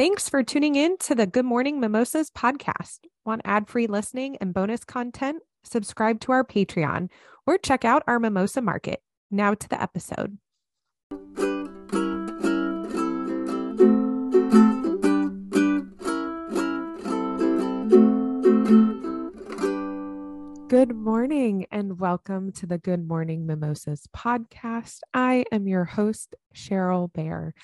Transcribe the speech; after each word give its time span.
Thanks 0.00 0.30
for 0.30 0.42
tuning 0.42 0.76
in 0.76 0.96
to 1.00 1.14
the 1.14 1.26
Good 1.26 1.44
Morning 1.44 1.78
Mimosas 1.78 2.30
podcast. 2.30 3.00
Want 3.26 3.42
ad 3.44 3.68
free 3.68 3.86
listening 3.86 4.38
and 4.38 4.54
bonus 4.54 4.82
content? 4.82 5.42
Subscribe 5.62 6.20
to 6.20 6.32
our 6.32 6.42
Patreon 6.42 7.10
or 7.46 7.58
check 7.58 7.84
out 7.84 8.02
our 8.06 8.18
mimosa 8.18 8.62
market. 8.62 9.02
Now 9.30 9.52
to 9.52 9.68
the 9.68 9.78
episode. 9.78 10.38
Good 20.70 20.94
morning 20.94 21.66
and 21.72 21.98
welcome 21.98 22.52
to 22.52 22.64
the 22.64 22.78
Good 22.78 23.04
Morning 23.04 23.44
Mimosas 23.44 24.06
podcast. 24.16 25.00
I 25.12 25.44
am 25.50 25.66
your 25.66 25.84
host, 25.84 26.36
Cheryl 26.54 27.12
Bear. 27.12 27.54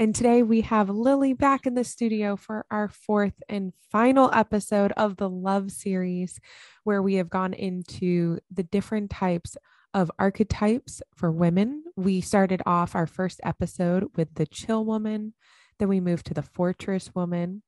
And 0.00 0.12
today 0.12 0.42
we 0.42 0.62
have 0.62 0.88
Lilli 0.88 1.32
back 1.38 1.64
in 1.64 1.74
the 1.74 1.84
studio 1.84 2.34
for 2.34 2.66
our 2.68 2.88
fourth 2.88 3.40
and 3.48 3.72
final 3.92 4.32
episode 4.34 4.90
of 4.96 5.16
the 5.16 5.30
Love 5.30 5.70
series, 5.70 6.40
where 6.82 7.00
we 7.00 7.14
have 7.14 7.30
gone 7.30 7.54
into 7.54 8.40
the 8.52 8.64
different 8.64 9.12
types 9.12 9.56
of 9.94 10.10
archetypes 10.18 11.00
for 11.14 11.30
women. 11.30 11.84
We 11.94 12.20
started 12.20 12.62
off 12.66 12.96
our 12.96 13.06
first 13.06 13.40
episode 13.44 14.06
with 14.16 14.34
the 14.34 14.44
chill 14.44 14.84
woman, 14.84 15.34
then 15.78 15.86
we 15.86 16.00
moved 16.00 16.26
to 16.26 16.34
the 16.34 16.42
fortress 16.42 17.14
woman. 17.14 17.62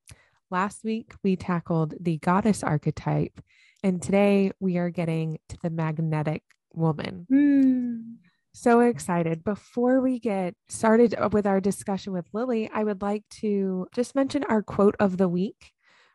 Last 0.51 0.83
week, 0.83 1.15
we 1.23 1.37
tackled 1.37 1.95
the 2.01 2.19
goddess 2.19 2.65
archetype. 2.65 3.41
And 3.83 4.03
today 4.03 4.51
we 4.61 4.79
are 4.79 4.91
getting 4.91 5.39
to 5.49 5.57
the 5.63 5.71
magnetic 5.71 6.43
woman. 6.73 7.27
Mm. 7.33 8.17
So 8.53 8.81
excited. 8.81 9.45
Before 9.45 10.01
we 10.01 10.19
get 10.19 10.55
started 10.69 11.15
with 11.33 11.47
our 11.47 11.61
discussion 11.61 12.13
with 12.13 12.31
Lilli, 12.33 12.69
I 12.73 12.83
would 12.83 13.03
like 13.03 13.23
to 13.41 13.87
just 13.95 14.15
mention 14.15 14.43
our 14.45 14.63
quote 14.63 14.97
of 14.99 15.17
the 15.17 15.29
week, 15.29 15.73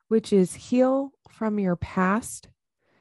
which 0.10 0.34
is 0.34 0.54
heal 0.54 1.12
from 1.30 1.58
your 1.58 1.78
past 1.78 2.50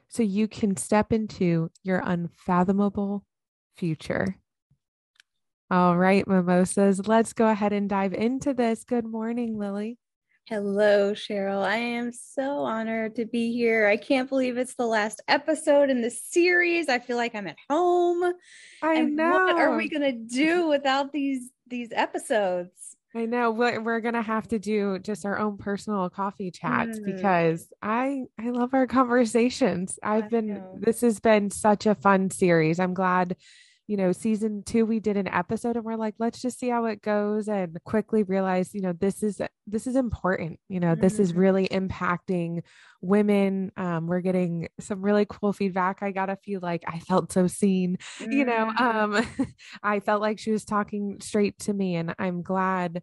so 0.07 0.23
you 0.23 0.47
can 0.47 0.77
step 0.77 1.11
into 1.11 1.69
your 1.83 2.01
unfathomable 2.05 3.25
future. 3.75 4.37
All 5.69 5.97
right, 5.97 6.27
mimosas, 6.27 7.07
let's 7.07 7.33
go 7.33 7.47
ahead 7.47 7.73
and 7.73 7.89
dive 7.89 8.13
into 8.13 8.53
this. 8.53 8.83
Good 8.83 9.05
morning, 9.05 9.57
Lilli. 9.57 9.97
Hello, 10.49 11.13
Cheryl. 11.13 11.63
I 11.63 11.77
am 11.77 12.11
so 12.11 12.59
honored 12.59 13.15
to 13.15 13.25
be 13.25 13.53
here. 13.53 13.87
I 13.87 13.95
can't 13.95 14.27
believe 14.27 14.57
it's 14.57 14.75
the 14.75 14.85
last 14.85 15.21
episode 15.29 15.89
in 15.89 16.01
the 16.01 16.09
series. 16.09 16.89
I 16.89 16.99
feel 16.99 17.15
like 17.15 17.33
I'm 17.33 17.47
at 17.47 17.55
home. 17.69 18.33
I 18.81 18.95
and 18.95 19.15
know. 19.15 19.31
What 19.31 19.55
are 19.57 19.77
we 19.77 19.87
gonna 19.87 20.11
do 20.11 20.67
without 20.69 21.13
these 21.13 21.49
these 21.67 21.89
episodes? 21.93 22.71
I 23.15 23.25
know 23.25 23.51
we're, 23.51 23.79
we're 23.79 24.01
gonna 24.01 24.21
have 24.21 24.47
to 24.49 24.59
do 24.59 24.99
just 24.99 25.25
our 25.25 25.39
own 25.39 25.57
personal 25.57 26.09
coffee 26.09 26.51
chats 26.51 26.99
Mm. 26.99 27.05
because 27.05 27.71
I 27.81 28.23
I 28.37 28.49
love 28.49 28.73
our 28.73 28.85
conversations. 28.85 29.97
I've 30.03 30.25
I 30.25 30.27
been 30.27 30.47
know. 30.55 30.77
this 30.77 31.01
has 31.01 31.21
been 31.21 31.51
such 31.51 31.85
a 31.85 31.95
fun 31.95 32.31
series. 32.31 32.81
I'm 32.81 32.93
glad, 32.93 33.37
you 33.87 33.97
know, 33.97 34.11
season 34.13 34.63
two 34.63 34.85
we 34.85 34.99
did 34.99 35.17
an 35.17 35.27
episode 35.27 35.75
and 35.75 35.83
we're 35.85 35.95
like, 35.97 36.15
let's 36.19 36.41
just 36.41 36.59
see 36.59 36.69
how 36.69 36.85
it 36.85 37.01
goes 37.01 37.47
and 37.49 37.77
quickly 37.83 38.23
realize, 38.23 38.73
you 38.73 38.81
know, 38.81 38.93
this 38.93 39.21
is 39.23 39.41
this 39.67 39.87
is 39.87 39.95
important. 39.95 40.59
You 40.69 40.79
know, 40.79 40.95
this 40.95 41.19
is 41.19 41.33
Mhm. 41.33 41.37
really 41.37 41.67
impacting 41.67 42.61
women. 43.01 43.71
Um, 43.77 44.07
we're 44.07 44.21
getting 44.21 44.69
some 44.79 45.01
really 45.01 45.25
cool 45.29 45.53
feedback. 45.53 46.01
I 46.01 46.11
got 46.11 46.29
a 46.29 46.37
few 46.37 46.59
like 46.59 46.83
I 46.87 46.99
felt 46.99 47.31
so 47.31 47.47
seen 47.47 47.97
you 48.19 48.45
know 48.45 48.71
Mhm. 48.71 48.79
um 48.79 49.25
i 49.83 49.99
felt 49.99 50.21
like 50.21 50.39
she 50.39 50.51
was 50.51 50.65
talking 50.65 51.19
straight 51.21 51.57
to 51.59 51.73
me 51.73 51.95
and 51.95 52.13
i'm 52.19 52.41
glad 52.41 53.01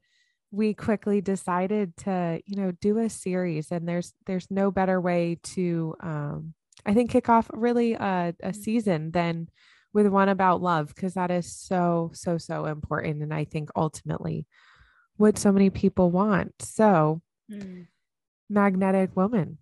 we 0.51 0.75
quickly 0.75 1.21
decided 1.21 1.97
to 1.97 2.41
you 2.47 2.57
know 2.57 2.73
do 2.73 2.99
a 2.99 3.09
series 3.09 3.71
and 3.71 3.89
there's 3.89 4.15
there's 4.27 4.47
no 4.51 4.71
better 4.71 5.01
way 5.01 5.39
to 5.43 5.95
um 6.01 6.55
i 6.87 6.95
think 6.95 7.11
kick 7.11 7.29
off 7.29 7.49
really 7.53 7.95
a, 7.95 8.35
a 8.43 8.53
season 8.53 9.11
than 9.13 9.49
with 9.93 10.07
one 10.07 10.29
about 10.29 10.63
love 10.63 10.89
because 10.95 11.15
that 11.15 11.31
is 11.31 11.51
so 11.53 12.11
so 12.15 12.39
so 12.39 12.67
important 12.67 13.23
and 13.23 13.35
i 13.35 13.45
think 13.45 13.71
ultimately 13.77 14.47
what 15.17 15.37
so 15.39 15.51
many 15.53 15.71
people 15.71 16.11
want 16.11 16.53
so 16.61 17.21
Mm. 17.51 17.89
magnetic 18.49 19.17
woman 19.17 19.59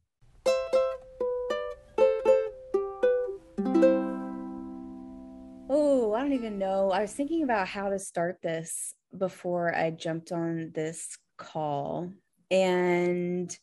Oh, 5.70 6.14
I 6.14 6.20
don't 6.20 6.32
even 6.32 6.58
know. 6.58 6.90
I 6.90 7.02
was 7.02 7.12
thinking 7.12 7.42
about 7.42 7.68
how 7.68 7.90
to 7.90 7.98
start 7.98 8.38
this 8.42 8.94
before 9.16 9.74
I 9.74 9.90
jumped 9.90 10.32
on 10.32 10.72
this 10.74 11.18
call. 11.36 12.10
And 12.50 13.54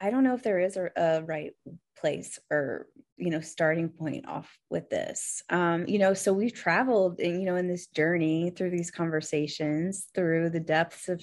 I 0.00 0.10
don't 0.10 0.24
know 0.24 0.34
if 0.34 0.42
there 0.42 0.58
is 0.58 0.76
a, 0.76 0.90
a 0.96 1.22
right 1.22 1.52
place 1.96 2.38
or, 2.50 2.86
you 3.20 3.30
know, 3.30 3.40
starting 3.40 3.88
point 3.88 4.26
off 4.26 4.58
with 4.70 4.90
this. 4.90 5.42
Um, 5.50 5.86
you 5.86 5.98
know, 5.98 6.14
so 6.14 6.32
we've 6.32 6.54
traveled, 6.54 7.20
in, 7.20 7.40
you 7.40 7.46
know, 7.46 7.56
in 7.56 7.68
this 7.68 7.86
journey 7.88 8.50
through 8.50 8.70
these 8.70 8.90
conversations, 8.90 10.06
through 10.14 10.50
the 10.50 10.60
depths 10.60 11.08
of 11.08 11.22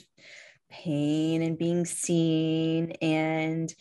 pain 0.69 1.41
and 1.41 1.57
being 1.57 1.86
seen 1.86 2.91
and 3.02 3.74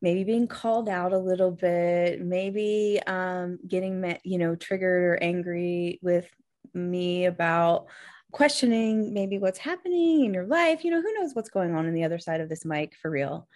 maybe 0.00 0.24
being 0.24 0.46
called 0.46 0.88
out 0.88 1.12
a 1.12 1.18
little 1.18 1.50
bit, 1.50 2.20
maybe 2.20 3.00
um, 3.06 3.58
getting, 3.66 4.00
met, 4.00 4.20
you 4.24 4.38
know, 4.38 4.54
triggered 4.54 5.02
or 5.02 5.18
angry 5.22 5.98
with 6.02 6.28
me 6.74 7.24
about 7.24 7.86
questioning 8.32 9.14
maybe 9.14 9.38
what's 9.38 9.58
happening 9.58 10.24
in 10.24 10.34
your 10.34 10.46
life. 10.46 10.84
You 10.84 10.90
know, 10.90 11.00
who 11.00 11.14
knows 11.14 11.34
what's 11.34 11.50
going 11.50 11.74
on 11.74 11.86
in 11.86 11.94
the 11.94 12.04
other 12.04 12.18
side 12.18 12.40
of 12.40 12.48
this 12.48 12.64
mic 12.64 12.94
for 13.00 13.10
real. 13.10 13.48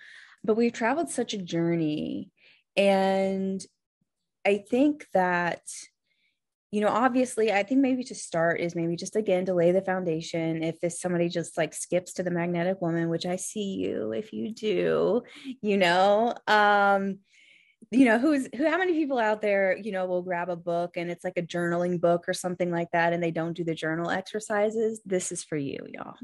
But 0.42 0.56
we've 0.56 0.72
traveled 0.72 1.10
such 1.10 1.34
a 1.34 1.42
journey. 1.42 2.30
And 2.76 3.60
I 4.46 4.64
think 4.68 5.06
that, 5.14 5.62
you 6.70 6.80
know, 6.80 6.88
obviously, 6.88 7.52
I 7.52 7.62
think 7.62 7.80
maybe 7.80 8.04
to 8.04 8.14
start 8.14 8.60
is 8.60 8.74
maybe 8.74 8.96
just 8.96 9.16
again 9.16 9.46
to 9.46 9.54
lay 9.54 9.72
the 9.72 9.82
foundation. 9.82 10.62
If 10.62 10.80
this 10.80 11.00
somebody 11.00 11.28
just 11.28 11.56
like 11.56 11.74
skips 11.74 12.14
to 12.14 12.22
the 12.22 12.30
magnetic 12.30 12.80
woman, 12.80 13.08
which 13.08 13.26
I 13.26 13.36
see 13.36 13.74
you 13.74 14.12
if 14.12 14.32
you 14.32 14.52
do, 14.52 15.22
you 15.62 15.76
know, 15.76 16.34
um, 16.46 17.18
you 17.90 18.04
know 18.04 18.18
who's 18.18 18.48
who 18.54 18.68
how 18.68 18.76
many 18.76 18.92
people 18.92 19.18
out 19.18 19.40
there 19.40 19.76
you 19.76 19.92
know 19.92 20.06
will 20.06 20.22
grab 20.22 20.48
a 20.50 20.56
book 20.56 20.96
and 20.96 21.10
it's 21.10 21.24
like 21.24 21.36
a 21.36 21.42
journaling 21.42 22.00
book 22.00 22.28
or 22.28 22.34
something 22.34 22.70
like 22.70 22.90
that 22.92 23.12
and 23.12 23.22
they 23.22 23.30
don't 23.30 23.56
do 23.56 23.64
the 23.64 23.74
journal 23.74 24.10
exercises 24.10 25.00
this 25.06 25.32
is 25.32 25.42
for 25.44 25.56
you 25.56 25.78
y'all 25.88 26.14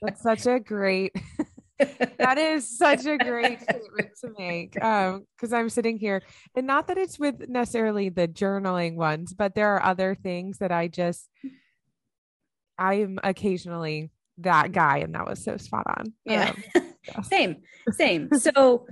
that's 0.02 0.22
such 0.22 0.46
a 0.46 0.60
great 0.60 1.14
that 1.80 2.38
is 2.38 2.78
such 2.78 3.06
a 3.06 3.18
great 3.18 3.62
statement 3.70 4.10
to 4.20 4.32
make 4.38 4.82
um 4.84 5.26
because 5.36 5.52
i'm 5.52 5.70
sitting 5.70 5.98
here 5.98 6.22
and 6.56 6.66
not 6.66 6.88
that 6.88 6.98
it's 6.98 7.20
with 7.20 7.50
necessarily 7.50 8.10
the 8.10 8.28
journaling 8.28 8.96
ones 8.96 9.34
but 9.34 9.56
there 9.56 9.76
are 9.76 9.84
other 9.84 10.16
things 10.16 10.60
that 10.60 10.72
i 10.72 10.88
just 10.88 11.30
i 12.78 12.96
am 12.96 13.20
occasionally 13.24 14.10
that 14.40 14.72
guy 14.72 14.98
and 14.98 15.16
that 15.16 15.28
was 15.28 15.44
so 15.44 15.58
spot 15.58 15.86
on. 15.88 16.14
Yeah. 16.26 16.54
Um, 16.76 16.94
yes. 17.08 17.30
same 17.30 17.56
same. 17.92 18.30
So 18.40 18.86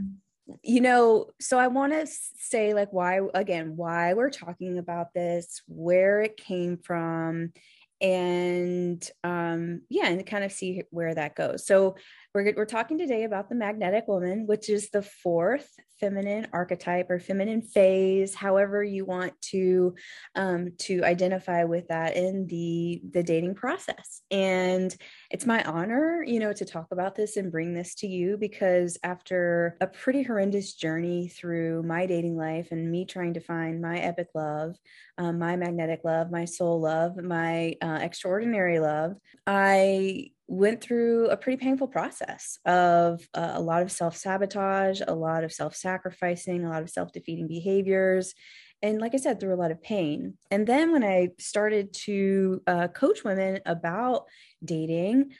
you 0.61 0.81
know 0.81 1.27
so 1.39 1.57
i 1.57 1.67
want 1.67 1.93
to 1.93 2.05
say 2.05 2.73
like 2.73 2.91
why 2.91 3.22
again 3.33 3.77
why 3.77 4.13
we're 4.13 4.29
talking 4.29 4.77
about 4.77 5.13
this 5.13 5.61
where 5.69 6.22
it 6.22 6.35
came 6.35 6.77
from 6.77 7.53
and 8.01 9.09
um 9.23 9.79
yeah 9.88 10.07
and 10.07 10.25
kind 10.25 10.43
of 10.43 10.51
see 10.51 10.83
where 10.89 11.16
that 11.16 11.35
goes. 11.35 11.66
So 11.66 11.95
we're, 12.33 12.53
we're 12.55 12.66
talking 12.66 12.97
today 12.97 13.23
about 13.23 13.49
the 13.49 13.55
magnetic 13.55 14.07
woman 14.07 14.45
which 14.47 14.69
is 14.69 14.89
the 14.89 15.01
fourth 15.01 15.69
feminine 15.99 16.47
archetype 16.51 17.09
or 17.09 17.19
feminine 17.19 17.61
phase 17.61 18.35
however 18.35 18.83
you 18.83 19.05
want 19.05 19.33
to 19.41 19.94
um 20.35 20.69
to 20.77 21.03
identify 21.03 21.63
with 21.63 21.88
that 21.88 22.16
in 22.16 22.45
the 22.47 23.01
the 23.11 23.23
dating 23.23 23.55
process. 23.55 24.22
And 24.31 24.95
it's 25.29 25.45
my 25.45 25.63
honor, 25.63 26.23
you 26.25 26.39
know, 26.39 26.53
to 26.53 26.66
talk 26.66 26.88
about 26.91 27.16
this 27.16 27.37
and 27.37 27.52
bring 27.52 27.73
this 27.73 27.96
to 27.96 28.08
you 28.08 28.37
because 28.37 28.97
after 29.03 29.78
a 29.81 29.87
pretty 29.87 30.23
horrendous 30.23 30.73
journey 30.73 31.29
through 31.29 31.84
my 31.84 32.05
dating 32.05 32.35
life 32.35 32.69
and 32.72 32.91
me 32.91 33.05
trying 33.05 33.34
to 33.35 33.40
find 33.40 33.81
my 33.81 33.99
epic 33.99 34.28
love, 34.35 34.75
um, 35.17 35.40
my 35.40 35.55
magnetic 35.55 36.02
love, 36.03 36.31
my 36.31 36.46
soul 36.46 36.81
love, 36.81 37.16
my 37.17 37.75
uh, 37.81 37.99
extraordinary 38.02 38.79
love, 38.79 39.13
I 39.47 40.31
went 40.47 40.81
through 40.81 41.29
a 41.29 41.37
pretty 41.37 41.57
painful 41.57 41.87
process 41.87 42.59
of 42.66 43.28
uh, 43.34 43.51
a 43.53 43.61
lot 43.61 43.81
of 43.81 43.91
self 43.91 44.16
sabotage, 44.16 45.01
a 45.07 45.16
lot 45.16 45.43
of 45.43 45.53
self 45.53 45.75
sacrificing, 45.75 46.66
a 46.66 46.69
lot 46.69 46.84
of 46.84 46.90
self 46.90 47.11
defeating 47.11 47.47
behaviors. 47.47 48.34
And 48.81 48.99
like 48.99 49.13
I 49.13 49.17
said, 49.17 49.40
through 49.40 49.53
a 49.53 49.55
lot 49.55 49.72
of 49.72 49.81
pain. 49.81 50.37
And 50.51 50.67
then 50.67 50.91
when 50.91 51.03
I 51.05 51.29
started 51.40 51.93
to 52.05 52.61
uh, 52.67 52.87
coach 52.90 53.23
women 53.23 53.61
about 53.66 54.25
dating, 54.63 55.31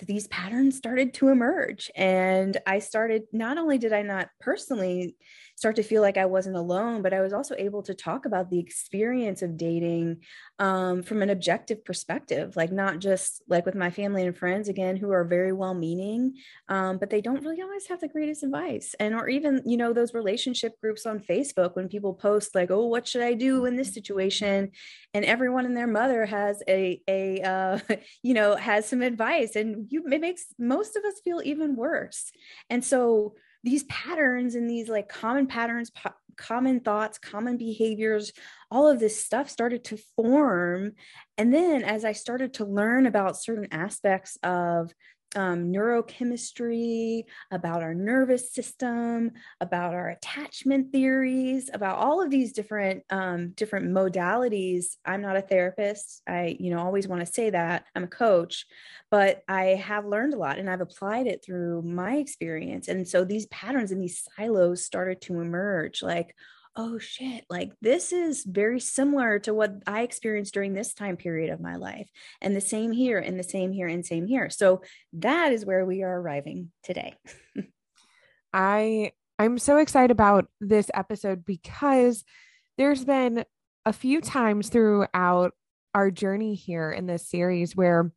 these 0.00 0.26
patterns 0.28 0.76
started 0.76 1.14
to 1.14 1.28
emerge. 1.28 1.90
And 1.94 2.56
I 2.66 2.78
started, 2.78 3.24
not 3.32 3.58
only 3.58 3.78
did 3.78 3.92
I 3.92 4.02
not 4.02 4.28
personally 4.40 5.16
start 5.56 5.76
to 5.76 5.82
feel 5.82 6.02
like 6.02 6.18
I 6.18 6.26
wasn't 6.26 6.56
alone, 6.56 7.00
but 7.00 7.14
I 7.14 7.22
was 7.22 7.32
also 7.32 7.54
able 7.56 7.82
to 7.84 7.94
talk 7.94 8.26
about 8.26 8.50
the 8.50 8.58
experience 8.58 9.40
of 9.40 9.56
dating 9.56 10.18
um, 10.58 11.02
from 11.02 11.22
an 11.22 11.30
objective 11.30 11.82
perspective, 11.82 12.56
like 12.56 12.70
not 12.70 12.98
just 12.98 13.42
like 13.48 13.64
with 13.64 13.74
my 13.74 13.90
family 13.90 14.26
and 14.26 14.36
friends, 14.36 14.68
again, 14.68 14.96
who 14.96 15.10
are 15.10 15.24
very 15.24 15.54
well 15.54 15.72
meaning, 15.72 16.34
um, 16.68 16.98
but 16.98 17.08
they 17.08 17.22
don't 17.22 17.42
really 17.42 17.62
always 17.62 17.86
have 17.86 18.00
the 18.00 18.08
greatest 18.08 18.42
advice. 18.42 18.94
And, 19.00 19.14
or 19.14 19.30
even, 19.30 19.62
you 19.64 19.78
know, 19.78 19.94
those 19.94 20.12
relationship 20.12 20.78
groups 20.78 21.06
on 21.06 21.20
Facebook 21.20 21.74
when 21.74 21.88
people 21.88 22.12
post, 22.12 22.54
like, 22.54 22.70
oh, 22.70 22.86
what 22.86 23.08
should 23.08 23.22
I 23.22 23.32
do 23.32 23.64
in 23.64 23.76
this 23.76 23.94
situation? 23.94 24.72
And 25.14 25.24
everyone 25.24 25.64
and 25.64 25.76
their 25.76 25.86
mother 25.86 26.26
has 26.26 26.62
a, 26.68 27.00
a, 27.08 27.40
uh, 27.40 27.78
you 28.22 28.34
know, 28.34 28.56
has 28.56 28.86
some 28.86 29.00
advice. 29.00 29.56
And 29.56 29.86
you, 29.88 30.04
it 30.06 30.20
makes 30.20 30.44
most 30.58 30.96
of 30.96 31.04
us 31.04 31.14
feel 31.24 31.40
even 31.42 31.76
worse. 31.76 32.30
And 32.68 32.84
so, 32.84 33.36
these 33.66 33.82
patterns 33.84 34.54
and 34.54 34.70
these 34.70 34.88
like 34.88 35.08
common 35.08 35.48
patterns 35.48 35.90
po- 35.90 36.14
common 36.36 36.78
thoughts 36.80 37.18
common 37.18 37.56
behaviors 37.56 38.30
all 38.70 38.86
of 38.88 39.00
this 39.00 39.24
stuff 39.24 39.50
started 39.50 39.82
to 39.84 39.98
form. 40.14 40.92
And 41.36 41.52
then 41.52 41.82
as 41.82 42.04
i 42.04 42.12
started 42.12 42.54
to 42.54 42.64
learn 42.64 43.06
about 43.06 43.36
certain 43.36 43.66
aspects 43.72 44.38
of 44.42 44.92
um, 45.36 45.72
neurochemistry, 45.72 47.24
about 47.52 47.82
our 47.82 47.94
nervous 47.94 48.52
system, 48.52 49.32
about 49.60 49.94
our 49.94 50.08
attachment 50.08 50.90
theories, 50.90 51.70
about 51.72 51.98
all 51.98 52.22
of 52.22 52.30
these 52.30 52.52
different 52.52 53.04
um, 53.10 53.50
different 53.50 53.92
modalities. 53.92 54.96
I'm 55.04 55.22
not 55.22 55.36
a 55.36 55.42
therapist. 55.42 56.22
I, 56.26 56.56
you 56.58 56.70
know, 56.70 56.80
always 56.80 57.06
want 57.06 57.24
to 57.24 57.32
say 57.32 57.50
that 57.50 57.84
I'm 57.94 58.04
a 58.04 58.08
coach, 58.08 58.66
but 59.10 59.42
I 59.46 59.64
have 59.64 60.06
learned 60.06 60.34
a 60.34 60.38
lot 60.38 60.58
and 60.58 60.68
I've 60.68 60.80
applied 60.80 61.26
it 61.26 61.44
through 61.44 61.82
my 61.82 62.16
experience. 62.16 62.88
And 62.88 63.06
so 63.06 63.24
these 63.24 63.46
patterns 63.46 63.92
and 63.92 64.02
these 64.02 64.26
silos 64.36 64.84
started 64.84 65.20
to 65.22 65.40
emerge. 65.40 66.02
Like, 66.02 66.34
oh 66.76 66.98
shit, 66.98 67.44
like 67.48 67.72
this 67.80 68.12
is 68.12 68.44
very 68.44 68.80
similar 68.80 69.38
to 69.40 69.54
what 69.54 69.82
I 69.86 70.02
experienced 70.02 70.54
during 70.54 70.74
this 70.74 70.92
time 70.92 71.16
period 71.16 71.50
of 71.50 71.60
my 71.60 71.76
life. 71.76 72.08
And 72.40 72.54
the 72.54 72.60
same 72.60 72.92
here, 72.92 73.18
and 73.18 73.38
the 73.38 73.44
same 73.44 73.72
here, 73.72 73.88
and 73.88 74.04
same 74.04 74.26
here. 74.26 74.50
So 74.50 74.82
that 75.14 75.52
is 75.52 75.64
where 75.64 75.84
we 75.84 76.02
are 76.02 76.20
arriving 76.20 76.70
today. 76.82 77.14
I 78.52 79.12
I'm 79.38 79.58
so 79.58 79.78
excited 79.78 80.10
about 80.10 80.48
this 80.60 80.90
episode 80.94 81.44
because 81.44 82.24
there's 82.78 83.04
been 83.04 83.44
a 83.84 83.92
few 83.92 84.20
times 84.20 84.68
throughout 84.68 85.52
our 85.94 86.10
journey 86.10 86.54
here 86.54 86.90
in 86.90 87.06
this 87.06 87.26
series 87.26 87.74
where 87.74 88.12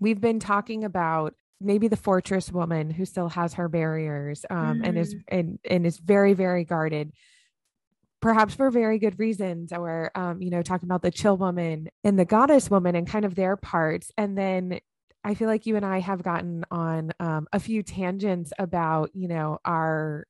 we've 0.00 0.20
been 0.20 0.40
talking 0.40 0.84
about 0.84 1.34
maybe 1.60 1.88
the 1.88 1.96
fortress 1.96 2.52
woman 2.52 2.90
who 2.90 3.04
still 3.04 3.28
has 3.28 3.54
her 3.54 3.68
barriers 3.68 4.44
um, 4.50 4.80
mm. 4.80 4.88
and 4.88 4.98
is 4.98 5.14
mm. 5.14 5.22
and, 5.28 5.58
and 5.68 5.86
is 5.86 5.98
very 5.98 6.34
very 6.34 6.64
guarded 6.64 7.12
perhaps 8.20 8.54
for 8.54 8.70
very 8.70 8.98
good 8.98 9.18
reasons 9.18 9.72
or 9.72 10.10
um, 10.14 10.42
you 10.42 10.50
know 10.50 10.62
talking 10.62 10.88
about 10.88 11.02
the 11.02 11.10
chill 11.10 11.36
woman 11.36 11.88
and 12.04 12.18
the 12.18 12.24
goddess 12.24 12.70
woman 12.70 12.94
and 12.94 13.06
kind 13.06 13.24
of 13.24 13.34
their 13.34 13.56
parts. 13.56 14.10
And 14.16 14.36
then 14.36 14.80
i 15.24 15.34
feel 15.34 15.48
like 15.48 15.66
you 15.66 15.74
and 15.74 15.84
i 15.84 15.98
have 15.98 16.22
gotten 16.22 16.64
on 16.70 17.12
um, 17.18 17.48
a 17.52 17.58
few 17.58 17.82
tangents 17.82 18.52
about 18.58 19.10
you 19.14 19.26
know 19.26 19.58
our 19.64 20.24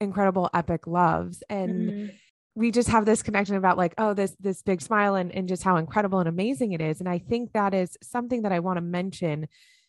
incredible 0.00 0.50
epic 0.54 0.86
loves. 0.86 1.42
And 1.48 1.90
mm-hmm. 1.90 2.06
we 2.54 2.70
just 2.70 2.88
have 2.88 3.04
this 3.04 3.22
connection 3.22 3.56
about 3.56 3.76
like 3.76 3.94
oh 3.98 4.14
this 4.14 4.36
this 4.38 4.62
big 4.62 4.80
smile 4.80 5.16
and, 5.16 5.32
and 5.32 5.48
just 5.48 5.64
how 5.64 5.76
incredible 5.76 6.20
and 6.20 6.28
amazing 6.28 6.72
it 6.72 6.80
is. 6.80 7.00
And 7.00 7.08
i 7.08 7.18
think 7.18 7.52
that 7.52 7.74
is 7.74 7.96
something 8.02 8.42
that 8.42 8.52
i 8.52 8.60
want 8.60 8.76
to 8.76 8.82
mention 8.82 9.48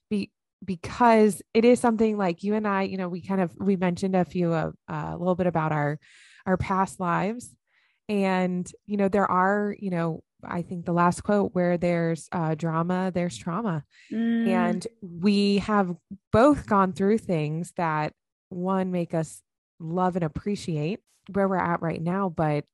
be 0.09 0.31
because 0.63 1.41
it 1.53 1.65
is 1.65 1.79
something 1.79 2.17
like 2.17 2.41
you 2.41 2.55
and 2.55 2.67
i 2.67 2.83
you 2.83 2.97
know 2.97 3.09
we 3.09 3.21
kind 3.21 3.41
of 3.41 3.51
we 3.59 3.75
mentioned 3.75 4.15
a 4.15 4.25
few 4.25 4.53
of 4.53 4.73
uh, 4.89 5.11
a 5.11 5.17
little 5.17 5.35
bit 5.35 5.47
about 5.47 5.71
our 5.71 5.99
our 6.45 6.57
past 6.57 6.99
lives. 6.99 7.55
And, 8.07 8.69
you 8.85 8.97
know, 8.97 9.07
there 9.07 9.29
are, 9.29 9.75
you 9.79 9.89
know, 9.89 10.23
I 10.43 10.61
think 10.61 10.85
the 10.85 10.93
last 10.93 11.23
quote 11.23 11.53
where 11.53 11.77
there's 11.77 12.27
uh, 12.31 12.55
drama, 12.55 13.11
there's 13.13 13.37
trauma. 13.37 13.83
Mm. 14.11 14.47
And 14.47 14.87
we 15.01 15.57
have 15.59 15.95
both 16.31 16.67
gone 16.67 16.93
through 16.93 17.17
things 17.19 17.73
that 17.77 18.13
one 18.49 18.91
make 18.91 19.13
us 19.13 19.41
love 19.79 20.15
and 20.15 20.23
appreciate 20.23 20.99
where 21.33 21.47
we're 21.47 21.57
at 21.57 21.81
right 21.81 22.01
now. 22.01 22.29
But 22.29 22.65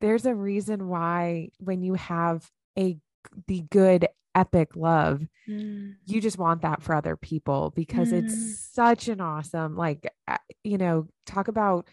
there's 0.00 0.26
a 0.26 0.34
reason 0.34 0.88
why 0.88 1.50
when 1.58 1.82
you 1.82 1.94
have 1.94 2.50
a 2.78 2.98
the 3.46 3.62
good 3.70 4.06
epic 4.34 4.74
love 4.74 5.26
mm. 5.48 5.94
you 6.04 6.20
just 6.20 6.38
want 6.38 6.62
that 6.62 6.82
for 6.82 6.94
other 6.94 7.16
people 7.16 7.72
because 7.74 8.10
mm. 8.10 8.22
it's 8.22 8.58
such 8.72 9.08
an 9.08 9.20
awesome 9.20 9.76
like 9.76 10.12
uh, 10.26 10.36
you 10.64 10.76
know 10.76 11.06
talk 11.24 11.48
about 11.48 11.88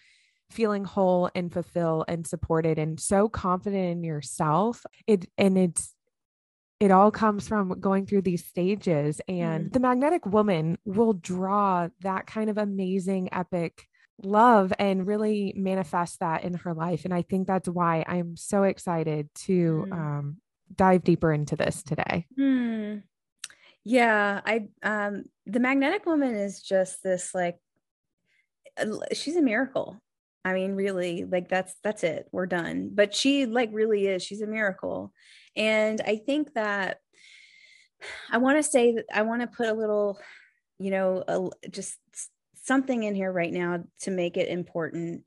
feeling 0.51 0.83
whole 0.83 1.29
and 1.35 1.51
fulfilled 1.51 2.05
and 2.07 2.25
supported 2.25 2.77
and 2.77 2.99
so 2.99 3.29
confident 3.29 3.91
in 3.91 4.03
yourself 4.03 4.85
it 5.07 5.25
and 5.37 5.57
it's 5.57 5.93
it 6.79 6.89
all 6.89 7.11
comes 7.11 7.47
from 7.47 7.79
going 7.79 8.07
through 8.07 8.23
these 8.23 8.43
stages 8.43 9.21
and 9.27 9.69
mm. 9.69 9.73
the 9.73 9.79
magnetic 9.79 10.25
woman 10.25 10.77
will 10.83 11.13
draw 11.13 11.87
that 12.01 12.25
kind 12.25 12.49
of 12.49 12.57
amazing 12.57 13.29
epic 13.31 13.87
love 14.23 14.73
and 14.79 15.05
really 15.05 15.53
manifest 15.55 16.19
that 16.19 16.43
in 16.43 16.53
her 16.53 16.73
life 16.73 17.05
and 17.05 17.13
i 17.13 17.21
think 17.21 17.47
that's 17.47 17.69
why 17.69 18.03
i'm 18.07 18.35
so 18.35 18.63
excited 18.63 19.29
to 19.35 19.85
mm. 19.87 19.93
um, 19.93 20.37
dive 20.75 21.03
deeper 21.03 21.31
into 21.31 21.55
this 21.55 21.83
today 21.83 22.25
mm. 22.37 23.01
yeah 23.83 24.41
i 24.45 24.67
um 24.83 25.23
the 25.45 25.59
magnetic 25.59 26.05
woman 26.05 26.35
is 26.35 26.61
just 26.61 27.03
this 27.03 27.33
like 27.33 27.57
she's 29.13 29.35
a 29.35 29.41
miracle 29.41 30.01
I 30.43 30.53
mean, 30.53 30.73
really, 30.73 31.25
like 31.25 31.49
that's 31.49 31.75
that's 31.83 32.03
it. 32.03 32.27
We're 32.31 32.47
done. 32.47 32.89
But 32.93 33.13
she 33.13 33.45
like 33.45 33.69
really 33.71 34.07
is. 34.07 34.23
She's 34.23 34.41
a 34.41 34.47
miracle. 34.47 35.13
And 35.55 36.01
I 36.01 36.15
think 36.17 36.53
that 36.53 36.97
I 38.31 38.37
want 38.37 38.57
to 38.57 38.63
say 38.63 38.93
that 38.93 39.05
I 39.13 39.21
want 39.21 39.41
to 39.41 39.47
put 39.47 39.67
a 39.67 39.73
little, 39.73 40.19
you 40.79 40.89
know, 40.89 41.23
a, 41.27 41.69
just 41.69 41.97
something 42.63 43.03
in 43.03 43.13
here 43.13 43.31
right 43.31 43.53
now 43.53 43.83
to 44.01 44.11
make 44.11 44.37
it 44.37 44.49
important. 44.49 45.23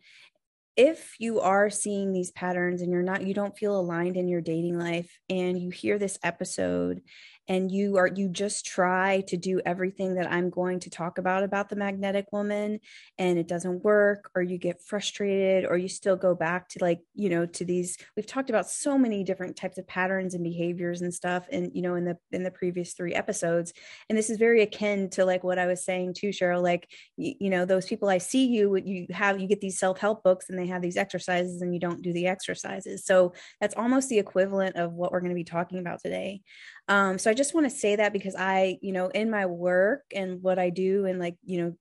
If 0.77 1.15
you 1.21 1.39
are 1.39 1.71
seeing 1.71 2.13
these 2.13 2.33
patterns 2.33 2.83
and 2.83 2.91
you're 2.91 3.03
not, 3.03 3.25
you 3.25 3.35
don't 3.35 3.57
feel 3.57 3.79
aligned 3.79 4.17
in 4.17 4.27
your 4.27 4.41
dating 4.41 4.77
life, 4.77 5.17
and 5.31 5.57
you 5.57 5.71
hear 5.71 5.99
this 5.99 6.19
episode 6.25 7.03
and 7.49 7.71
you 7.71 7.97
are 7.97 8.07
you 8.07 8.29
just 8.29 8.65
try 8.65 9.23
to 9.29 9.37
do 9.37 9.61
everything 9.67 10.15
that 10.15 10.31
I'm 10.31 10.51
going 10.51 10.81
to 10.81 10.91
talk 10.91 11.19
about 11.19 11.43
about 11.43 11.69
the 11.69 11.77
magnetic 11.77 12.27
woman 12.33 12.81
and 13.19 13.39
it 13.39 13.47
doesn't 13.47 13.85
work 13.85 14.31
or 14.35 14.43
you 14.43 14.57
get 14.57 14.83
frustrated 14.83 15.67
or 15.69 15.77
you 15.77 15.89
still 15.89 16.17
go 16.17 16.35
back 16.35 16.69
to 16.71 16.79
like 16.81 17.01
you 17.15 17.29
know 17.29 17.47
to 17.47 17.65
these 17.65 17.99
we've 18.17 18.27
talked 18.27 18.51
about 18.51 18.71
so 18.71 18.97
many 18.97 19.25
different 19.25 19.57
types 19.57 19.79
of 19.79 19.87
patterns 19.87 20.35
and 20.35 20.43
behaviors 20.43 21.03
and 21.03 21.13
stuff 21.13 21.47
and 21.53 21.71
you 21.75 21.83
know 21.83 21.95
in 21.95 22.05
the 22.05 22.17
in 22.33 22.43
the 22.43 22.51
previous 22.51 22.95
3 22.95 23.15
episodes 23.15 23.73
and 24.09 24.17
this 24.17 24.31
is 24.31 24.39
very 24.39 24.63
akin 24.63 25.11
to 25.11 25.25
like 25.25 25.45
what 25.45 25.59
I 25.59 25.67
was 25.67 25.85
saying 25.85 26.15
too 26.15 26.29
Cheryl 26.29 26.63
like 26.63 26.89
you, 27.17 27.35
you 27.41 27.51
know 27.51 27.65
those 27.65 27.87
people 27.87 28.09
I 28.09 28.19
see 28.19 28.47
you 28.47 28.77
you 28.77 29.07
have 29.11 29.41
you 29.41 29.47
get 29.47 29.61
these 29.61 29.79
self-help 29.79 30.23
books 30.23 30.49
and 30.49 30.59
they 30.59 30.67
have 30.69 30.83
these 30.83 30.97
exercises 30.97 31.61
and 31.61 31.75
you 31.75 31.81
don't 31.81 32.03
do 32.03 32.13
the 32.13 32.27
exercises 32.27 33.05
so 33.05 33.35
that's 33.61 33.75
almost 33.77 34.09
the 34.09 34.19
equivalent 34.19 34.77
of 34.77 34.93
what 34.93 35.13
we're 35.13 35.21
going 35.21 35.31
to 35.31 35.35
be 35.35 35.45
talking 35.45 35.79
about 35.79 36.01
today 36.01 36.41
um, 36.89 37.19
so 37.19 37.31
I 37.31 37.35
just 37.35 37.55
want 37.55 37.69
to 37.71 37.77
say 37.77 37.97
that 37.97 38.13
because 38.13 38.35
I, 38.37 38.79
you 38.83 38.93
know, 38.93 39.09
in 39.09 39.31
my 39.31 39.47
work 39.47 40.03
and 40.15 40.43
what 40.43 40.59
I 40.59 40.71
do 40.71 41.07
and 41.07 41.19
like, 41.19 41.37
you 41.45 41.63
know, 41.63 41.77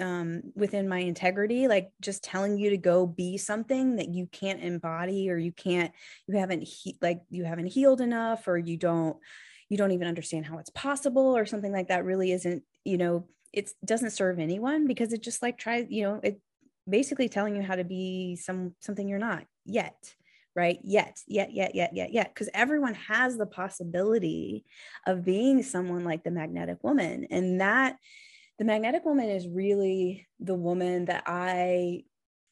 um 0.00 0.40
within 0.54 0.88
my 0.88 1.00
integrity 1.00 1.68
like 1.68 1.90
just 2.00 2.24
telling 2.24 2.56
you 2.56 2.70
to 2.70 2.78
go 2.78 3.06
be 3.06 3.36
something 3.36 3.96
that 3.96 4.08
you 4.08 4.26
can't 4.26 4.62
embody 4.62 5.28
or 5.30 5.36
you 5.36 5.52
can't 5.52 5.92
you 6.26 6.38
haven't 6.38 6.62
he- 6.62 6.96
like 7.02 7.20
you 7.28 7.44
haven't 7.44 7.66
healed 7.66 8.00
enough 8.00 8.48
or 8.48 8.56
you 8.56 8.78
don't 8.78 9.18
you 9.68 9.76
don't 9.76 9.90
even 9.90 10.08
understand 10.08 10.46
how 10.46 10.56
it's 10.56 10.70
possible 10.70 11.36
or 11.36 11.44
something 11.44 11.72
like 11.72 11.88
that 11.88 12.06
really 12.06 12.32
isn't 12.32 12.62
you 12.84 12.96
know 12.96 13.28
it 13.52 13.70
doesn't 13.84 14.12
serve 14.12 14.38
anyone 14.38 14.86
because 14.86 15.12
it 15.12 15.22
just 15.22 15.42
like 15.42 15.58
tries 15.58 15.86
you 15.90 16.04
know 16.04 16.20
it 16.22 16.40
basically 16.88 17.28
telling 17.28 17.54
you 17.54 17.62
how 17.62 17.74
to 17.74 17.84
be 17.84 18.36
some 18.36 18.74
something 18.80 19.06
you're 19.08 19.18
not 19.18 19.44
yet 19.66 20.14
right? 20.56 20.78
Yet, 20.82 21.20
yet, 21.28 21.52
yet, 21.52 21.74
yet, 21.74 21.94
yet, 21.94 22.12
yet, 22.12 22.34
because 22.34 22.48
everyone 22.54 22.94
has 22.94 23.36
the 23.36 23.46
possibility 23.46 24.64
of 25.06 25.24
being 25.24 25.62
someone 25.62 26.04
like 26.04 26.24
the 26.24 26.30
magnetic 26.30 26.82
woman. 26.82 27.26
And 27.30 27.60
that 27.60 27.96
the 28.58 28.64
magnetic 28.64 29.04
woman 29.04 29.28
is 29.28 29.46
really 29.46 30.26
the 30.40 30.54
woman 30.54 31.04
that 31.04 31.24
I 31.26 32.04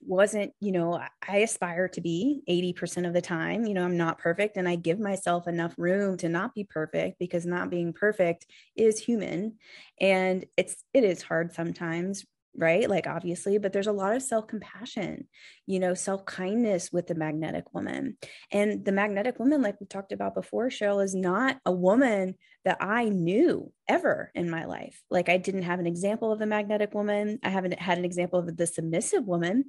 wasn't, 0.07 0.53
you 0.61 0.71
know, 0.71 1.01
I 1.27 1.39
aspire 1.39 1.89
to 1.89 2.01
be 2.03 2.43
80% 2.47 3.07
of 3.07 3.15
the 3.15 3.23
time. 3.23 3.65
You 3.65 3.73
know, 3.73 3.85
I'm 3.85 3.97
not 3.97 4.19
perfect 4.19 4.59
and 4.59 4.69
I 4.69 4.77
give 4.77 5.01
myself 5.01 5.49
enough 5.49 5.75
room 5.79 6.19
to 6.19 6.29
not 6.29 6.55
be 6.55 6.65
perfect 6.65 7.19
because 7.19 7.47
not 7.47 7.71
being 7.71 7.95
perfect 7.95 8.45
is 8.77 8.99
human 8.99 9.55
and 9.99 10.45
it's 10.59 10.77
it 10.93 11.05
is 11.05 11.23
hard 11.23 11.55
sometimes, 11.55 12.27
right? 12.57 12.89
Like, 12.89 13.07
obviously, 13.07 13.59
but 13.59 13.73
there's 13.73 13.87
a 13.87 13.93
lot 13.93 14.15
of 14.15 14.23
self 14.23 14.47
compassion, 14.47 15.27
you 15.67 15.81
know, 15.81 15.95
self 15.95 16.25
kindness 16.25 16.93
with 16.93 17.07
the 17.07 17.15
magnetic 17.15 17.73
woman. 17.75 18.17
And 18.53 18.85
the 18.85 18.93
magnetic 18.93 19.39
woman, 19.39 19.63
like 19.63 19.81
we 19.81 19.87
talked 19.87 20.13
about 20.13 20.35
before, 20.35 20.69
Cheryl, 20.69 21.03
is 21.05 21.15
not 21.15 21.59
a 21.67 21.73
woman 21.73 22.37
that 22.65 22.79
I 22.81 23.09
knew 23.09 23.73
ever 23.89 24.31
in 24.35 24.49
my 24.51 24.65
life. 24.65 25.03
Like, 25.11 25.29
I 25.29 25.37
didn't 25.37 25.63
have 25.65 25.81
an 25.81 25.87
example 25.87 26.33
of 26.33 26.39
the 26.39 26.47
magnetic 26.47 26.95
woman, 26.95 27.39
I 27.43 27.51
haven't 27.51 27.79
had 27.79 27.99
an 27.99 28.05
example 28.05 28.39
of 28.39 28.57
the 28.57 28.67
submissive 28.67 29.27
woman. 29.27 29.67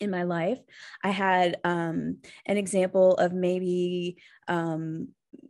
in 0.00 0.10
my 0.10 0.24
life. 0.24 0.58
I 1.04 1.10
had 1.10 1.58
um, 1.64 2.18
an 2.46 2.56
example 2.56 3.14
of 3.14 3.32
maybe, 3.32 4.16
um, 4.48 5.08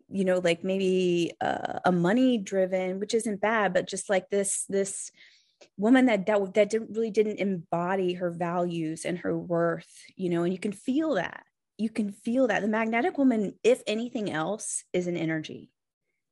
you 0.09 0.25
know, 0.25 0.39
like 0.39 0.63
maybe 0.63 1.33
uh, 1.41 1.81
a 1.85 1.93
money 1.93 2.39
driven, 2.39 3.01
which 3.01 3.15
isn't 3.15 3.41
bad, 3.41 3.73
but 3.73 3.89
just 3.89 4.11
like 4.11 4.29
this, 4.29 4.65
this 4.69 5.11
woman 5.77 6.07
that 6.07 6.27
that, 6.27 6.55
that 6.55 6.71
didn't, 6.71 6.95
really 6.95 7.11
didn't 7.11 7.39
embody 7.39 8.15
her 8.15 8.31
values 8.31 9.05
and 9.05 9.19
her 9.19 9.37
worth, 9.37 9.91
you 10.17 10.31
know, 10.31 10.45
and 10.45 10.53
you 10.53 10.59
can 10.59 10.73
feel 10.73 11.15
that. 11.15 11.45
You 11.79 11.91
can 11.91 12.13
feel 12.13 12.49
that 12.49 12.63
the 12.63 12.69
magnetic 12.69 13.19
woman, 13.19 13.55
if 13.65 13.83
anything 13.87 14.31
else, 14.31 14.85
is 14.93 15.07
an 15.07 15.17
energy. 15.17 15.71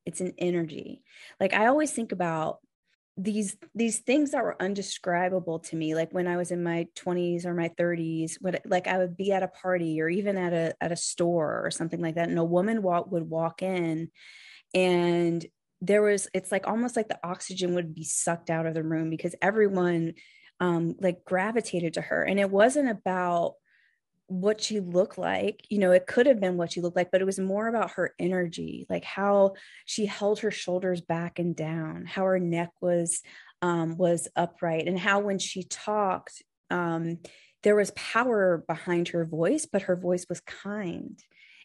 It's 0.05 0.21
an 0.21 0.33
energy. 0.37 1.03
Like 1.39 1.53
I 1.53 1.67
always 1.67 1.91
think 1.91 2.11
about 2.11 2.59
these 3.17 3.57
these 3.75 3.99
things 3.99 4.31
that 4.31 4.43
were 4.43 4.61
undescribable 4.61 5.59
to 5.59 5.75
me 5.75 5.93
like 5.95 6.13
when 6.13 6.27
i 6.27 6.37
was 6.37 6.49
in 6.49 6.63
my 6.63 6.87
20s 6.95 7.45
or 7.45 7.53
my 7.53 7.69
30s 7.69 8.35
what 8.39 8.61
like 8.65 8.87
i 8.87 8.97
would 8.97 9.17
be 9.17 9.33
at 9.33 9.43
a 9.43 9.49
party 9.49 10.01
or 10.01 10.07
even 10.07 10.37
at 10.37 10.53
a 10.53 10.73
at 10.81 10.93
a 10.93 10.95
store 10.95 11.61
or 11.65 11.69
something 11.71 12.01
like 12.01 12.15
that 12.15 12.29
and 12.29 12.39
a 12.39 12.43
woman 12.43 12.81
walk 12.81 13.11
would 13.11 13.29
walk 13.29 13.61
in 13.61 14.09
and 14.73 15.45
there 15.81 16.01
was 16.01 16.27
it's 16.33 16.51
like 16.51 16.67
almost 16.67 16.95
like 16.95 17.07
the 17.07 17.19
oxygen 17.23 17.73
would 17.73 17.93
be 17.93 18.03
sucked 18.03 18.49
out 18.49 18.65
of 18.65 18.73
the 18.73 18.83
room 18.83 19.09
because 19.09 19.35
everyone 19.41 20.13
um 20.59 20.95
like 20.99 21.25
gravitated 21.25 21.95
to 21.95 22.01
her. 22.01 22.23
And 22.23 22.39
it 22.39 22.49
wasn't 22.49 22.89
about 22.89 23.55
what 24.31 24.61
she 24.61 24.79
looked 24.79 25.17
like 25.17 25.65
you 25.69 25.77
know 25.77 25.91
it 25.91 26.07
could 26.07 26.25
have 26.25 26.39
been 26.39 26.55
what 26.55 26.71
she 26.71 26.79
looked 26.79 26.95
like 26.95 27.11
but 27.11 27.19
it 27.19 27.25
was 27.25 27.37
more 27.37 27.67
about 27.67 27.91
her 27.91 28.15
energy 28.17 28.85
like 28.89 29.03
how 29.03 29.53
she 29.85 30.05
held 30.05 30.39
her 30.39 30.51
shoulders 30.51 31.01
back 31.01 31.37
and 31.37 31.53
down 31.53 32.05
how 32.05 32.23
her 32.23 32.39
neck 32.39 32.69
was 32.79 33.21
um, 33.61 33.97
was 33.97 34.29
upright 34.37 34.87
and 34.87 34.97
how 34.97 35.19
when 35.19 35.37
she 35.37 35.63
talked 35.63 36.41
um, 36.69 37.17
there 37.63 37.75
was 37.75 37.91
power 37.91 38.63
behind 38.69 39.09
her 39.09 39.25
voice 39.25 39.67
but 39.69 39.81
her 39.81 39.97
voice 39.97 40.25
was 40.29 40.39
kind 40.39 41.21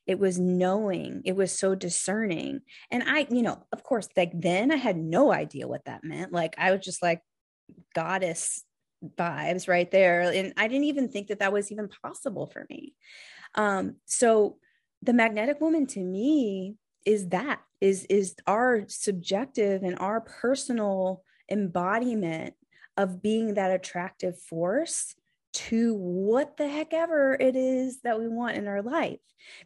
it 0.06 0.18
was 0.18 0.38
knowing 0.38 1.22
it 1.24 1.36
was 1.36 1.56
so 1.56 1.74
discerning. 1.74 2.60
And 2.90 3.02
i 3.06 3.26
you 3.30 3.42
know 3.42 3.62
of 3.72 3.82
course 3.82 4.08
like 4.16 4.32
then 4.34 4.70
i 4.70 4.76
had 4.76 4.96
no 4.96 5.32
idea 5.32 5.68
what 5.68 5.84
that 5.86 6.04
meant. 6.04 6.32
Like 6.32 6.54
i 6.58 6.72
was 6.72 6.84
just 6.84 7.02
like 7.02 7.22
goddess 7.94 8.62
vibes 9.18 9.68
right 9.68 9.90
there 9.90 10.22
and 10.22 10.54
i 10.56 10.66
didn't 10.68 10.84
even 10.84 11.08
think 11.08 11.28
that 11.28 11.40
that 11.40 11.52
was 11.52 11.70
even 11.70 11.88
possible 12.02 12.46
for 12.46 12.66
me. 12.70 12.94
Um 13.54 13.96
so 14.06 14.58
the 15.02 15.12
magnetic 15.12 15.60
woman 15.60 15.86
to 15.88 16.00
me 16.00 16.76
is 17.04 17.28
that 17.28 17.60
is 17.80 18.04
is 18.08 18.34
our 18.46 18.84
subjective 18.88 19.82
and 19.82 19.98
our 19.98 20.20
personal 20.20 21.22
embodiment 21.50 22.54
of 22.96 23.22
being 23.22 23.54
that 23.54 23.70
attractive 23.70 24.40
force 24.40 25.14
to 25.56 25.94
what 25.94 26.56
the 26.56 26.68
heck 26.68 26.92
ever 26.92 27.34
it 27.34 27.56
is 27.56 28.00
that 28.02 28.18
we 28.18 28.28
want 28.28 28.56
in 28.56 28.68
our 28.68 28.82
life. 28.82 29.20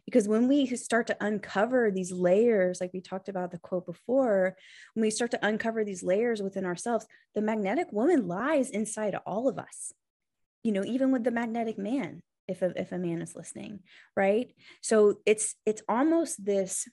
Because 0.05 0.27
when 0.27 0.47
we 0.47 0.65
start 0.77 1.07
to 1.07 1.17
uncover 1.19 1.91
these 1.91 2.11
layers, 2.11 2.79
like 2.79 2.91
we 2.93 3.01
talked 3.01 3.27
about 3.27 3.51
the 3.51 3.57
quote 3.57 3.85
before, 3.85 4.55
when 4.93 5.01
we 5.01 5.11
start 5.11 5.31
to 5.31 5.45
uncover 5.45 5.83
these 5.83 6.01
layers 6.01 6.41
within 6.41 6.65
ourselves, 6.65 7.05
the 7.35 7.41
magnetic 7.41 7.91
woman 7.91 8.27
lies 8.27 8.69
inside 8.69 9.15
all 9.25 9.49
of 9.49 9.59
us. 9.59 9.91
You 10.63 10.71
know, 10.71 10.85
even 10.85 11.11
with 11.11 11.23
the 11.23 11.31
magnetic 11.31 11.77
man, 11.77 12.21
if 12.47 12.61
a, 12.61 12.79
if 12.79 12.91
a 12.91 12.97
man 12.97 13.21
is 13.21 13.35
listening, 13.35 13.79
right? 14.15 14.53
So 14.81 15.19
it's 15.25 15.55
it's 15.65 15.81
almost 15.89 16.45
this 16.45 16.87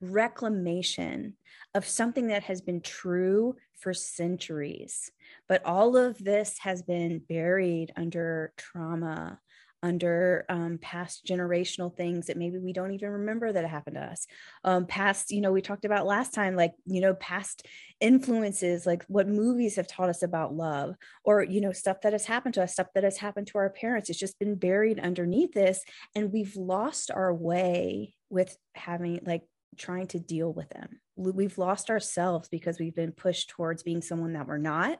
reclamation 0.00 1.34
of 1.74 1.86
something 1.86 2.28
that 2.28 2.44
has 2.44 2.60
been 2.60 2.80
true 2.80 3.56
for 3.74 3.94
centuries. 3.94 5.10
But 5.48 5.64
all 5.64 5.96
of 5.96 6.18
this 6.18 6.58
has 6.60 6.82
been 6.82 7.20
buried 7.28 7.92
under 7.96 8.52
trauma, 8.56 9.38
under 9.80 10.44
um, 10.48 10.78
past 10.82 11.24
generational 11.24 11.96
things 11.96 12.26
that 12.26 12.36
maybe 12.36 12.58
we 12.58 12.72
don't 12.72 12.92
even 12.92 13.10
remember 13.10 13.52
that 13.52 13.64
happened 13.64 13.94
to 13.94 14.02
us. 14.02 14.26
Um, 14.64 14.86
past, 14.86 15.30
you 15.30 15.40
know, 15.40 15.52
we 15.52 15.62
talked 15.62 15.84
about 15.84 16.06
last 16.06 16.34
time, 16.34 16.56
like, 16.56 16.72
you 16.84 17.00
know, 17.00 17.14
past 17.14 17.64
influences, 18.00 18.86
like 18.86 19.04
what 19.06 19.28
movies 19.28 19.76
have 19.76 19.86
taught 19.86 20.08
us 20.08 20.24
about 20.24 20.52
love, 20.52 20.96
or, 21.22 21.44
you 21.44 21.60
know, 21.60 21.70
stuff 21.72 22.00
that 22.02 22.12
has 22.12 22.26
happened 22.26 22.54
to 22.54 22.62
us, 22.64 22.72
stuff 22.72 22.88
that 22.94 23.04
has 23.04 23.18
happened 23.18 23.46
to 23.48 23.58
our 23.58 23.70
parents. 23.70 24.10
It's 24.10 24.18
just 24.18 24.40
been 24.40 24.56
buried 24.56 24.98
underneath 24.98 25.52
this. 25.52 25.84
And 26.16 26.32
we've 26.32 26.56
lost 26.56 27.12
our 27.12 27.32
way 27.32 28.14
with 28.30 28.56
having 28.74 29.20
like 29.24 29.42
trying 29.76 30.06
to 30.08 30.18
deal 30.18 30.52
with 30.52 30.68
them. 30.70 31.00
We've 31.16 31.58
lost 31.58 31.90
ourselves 31.90 32.48
because 32.48 32.78
we've 32.78 32.94
been 32.94 33.12
pushed 33.12 33.50
towards 33.50 33.82
being 33.82 34.02
someone 34.02 34.32
that 34.34 34.46
we're 34.46 34.58
not. 34.58 34.98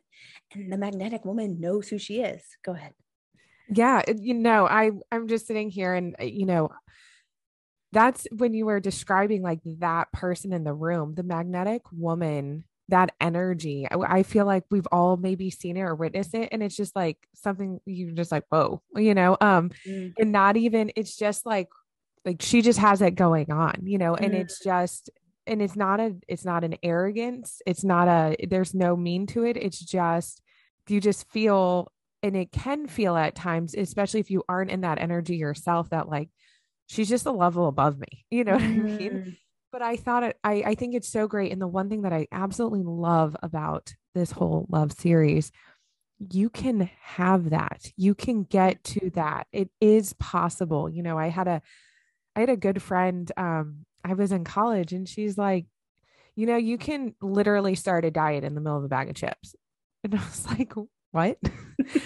And 0.53 0.73
the 0.73 0.79
magnetic 0.79 1.25
woman 1.25 1.61
knows 1.61 1.89
who 1.89 1.99
she 1.99 2.21
is. 2.21 2.43
Go 2.65 2.73
ahead. 2.73 2.95
Yeah, 3.71 4.03
you 4.09 4.35
know, 4.35 4.67
I 4.67 4.91
I'm 5.13 5.29
just 5.29 5.47
sitting 5.47 5.71
here 5.71 5.95
and 5.95 6.17
uh, 6.21 6.25
you 6.25 6.47
know, 6.47 6.71
that's 7.93 8.27
when 8.37 8.55
you 8.55 8.67
were 8.67 8.81
describing 8.81 9.43
like 9.43 9.61
that 9.65 10.11
person 10.13 10.53
in 10.53 10.65
the 10.65 10.73
room, 10.73 11.15
the 11.15 11.23
magnetic 11.23 11.83
woman, 11.93 12.65
that 12.89 13.15
energy. 13.21 13.87
I, 13.91 13.97
I 13.97 14.23
feel 14.23 14.47
like 14.47 14.65
we've 14.71 14.89
all 14.91 15.17
maybe 15.17 15.51
seen 15.51 15.77
it 15.77 15.83
or 15.83 15.95
witnessed 15.95 16.35
it 16.35 16.49
and 16.53 16.63
it's 16.63 16.77
just 16.77 16.97
like 16.97 17.19
something 17.35 17.81
you're 17.85 18.13
just 18.13 18.33
like, 18.33 18.45
whoa, 18.49 18.83
you 18.97 19.15
know, 19.15 19.37
um 19.41 19.71
mm. 19.87 20.13
and 20.19 20.33
not 20.33 20.57
even 20.57 20.91
it's 20.97 21.17
just 21.17 21.45
like 21.45 21.69
like 22.29 22.43
she 22.43 22.61
just 22.61 22.79
has 22.79 23.01
it 23.01 23.15
going 23.15 23.51
on 23.51 23.75
you 23.85 23.97
know 23.97 24.15
and 24.15 24.35
mm. 24.35 24.41
it's 24.41 24.63
just 24.63 25.09
and 25.47 25.63
it's 25.63 25.77
not 25.77 25.99
a 25.99 26.15
it's 26.29 26.45
not 26.45 26.63
an 26.63 26.77
arrogance 26.83 27.63
it's 27.67 27.83
not 27.83 28.07
a 28.07 28.37
there's 28.49 28.75
no 28.75 28.95
mean 28.95 29.27
to 29.27 29.45
it 29.45 29.57
it's 29.57 29.81
just 29.81 30.43
you 30.89 31.01
just 31.01 31.27
feel 31.31 31.91
and 32.23 32.37
it 32.37 32.53
can 32.53 32.87
feel 32.87 33.17
at 33.17 33.35
times 33.35 33.75
especially 33.75 34.21
if 34.21 34.31
you 34.31 34.43
aren't 34.47 34.71
in 34.71 34.83
that 34.83 34.99
energy 34.99 35.37
yourself 35.37 35.89
that 35.89 36.07
like 36.07 36.29
she's 36.87 37.09
just 37.09 37.25
a 37.25 37.33
level 37.33 37.67
above 37.67 37.99
me 37.99 38.27
you 38.31 38.45
know 38.45 38.59
mm. 38.59 38.77
what 38.83 38.91
i 38.91 38.97
mean 38.99 39.11
mm. 39.11 39.37
but 39.73 39.81
i 39.81 39.97
thought 39.97 40.23
it 40.23 40.37
I, 40.45 40.63
I 40.67 40.75
think 40.75 40.95
it's 40.95 41.09
so 41.09 41.27
great 41.27 41.51
and 41.51 41.63
the 41.63 41.67
one 41.67 41.89
thing 41.89 42.03
that 42.03 42.13
i 42.13 42.27
absolutely 42.31 42.83
love 42.83 43.37
about 43.43 43.95
this 44.15 44.33
whole 44.33 44.67
love 44.69 44.93
series 44.93 45.51
you 46.31 46.51
can 46.51 46.91
have 47.01 47.51
that 47.51 47.91
you 47.97 48.15
can 48.15 48.43
get 48.43 48.85
to 48.85 49.11
that 49.15 49.47
it 49.51 49.71
is 49.81 50.13
possible 50.15 50.91
you 50.91 51.03
know 51.03 51.17
i 51.19 51.29
had 51.29 51.49
a 51.49 51.63
I 52.39 52.43
had 52.43 52.51
a 52.51 52.57
good 52.57 52.81
friend. 52.81 53.31
Um, 53.37 53.85
I 54.05 54.15
was 54.15 54.31
in 54.31 54.45
college 54.45 54.93
and 54.93 55.09
she's 55.09 55.37
like, 55.37 55.67
you 56.37 56.47
know, 56.47 56.57
you 56.57 56.79
can 56.79 57.17
literally 57.21 57.75
start 57.75 58.05
a 58.05 58.13
diet 58.13 58.45
in 58.45 58.55
the 58.55 58.61
middle 58.61 58.79
of 58.79 58.85
a 58.85 58.89
bag 58.89 59.11
of 59.11 59.17
chips. 59.17 59.55
And 60.05 60.15
I 60.15 60.19
was 60.19 60.47
like, 60.47 60.73
what? 61.11 61.39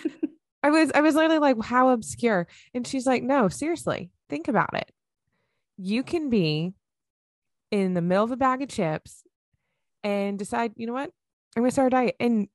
I 0.62 0.71
was, 0.71 0.91
I 0.95 1.03
was 1.03 1.15
literally 1.15 1.39
like, 1.39 1.62
how 1.62 1.91
obscure. 1.91 2.49
And 2.73 2.87
she's 2.87 3.07
like, 3.07 3.23
no, 3.23 3.51
seriously, 3.51 4.11
think 4.31 4.49
about 4.49 4.71
it. 4.73 4.91
You 5.77 6.03
can 6.03 6.31
be 6.31 6.73
in 7.71 7.93
the 7.93 8.01
middle 8.01 8.25
of 8.25 8.33
a 8.33 8.37
bag 8.39 8.62
of 8.62 8.71
chips 8.71 9.25
and 10.03 10.39
decide, 10.39 10.73
you 10.77 10.87
know 10.87 10.95
what? 10.95 11.11
I'm 11.55 11.61
going 11.61 11.69
to 11.69 11.73
start 11.75 11.93
a 11.93 11.97
diet. 11.97 12.17
And 12.19 12.49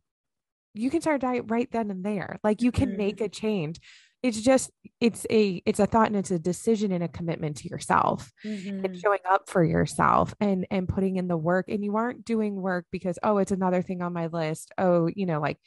you 0.73 0.89
can 0.89 1.01
start 1.01 1.17
a 1.17 1.27
diet 1.27 1.45
right 1.49 1.71
then 1.71 1.91
and 1.91 2.03
there. 2.03 2.39
Like 2.43 2.63
you 2.63 2.71
can 2.71 2.89
mm-hmm. 2.89 2.97
make 2.97 3.21
a 3.21 3.29
change 3.29 3.79
it's 4.27 4.41
just 4.41 4.69
it's 4.99 5.25
a 5.29 5.61
it's 5.65 5.79
a 5.79 5.85
thought 5.85 6.07
and 6.07 6.15
it's 6.15 6.31
a 6.31 6.39
decision 6.39 6.91
and 6.91 7.03
a 7.03 7.07
commitment 7.07 7.57
to 7.57 7.69
yourself 7.69 8.31
mm-hmm. 8.45 8.85
and 8.85 8.99
showing 8.99 9.19
up 9.29 9.49
for 9.49 9.63
yourself 9.63 10.33
and 10.39 10.67
and 10.69 10.87
putting 10.87 11.15
in 11.15 11.27
the 11.27 11.37
work 11.37 11.69
and 11.69 11.83
you 11.83 11.95
aren't 11.95 12.25
doing 12.25 12.55
work 12.55 12.85
because 12.91 13.17
oh 13.23 13.37
it's 13.37 13.51
another 13.51 13.81
thing 13.81 14.01
on 14.01 14.13
my 14.13 14.27
list 14.27 14.71
oh 14.77 15.07
you 15.07 15.25
know 15.25 15.39
like 15.39 15.57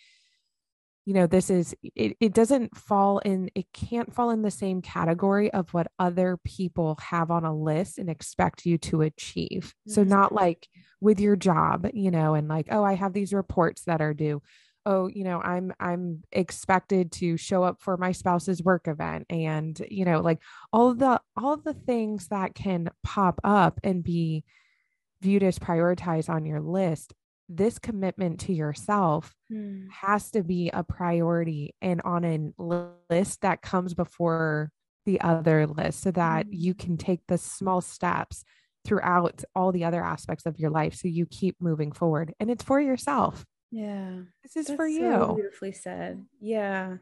you 1.07 1.15
know 1.15 1.27
this 1.27 1.49
is 1.49 1.75
it, 1.83 2.17
it 2.21 2.35
doesn't 2.35 2.77
fall 2.77 3.19
in 3.21 3.51
it 3.55 3.67
can't 3.73 4.15
fall 4.15 4.31
in 4.31 4.43
the 4.43 4.51
same 4.51 4.83
category 4.83 5.51
of 5.53 5.73
what 5.73 5.91
other 5.99 6.39
people 6.45 6.99
have 7.01 7.31
on 7.31 7.45
a 7.45 7.57
list 7.57 7.99
and 7.99 8.11
expect 8.11 8.67
you 8.67 8.79
to 8.79 9.03
achieve 9.03 9.75
mm-hmm. 9.75 9.93
so 9.93 10.05
not 10.05 10.33
like 10.33 10.69
with 11.01 11.19
your 11.19 11.37
job 11.37 11.89
you 11.95 12.11
know 12.11 12.35
and 12.35 12.49
like 12.49 12.67
oh 12.71 12.85
i 12.85 12.95
have 12.95 13.13
these 13.13 13.33
reports 13.33 13.83
that 13.85 14.03
are 14.03 14.15
due 14.15 14.43
oh 14.87 15.09
you 15.09 15.25
know 15.25 15.41
i'm 15.41 15.73
i'm 15.81 16.23
expected 16.33 17.13
to 17.13 17.37
show 17.37 17.63
up 17.63 17.81
for 17.81 17.97
my 17.97 18.13
spouse's 18.13 18.63
work 18.63 18.89
event 18.89 19.27
and 19.29 19.85
you 19.91 20.05
know 20.05 20.21
like 20.21 20.39
all 20.73 20.95
the 20.95 21.21
all 21.37 21.57
the 21.57 21.75
things 21.75 22.29
that 22.29 22.55
can 22.55 22.89
pop 23.03 23.41
up 23.45 23.79
and 23.85 24.03
be 24.03 24.45
viewed 25.21 25.43
as 25.43 25.59
prioritized 25.59 26.29
on 26.29 26.47
your 26.47 26.61
list 26.61 27.13
this 27.49 27.79
commitment 27.79 28.41
to 28.41 28.53
yourself 28.53 29.35
mm. 29.53 29.85
has 29.91 30.31
to 30.31 30.43
be 30.43 30.71
a 30.73 30.85
priority 30.85 31.75
and 31.83 32.01
on 32.03 32.25
a 32.25 32.63
list 33.11 33.41
that 33.43 33.61
comes 33.61 33.93
before 33.93 34.71
the 35.05 35.21
other 35.21 35.67
list 35.67 36.01
so 36.01 36.11
that 36.13 36.47
mm. 36.47 36.51
you 36.53 36.75
can 36.75 36.97
take 36.97 37.21
the 37.27 37.37
small 37.37 37.81
steps 37.81 38.45
throughout 38.85 39.43
all 39.55 39.73
the 39.73 39.85
other 39.85 40.03
aspects 40.03 40.47
of 40.47 40.59
your 40.59 40.71
life 40.71 40.95
so 40.95 41.09
you 41.09 41.27
keep 41.27 41.57
moving 41.61 41.93
forward 41.93 42.33
and 42.41 42.51
it's 42.51 42.65
for 42.65 42.81
yourself 42.81 43.45
yeah. 43.71 44.21
This 44.43 44.57
is 44.57 44.67
That's 44.67 44.77
for 44.77 44.87
you. 44.87 45.11
So 45.11 45.35
beautifully 45.35 45.73
said. 45.73 46.25
Yeah. 46.41 46.97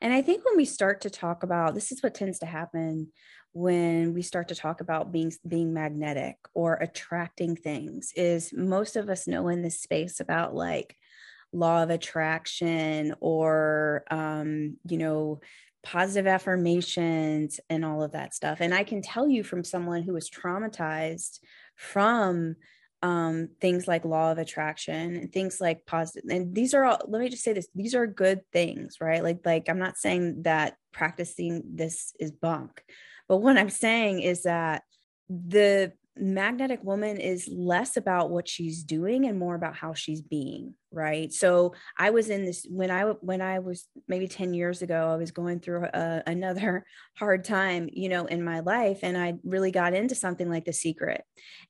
And 0.00 0.12
I 0.12 0.22
think 0.22 0.44
when 0.44 0.56
we 0.56 0.64
start 0.64 1.02
to 1.02 1.10
talk 1.10 1.42
about 1.42 1.74
this 1.74 1.92
is 1.92 2.02
what 2.02 2.14
tends 2.14 2.38
to 2.38 2.46
happen 2.46 3.08
when 3.52 4.12
we 4.12 4.20
start 4.20 4.48
to 4.48 4.54
talk 4.54 4.82
about 4.82 5.12
being 5.12 5.32
being 5.48 5.72
magnetic 5.72 6.36
or 6.52 6.74
attracting 6.74 7.56
things 7.56 8.12
is 8.14 8.52
most 8.54 8.96
of 8.96 9.08
us 9.08 9.26
know 9.26 9.48
in 9.48 9.62
this 9.62 9.80
space 9.80 10.20
about 10.20 10.54
like 10.54 10.94
law 11.52 11.82
of 11.82 11.88
attraction 11.88 13.14
or 13.20 14.04
um 14.10 14.76
you 14.86 14.98
know 14.98 15.40
positive 15.82 16.26
affirmations 16.26 17.60
and 17.70 17.84
all 17.84 18.02
of 18.02 18.12
that 18.12 18.34
stuff. 18.34 18.60
And 18.60 18.74
I 18.74 18.82
can 18.82 19.00
tell 19.00 19.28
you 19.28 19.44
from 19.44 19.62
someone 19.62 20.02
who 20.02 20.14
was 20.14 20.28
traumatized 20.28 21.38
from 21.76 22.56
um, 23.02 23.48
things 23.60 23.86
like 23.86 24.04
law 24.04 24.32
of 24.32 24.38
attraction 24.38 25.16
and 25.16 25.32
things 25.32 25.60
like 25.60 25.86
positive 25.86 26.30
and 26.30 26.54
these 26.54 26.74
are 26.74 26.84
all 26.84 27.00
let 27.08 27.20
me 27.20 27.28
just 27.28 27.44
say 27.44 27.52
this 27.52 27.68
these 27.74 27.94
are 27.94 28.06
good 28.06 28.40
things 28.52 28.96
right? 29.00 29.22
Like 29.22 29.40
like 29.44 29.68
i'm 29.68 29.78
not 29.78 29.96
saying 29.96 30.42
that 30.42 30.76
practicing 30.92 31.62
this 31.74 32.14
is 32.18 32.32
bunk 32.32 32.82
but 33.28 33.38
what 33.38 33.58
i'm 33.58 33.70
saying 33.70 34.20
is 34.20 34.44
that 34.44 34.82
the 35.28 35.92
magnetic 36.16 36.82
woman 36.82 37.18
is 37.18 37.48
less 37.52 37.96
about 37.96 38.30
what 38.30 38.48
she's 38.48 38.82
doing 38.82 39.26
and 39.26 39.38
more 39.38 39.54
about 39.54 39.76
how 39.76 39.92
she's 39.92 40.22
being 40.22 40.74
right? 40.96 41.32
So 41.32 41.74
i 41.98 42.10
was 42.10 42.30
in 42.30 42.44
this 42.44 42.66
when 42.68 42.90
i 42.90 43.02
when 43.02 43.40
i 43.40 43.58
was 43.58 43.86
maybe 44.08 44.26
10 44.26 44.54
years 44.54 44.82
ago 44.82 45.10
i 45.12 45.16
was 45.16 45.30
going 45.30 45.60
through 45.60 45.84
a, 45.84 46.22
another 46.26 46.84
hard 47.18 47.44
time 47.44 47.88
you 47.92 48.08
know 48.08 48.26
in 48.26 48.42
my 48.42 48.60
life 48.60 49.00
and 49.02 49.16
i 49.16 49.34
really 49.44 49.70
got 49.70 49.94
into 49.94 50.14
something 50.14 50.48
like 50.48 50.64
the 50.64 50.72
secret 50.72 51.22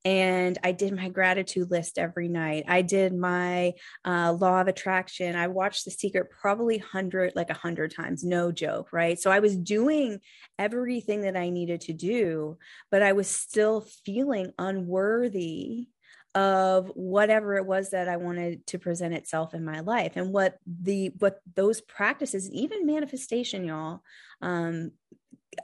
and 0.05 0.59
i 0.65 0.73
did 0.73 0.95
my 0.95 1.09
gratitude 1.09 1.71
list 1.71 1.99
every 1.99 2.29
night. 2.29 2.65
I 2.69 2.83
did 2.83 3.15
my 3.15 3.73
uh, 4.05 4.33
law 4.33 4.61
of 4.61 4.69
attraction. 4.69 5.35
I 5.35 5.49
watched 5.49 5.85
the 5.85 5.91
secret 5.91 6.29
probably 6.31 6.79
100 6.79 7.33
like 7.35 7.49
100 7.49 7.95
times 7.95 8.25
no 8.25 8.53
joke 8.53 8.93
right? 8.93 9.19
So 9.19 9.31
i 9.31 9.41
was 9.41 9.57
doing 9.57 10.21
everything 10.59 11.23
that 11.23 11.37
i 11.37 11.51
needed 11.51 11.83
to 11.83 11.93
do 11.93 12.57
but 12.91 13.03
i 13.03 13.13
was 13.13 13.29
still 13.29 13.87
feeling 14.05 14.53
unworthy 14.59 15.89
of 16.37 16.93
whatever 16.95 17.57
it 17.57 17.65
was 17.65 17.91
that 17.91 18.09
I 18.09 18.19
wanted 18.19 18.67
to 18.67 18.79
present 18.79 19.15
itself 19.15 19.55
in 19.55 19.65
my 19.65 19.81
life. 19.81 20.13
And 20.17 20.33
what 20.33 20.59
the 20.67 21.11
what 21.19 21.41
those 21.55 21.81
practices 21.81 22.51
even 22.51 22.87
manifestation 22.87 23.65
y'all 23.65 24.03
um 24.43 24.93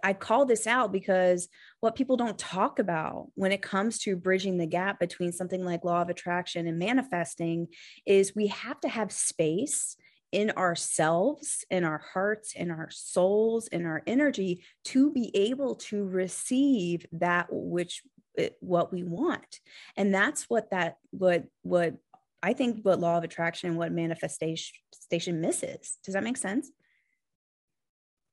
I 0.02 0.14
call 0.14 0.46
this 0.46 0.66
out 0.66 0.90
because 0.90 1.48
what 1.80 1.94
people 1.94 2.16
don't 2.16 2.38
talk 2.38 2.78
about 2.78 3.26
when 3.34 3.52
it 3.52 3.60
comes 3.60 3.98
to 4.00 4.16
bridging 4.16 4.56
the 4.56 4.66
gap 4.66 4.98
between 4.98 5.32
something 5.32 5.62
like 5.62 5.84
law 5.84 6.00
of 6.00 6.08
attraction 6.08 6.66
and 6.66 6.78
manifesting 6.78 7.68
is 8.06 8.34
we 8.34 8.46
have 8.46 8.80
to 8.80 8.88
have 8.88 9.12
space 9.12 9.96
in 10.30 10.50
ourselves, 10.52 11.66
in 11.70 11.84
our 11.84 12.02
hearts, 12.14 12.54
in 12.54 12.70
our 12.70 12.88
souls, 12.90 13.68
in 13.68 13.84
our 13.84 14.02
energy 14.06 14.64
to 14.84 15.12
be 15.12 15.30
able 15.36 15.74
to 15.74 16.04
receive 16.04 17.04
that 17.12 17.48
which 17.50 18.02
it, 18.34 18.56
what 18.60 18.92
we 18.92 19.02
want. 19.02 19.60
And 19.96 20.14
that's 20.14 20.44
what 20.44 20.70
that 20.70 20.96
what 21.10 21.44
what 21.62 21.96
i 22.42 22.52
think 22.52 22.80
what 22.82 22.98
law 22.98 23.18
of 23.18 23.24
attraction 23.24 23.76
what 23.76 23.92
manifestation 23.92 25.40
misses. 25.40 25.98
Does 26.04 26.14
that 26.14 26.24
make 26.24 26.36
sense? 26.36 26.70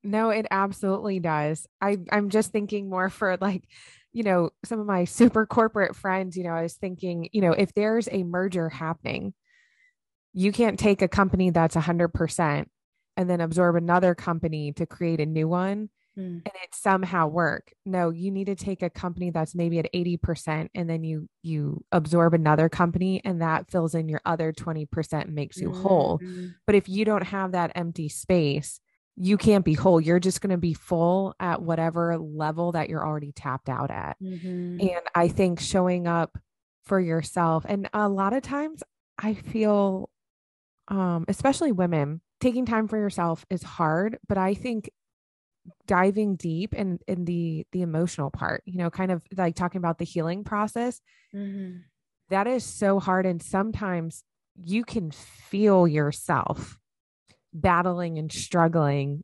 No 0.03 0.29
it 0.29 0.47
absolutely 0.49 1.19
does. 1.19 1.67
I 1.81 1.97
i'm 2.11 2.29
just 2.29 2.51
thinking 2.51 2.89
more 2.89 3.09
for 3.09 3.37
like 3.39 3.63
you 4.13 4.23
know 4.23 4.49
some 4.65 4.79
of 4.79 4.87
my 4.87 5.05
super 5.05 5.45
corporate 5.45 5.95
friends 5.95 6.35
you 6.35 6.43
know 6.43 6.53
i 6.53 6.63
was 6.63 6.73
thinking 6.73 7.29
you 7.31 7.41
know 7.41 7.51
if 7.51 7.75
there's 7.75 8.09
a 8.11 8.23
merger 8.23 8.67
happening 8.67 9.35
you 10.33 10.51
can't 10.51 10.79
take 10.79 11.01
a 11.01 11.07
company 11.07 11.49
that's 11.49 11.75
100% 11.75 12.65
and 13.17 13.29
then 13.29 13.41
absorb 13.41 13.75
another 13.75 14.15
company 14.15 14.71
to 14.73 14.85
create 14.85 15.19
a 15.19 15.25
new 15.25 15.47
one. 15.47 15.89
And 16.19 16.45
it 16.45 16.73
somehow 16.73 17.27
work. 17.27 17.71
No, 17.85 18.09
you 18.09 18.31
need 18.31 18.45
to 18.45 18.55
take 18.55 18.81
a 18.81 18.89
company 18.89 19.31
that's 19.31 19.55
maybe 19.55 19.79
at 19.79 19.91
80% 19.93 20.69
and 20.75 20.89
then 20.89 21.03
you 21.03 21.27
you 21.41 21.83
absorb 21.91 22.33
another 22.33 22.69
company 22.69 23.21
and 23.23 23.41
that 23.41 23.69
fills 23.69 23.95
in 23.95 24.09
your 24.09 24.21
other 24.25 24.51
20% 24.51 25.21
and 25.23 25.35
makes 25.35 25.57
you 25.57 25.69
mm-hmm. 25.69 25.81
whole. 25.81 26.21
But 26.65 26.75
if 26.75 26.89
you 26.89 27.05
don't 27.05 27.23
have 27.23 27.53
that 27.53 27.71
empty 27.75 28.09
space, 28.09 28.79
you 29.15 29.37
can't 29.37 29.65
be 29.65 29.73
whole. 29.73 29.99
You're 29.99 30.19
just 30.19 30.41
going 30.41 30.51
to 30.51 30.57
be 30.57 30.73
full 30.73 31.35
at 31.39 31.61
whatever 31.61 32.17
level 32.17 32.71
that 32.73 32.89
you're 32.89 33.05
already 33.05 33.31
tapped 33.31 33.69
out 33.69 33.91
at. 33.91 34.17
Mm-hmm. 34.21 34.79
And 34.81 35.01
I 35.13 35.27
think 35.27 35.59
showing 35.59 36.07
up 36.07 36.37
for 36.85 36.99
yourself 36.99 37.65
and 37.67 37.89
a 37.93 38.09
lot 38.09 38.33
of 38.33 38.41
times 38.41 38.81
I 39.21 39.35
feel 39.35 40.09
um 40.87 41.25
especially 41.27 41.71
women 41.71 42.19
taking 42.39 42.65
time 42.65 42.87
for 42.87 42.97
yourself 42.97 43.45
is 43.49 43.63
hard, 43.63 44.17
but 44.27 44.37
I 44.37 44.53
think 44.53 44.89
diving 45.87 46.35
deep 46.35 46.73
in 46.73 46.99
in 47.07 47.25
the 47.25 47.65
the 47.71 47.81
emotional 47.81 48.29
part 48.31 48.63
you 48.65 48.77
know 48.77 48.89
kind 48.89 49.11
of 49.11 49.23
like 49.35 49.55
talking 49.55 49.79
about 49.79 49.97
the 49.97 50.05
healing 50.05 50.43
process. 50.43 51.01
Mm-hmm. 51.33 51.77
that 52.29 52.47
is 52.47 52.63
so 52.63 52.99
hard 52.99 53.25
and 53.25 53.41
sometimes 53.41 54.23
you 54.55 54.83
can 54.83 55.11
feel 55.11 55.87
yourself 55.87 56.79
battling 57.53 58.17
and 58.17 58.31
struggling 58.31 59.23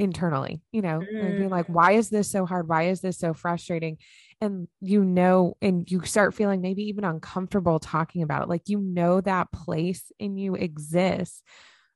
internally 0.00 0.60
you 0.72 0.82
know 0.82 1.00
mm. 1.00 1.38
being 1.38 1.50
like 1.50 1.66
why 1.66 1.92
is 1.92 2.10
this 2.10 2.28
so 2.28 2.44
hard? 2.46 2.68
Why 2.68 2.88
is 2.88 3.00
this 3.00 3.18
so 3.18 3.34
frustrating? 3.34 3.98
And 4.40 4.66
you 4.80 5.04
know 5.04 5.56
and 5.62 5.88
you 5.90 6.02
start 6.04 6.34
feeling 6.34 6.60
maybe 6.60 6.82
even 6.84 7.04
uncomfortable 7.04 7.78
talking 7.78 8.22
about 8.22 8.42
it. 8.42 8.48
Like 8.48 8.68
you 8.68 8.78
know 8.80 9.20
that 9.20 9.52
place 9.52 10.10
in 10.18 10.36
you 10.36 10.56
exists. 10.56 11.42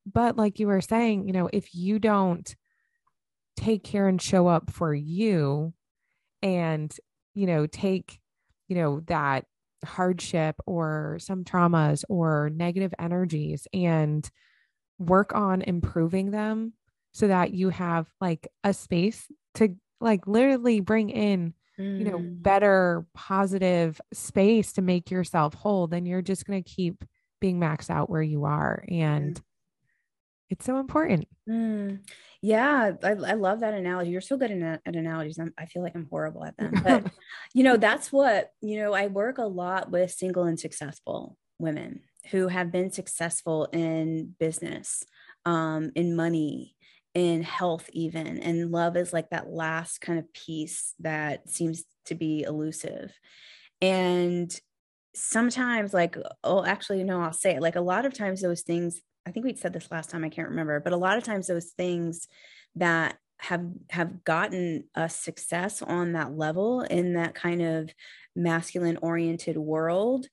But 0.07 0.37
like 0.37 0.61
you 0.61 0.69
were 0.69 0.81
saying 0.81 1.27
you 1.27 1.33
know 1.33 1.51
if 1.53 1.75
you 1.75 1.99
don't 1.99 2.55
take 3.59 3.83
care 3.83 4.07
and 4.07 4.23
show 4.23 4.47
up 4.47 4.71
for 4.71 4.95
you 4.95 5.75
and 6.43 6.97
you 7.35 7.45
know 7.45 7.67
take 7.67 8.21
you 8.69 8.77
know 8.77 9.01
that 9.07 9.47
hardship 9.85 10.55
or 10.65 11.19
some 11.21 11.43
traumas 11.43 12.05
or 12.09 12.51
negative 12.55 12.95
energies 13.01 13.67
and 13.73 14.31
work 14.99 15.35
on 15.35 15.63
improving 15.63 16.31
them 16.31 16.73
so 17.13 17.27
that 17.27 17.53
you 17.53 17.71
have 17.71 18.09
like 18.21 18.47
a 18.63 18.73
space 18.73 19.27
to 19.55 19.75
like 20.01 20.29
literally 20.29 20.79
bring 20.79 21.11
in 21.11 21.53
mm. 21.81 21.99
you 21.99 22.05
know 22.05 22.19
mm. 22.19 22.41
better 22.41 23.05
positive 23.13 24.01
space 24.13 24.73
to 24.73 24.83
make 24.83 25.11
yourself 25.11 25.53
whole 25.55 25.89
then 25.89 26.07
you're 26.07 26.23
just 26.23 26.47
going 26.47 26.63
to 26.63 26.71
keep 26.71 27.05
being 27.41 27.59
maxed 27.59 27.91
out 27.91 28.09
where 28.09 28.23
you 28.23 28.45
are 28.45 28.85
and 28.89 29.41
it's 30.51 30.65
so 30.65 30.79
important 30.79 31.27
mm. 31.49 31.99
Yeah, 32.41 32.93
I, 33.03 33.09
I 33.11 33.35
love 33.35 33.61
that 33.61 33.75
analogy. 33.75 34.11
You're 34.11 34.21
so 34.21 34.37
good 34.37 34.53
at, 34.53 34.81
at 34.87 34.97
analogies. 34.97 35.39
I'm, 35.39 35.53
I 35.59 35.67
feel 35.67 35.83
like 35.83 35.97
I'm 35.97 36.07
horrible 36.09 36.45
at 36.45 36.57
them, 36.57 36.73
but 36.85 37.11
you 37.55 37.65
know, 37.65 37.77
that's 37.77 38.13
what, 38.13 38.51
you 38.61 38.79
know, 38.79 38.93
I 38.93 39.09
work 39.09 39.39
a 39.39 39.43
lot 39.43 39.91
with 39.91 40.13
single 40.13 40.45
and 40.45 40.59
successful 40.59 41.37
women 41.59 42.01
who 42.31 42.47
have 42.47 42.71
been 42.71 42.93
successful 42.93 43.65
in 43.73 44.37
business, 44.39 45.03
um, 45.47 45.91
in 45.97 46.15
money, 46.15 46.77
in 47.15 47.43
health, 47.43 47.91
even. 47.93 48.39
And 48.39 48.71
love 48.71 48.97
is 48.97 49.13
like 49.13 49.31
that 49.31 49.51
last 49.51 50.01
kind 50.01 50.19
of 50.19 50.33
piece 50.33 50.95
that 51.01 51.49
seems 51.49 51.85
to 52.07 52.15
be 52.15 52.43
elusive. 52.43 53.13
And 53.81 54.57
sometimes, 55.15 55.95
like, 55.95 56.17
oh, 56.45 56.65
actually, 56.65 57.05
no, 57.05 57.21
I'll 57.21 57.33
say 57.33 57.55
it. 57.55 57.63
Like, 57.63 57.77
a 57.77 57.81
lot 57.81 58.07
of 58.07 58.15
times, 58.15 58.41
those 58.41 58.63
things 58.63 59.01
I 59.29 59.31
think 59.31 59.45
we 59.45 59.55
said 59.55 59.75
this 59.75 59.91
last 59.91 60.09
time, 60.09 60.25
I 60.25 60.31
can't 60.31 60.49
remember, 60.49 60.81
but 60.81 60.95
a 60.95 60.97
lot 60.97 61.19
of 61.19 61.25
times 61.25 61.47
those 61.47 61.73
things 61.77 62.29
that 62.77 63.19
have 63.41 63.67
have 63.91 64.25
gotten 64.25 64.85
us 64.95 65.15
success 65.15 65.83
on 65.83 66.13
that 66.13 66.33
level 66.33 66.81
in 66.81 67.15
that 67.15 67.35
kind 67.35 67.63
of 67.63 67.91
masculine 68.35 68.97
oriented 68.97 69.57
world 69.57 70.27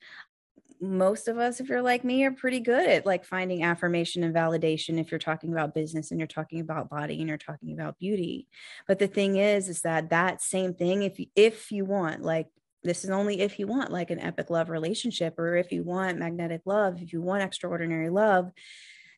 most 0.82 1.28
of 1.28 1.38
us 1.38 1.60
if 1.60 1.70
you're 1.70 1.82
like 1.82 2.04
me 2.04 2.26
are 2.26 2.32
pretty 2.32 2.60
good 2.60 2.90
at 2.90 3.06
like 3.06 3.24
finding 3.24 3.64
affirmation 3.64 4.24
and 4.24 4.36
validation 4.36 5.00
if 5.00 5.12
you're 5.12 5.20
talking 5.20 5.52
about 5.52 5.74
business 5.74 6.12
and 6.12 6.20
you're 6.20 6.28
talking 6.28 6.60
about 6.60 6.90
body 6.90 7.20
and 7.20 7.30
you're 7.30 7.38
talking 7.38 7.74
about 7.74 7.98
beauty 8.00 8.48
but 8.88 9.00
the 9.00 9.08
thing 9.08 9.38
is 9.38 9.70
is 9.70 9.82
that 9.82 10.10
that 10.10 10.42
same 10.42 10.74
thing 10.74 11.04
if 11.04 11.20
you, 11.20 11.28
if 11.36 11.72
you 11.72 11.86
want 11.86 12.24
like 12.24 12.48
this 12.86 13.04
is 13.04 13.10
only 13.10 13.42
if 13.42 13.60
you 13.60 13.68
want 13.68 13.92
like 13.92 14.12
an 14.12 14.20
epic 14.20 14.50
love 14.50 14.70
relationship 14.70 15.38
or 15.38 15.56
if 15.58 15.72
you 15.72 15.84
want 15.84 16.20
magnetic 16.20 16.62
love 16.66 17.02
if 17.02 17.12
you 17.12 17.22
want 17.22 17.44
extraordinary 17.44 18.10
love 18.10 18.52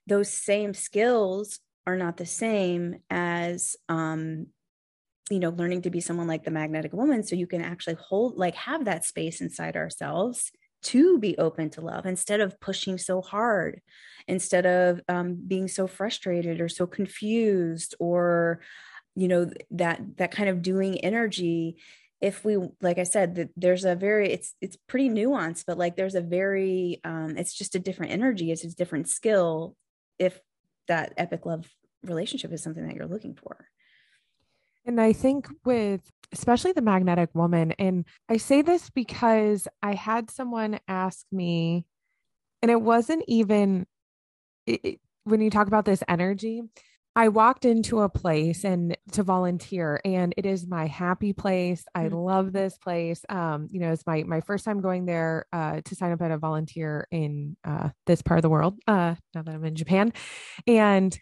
those 0.07 0.29
same 0.29 0.73
skills 0.73 1.59
are 1.85 1.97
not 1.97 2.17
the 2.17 2.25
same 2.25 2.95
as 3.09 3.75
um 3.89 4.47
you 5.29 5.39
know 5.39 5.49
learning 5.49 5.81
to 5.81 5.89
be 5.89 5.99
someone 5.99 6.27
like 6.27 6.43
the 6.43 6.51
magnetic 6.51 6.93
woman. 6.93 7.23
So 7.23 7.35
you 7.35 7.47
can 7.47 7.61
actually 7.61 7.95
hold 7.95 8.37
like 8.37 8.55
have 8.55 8.85
that 8.85 9.05
space 9.05 9.41
inside 9.41 9.75
ourselves 9.75 10.51
to 10.83 11.17
be 11.19 11.37
open 11.37 11.69
to 11.71 11.81
love 11.81 12.05
instead 12.05 12.39
of 12.39 12.59
pushing 12.59 12.97
so 12.97 13.21
hard 13.21 13.81
instead 14.27 14.65
of 14.65 15.01
um, 15.09 15.37
being 15.47 15.67
so 15.67 15.87
frustrated 15.87 16.61
or 16.61 16.69
so 16.69 16.85
confused 16.85 17.95
or 17.99 18.61
you 19.15 19.27
know 19.27 19.49
that 19.71 19.99
that 20.17 20.31
kind 20.31 20.49
of 20.49 20.61
doing 20.61 20.99
energy 20.99 21.77
if 22.19 22.43
we 22.43 22.57
like 22.81 22.97
i 22.97 23.03
said 23.03 23.49
there's 23.55 23.85
a 23.85 23.95
very 23.95 24.31
it's 24.31 24.55
it's 24.59 24.77
pretty 24.87 25.09
nuanced 25.09 25.65
but 25.67 25.77
like 25.77 25.95
there's 25.95 26.15
a 26.15 26.21
very 26.21 26.99
um 27.03 27.37
it's 27.37 27.53
just 27.53 27.75
a 27.75 27.79
different 27.79 28.11
energy 28.11 28.51
it's 28.51 28.63
a 28.63 28.75
different 28.75 29.07
skill 29.07 29.75
if 30.17 30.39
that 30.87 31.13
epic 31.17 31.45
love 31.45 31.67
relationship 32.03 32.51
is 32.51 32.63
something 32.63 32.87
that 32.87 32.95
you're 32.95 33.07
looking 33.07 33.35
for. 33.35 33.67
And 34.85 35.01
i 35.01 35.11
think 35.11 35.47
with 35.65 36.01
especially 36.31 36.71
the 36.71 36.81
magnetic 36.81 37.29
woman 37.33 37.73
and 37.73 38.05
i 38.29 38.37
say 38.37 38.61
this 38.61 38.89
because 38.89 39.67
i 39.81 39.93
had 39.93 40.29
someone 40.29 40.79
ask 40.87 41.25
me 41.31 41.85
and 42.61 42.71
it 42.71 42.81
wasn't 42.81 43.23
even 43.27 43.85
it, 44.65 44.99
when 45.23 45.41
you 45.41 45.49
talk 45.49 45.67
about 45.67 45.85
this 45.85 46.03
energy 46.07 46.61
I 47.17 47.29
walked 47.29 47.65
into 47.65 48.01
a 48.01 48.09
place 48.09 48.63
and 48.63 48.95
to 49.13 49.23
volunteer 49.23 49.99
and 50.05 50.35
it 50.37 50.45
is 50.45 50.67
my 50.67 50.85
happy 50.85 51.33
place. 51.33 51.83
I 51.95 52.03
mm-hmm. 52.03 52.15
love 52.15 52.53
this 52.53 52.77
place. 52.77 53.25
Um, 53.27 53.67
you 53.71 53.79
know, 53.79 53.91
it's 53.91 54.05
my 54.05 54.21
my 54.21 54.39
first 54.41 54.63
time 54.63 54.81
going 54.81 55.07
there 55.07 55.47
uh 55.51 55.81
to 55.83 55.95
sign 55.95 56.11
up 56.11 56.21
at 56.21 56.29
a 56.29 56.37
volunteer 56.37 57.07
in 57.09 57.57
uh 57.63 57.89
this 58.05 58.21
part 58.21 58.37
of 58.37 58.43
the 58.43 58.51
world, 58.51 58.75
uh 58.85 59.15
now 59.33 59.41
that 59.41 59.55
I'm 59.55 59.65
in 59.65 59.73
Japan. 59.73 60.13
And 60.67 61.17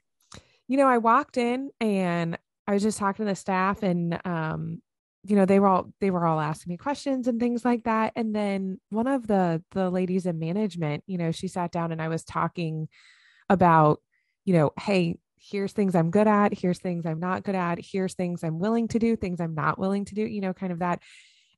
you 0.67 0.75
know, 0.75 0.85
I 0.85 0.97
walked 0.97 1.37
in 1.37 1.69
and 1.79 2.37
I 2.67 2.73
was 2.73 2.83
just 2.83 2.97
talking 2.97 3.25
to 3.25 3.31
the 3.31 3.35
staff 3.35 3.81
and 3.81 4.19
um 4.25 4.81
you 5.23 5.37
know 5.37 5.45
they 5.45 5.61
were 5.61 5.67
all 5.67 5.93
they 6.01 6.11
were 6.11 6.27
all 6.27 6.41
asking 6.41 6.71
me 6.71 6.77
questions 6.77 7.25
and 7.25 7.39
things 7.39 7.63
like 7.63 7.85
that 7.85 8.11
and 8.17 8.35
then 8.35 8.81
one 8.89 9.07
of 9.07 9.27
the 9.27 9.63
the 9.71 9.89
ladies 9.89 10.25
in 10.25 10.37
management 10.39 11.03
you 11.07 11.17
know 11.17 11.31
she 11.31 11.47
sat 11.47 11.71
down 11.71 11.91
and 11.91 11.99
i 11.99 12.07
was 12.07 12.23
talking 12.23 12.87
about 13.49 14.01
you 14.43 14.53
know 14.53 14.69
hey 14.79 15.17
here's 15.49 15.73
things 15.73 15.95
i'm 15.95 16.11
good 16.11 16.27
at 16.27 16.53
here's 16.53 16.79
things 16.79 17.05
i'm 17.05 17.19
not 17.19 17.43
good 17.43 17.55
at 17.55 17.77
here's 17.79 18.13
things 18.13 18.43
i'm 18.43 18.59
willing 18.59 18.87
to 18.87 18.99
do 18.99 19.15
things 19.15 19.39
i'm 19.39 19.55
not 19.55 19.77
willing 19.77 20.05
to 20.05 20.15
do 20.15 20.23
you 20.23 20.41
know 20.41 20.53
kind 20.53 20.71
of 20.71 20.79
that 20.79 21.01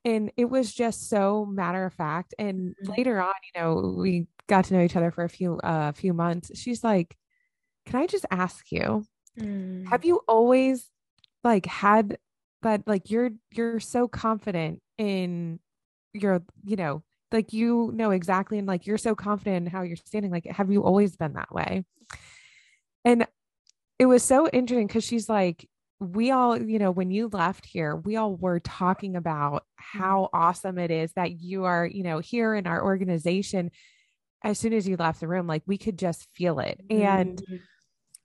and 0.06 0.32
it 0.38 0.46
was 0.46 0.74
just 0.74 1.10
so 1.10 1.46
matter 1.46 1.86
of 1.86 1.94
fact 1.94 2.34
and 2.38 2.76
mm-hmm. 2.76 2.92
later 2.92 3.22
on 3.22 3.34
you 3.54 3.62
know 3.62 3.96
we 3.98 4.28
got 4.48 4.66
to 4.66 4.74
know 4.74 4.84
each 4.84 4.96
other 4.96 5.12
for 5.12 5.24
a 5.24 5.30
few 5.30 5.60
a 5.64 5.68
uh, 5.68 5.92
few 5.92 6.14
months 6.14 6.52
she's 6.58 6.84
like 6.84 7.16
can 7.86 8.02
i 8.02 8.08
just 8.08 8.26
ask 8.32 8.72
you 8.72 9.06
mm. 9.40 9.88
have 9.88 10.06
you 10.06 10.22
always 10.28 10.90
like 11.44 11.66
had 11.66 12.18
but 12.62 12.82
like 12.86 13.10
you're 13.10 13.32
you're 13.52 13.80
so 13.80 14.08
confident 14.08 14.82
in 14.98 15.60
your 16.14 16.44
you 16.64 16.76
know 16.76 17.04
like 17.32 17.54
you 17.54 17.92
know 17.94 18.12
exactly 18.12 18.58
and 18.58 18.68
like 18.68 18.88
you're 18.88 18.98
so 18.98 19.16
confident 19.16 19.66
in 19.66 19.72
how 19.72 19.82
you're 19.82 19.98
standing 19.98 20.32
like 20.32 20.46
have 20.46 20.72
you 20.72 20.84
always 20.84 21.16
been 21.16 21.34
that 21.34 21.54
way 21.54 21.84
and 23.06 23.28
it 24.00 24.06
was 24.06 24.24
so 24.24 24.48
interesting 24.48 24.88
because 24.88 25.04
she's 25.04 25.30
like 25.30 25.68
we 26.00 26.32
all 26.32 26.60
you 26.62 26.78
know 26.78 26.92
when 26.92 27.10
you 27.10 27.28
left 27.32 27.66
here 27.66 27.96
we 27.96 28.16
all 28.16 28.36
were 28.36 28.60
talking 28.60 29.16
about 29.16 29.64
how 29.76 30.24
mm-hmm. 30.24 30.42
awesome 30.42 30.78
it 30.78 30.92
is 30.92 31.12
that 31.14 31.40
you 31.40 31.66
are 31.66 31.86
you 31.86 32.04
know 32.04 32.20
here 32.20 32.54
in 32.54 32.68
our 32.68 32.84
organization 32.84 33.72
as 34.44 34.60
soon 34.60 34.74
as 34.74 34.88
you 34.88 34.96
left 34.96 35.20
the 35.20 35.28
room 35.28 35.48
like 35.48 35.64
we 35.66 35.78
could 35.78 35.98
just 35.98 36.28
feel 36.36 36.60
it 36.60 36.80
and 36.90 37.42
mm-hmm. 37.42 37.56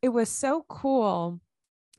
it 0.02 0.10
was 0.10 0.28
so 0.28 0.64
cool 0.68 1.40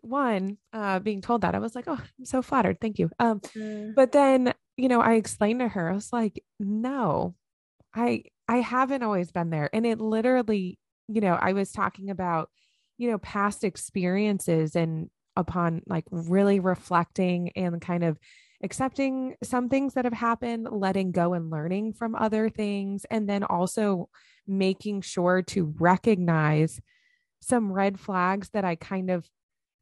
one 0.02 0.58
uh 0.74 1.00
being 1.00 1.22
told 1.22 1.42
that 1.42 1.56
i 1.56 1.60
was 1.60 1.74
like 1.74 1.86
oh 1.88 2.00
i'm 2.00 2.26
so 2.26 2.42
flattered 2.42 2.78
thank 2.80 3.00
you 3.00 3.10
um 3.20 3.40
mm. 3.40 3.96
but 3.96 4.12
then 4.12 4.54
you 4.78 4.88
know 4.88 5.02
i 5.02 5.14
explained 5.14 5.60
to 5.60 5.68
her 5.68 5.90
i 5.90 5.94
was 5.94 6.14
like 6.14 6.44
no 6.60 7.34
i 7.96 8.22
i 8.48 8.58
haven't 8.58 9.02
always 9.02 9.32
been 9.32 9.50
there 9.50 9.70
and 9.74 9.86
it 9.86 10.00
literally 10.00 10.78
you 11.08 11.22
know 11.22 11.34
i 11.34 11.54
was 11.54 11.72
talking 11.72 12.10
about 12.10 12.50
you 13.04 13.12
know 13.12 13.18
past 13.20 13.64
experiences 13.64 14.76
and 14.76 15.10
upon 15.36 15.82
like 15.88 16.06
really 16.12 16.60
reflecting 16.60 17.52
and 17.56 17.82
kind 17.82 18.04
of 18.04 18.18
accepting 18.64 19.36
some 19.44 19.68
things 19.68 19.94
that 19.94 20.06
have 20.06 20.14
happened 20.14 20.68
letting 20.72 21.12
go 21.12 21.34
and 21.34 21.50
learning 21.50 21.94
from 21.94 22.16
other 22.16 22.50
things 22.50 23.06
and 23.12 23.28
then 23.28 23.44
also 23.44 24.10
making 24.48 25.02
sure 25.02 25.42
to 25.42 25.74
recognize 25.80 26.80
some 27.42 27.72
red 27.72 28.00
flags 28.00 28.50
that 28.50 28.64
i 28.64 28.76
kind 28.76 29.10
of 29.10 29.28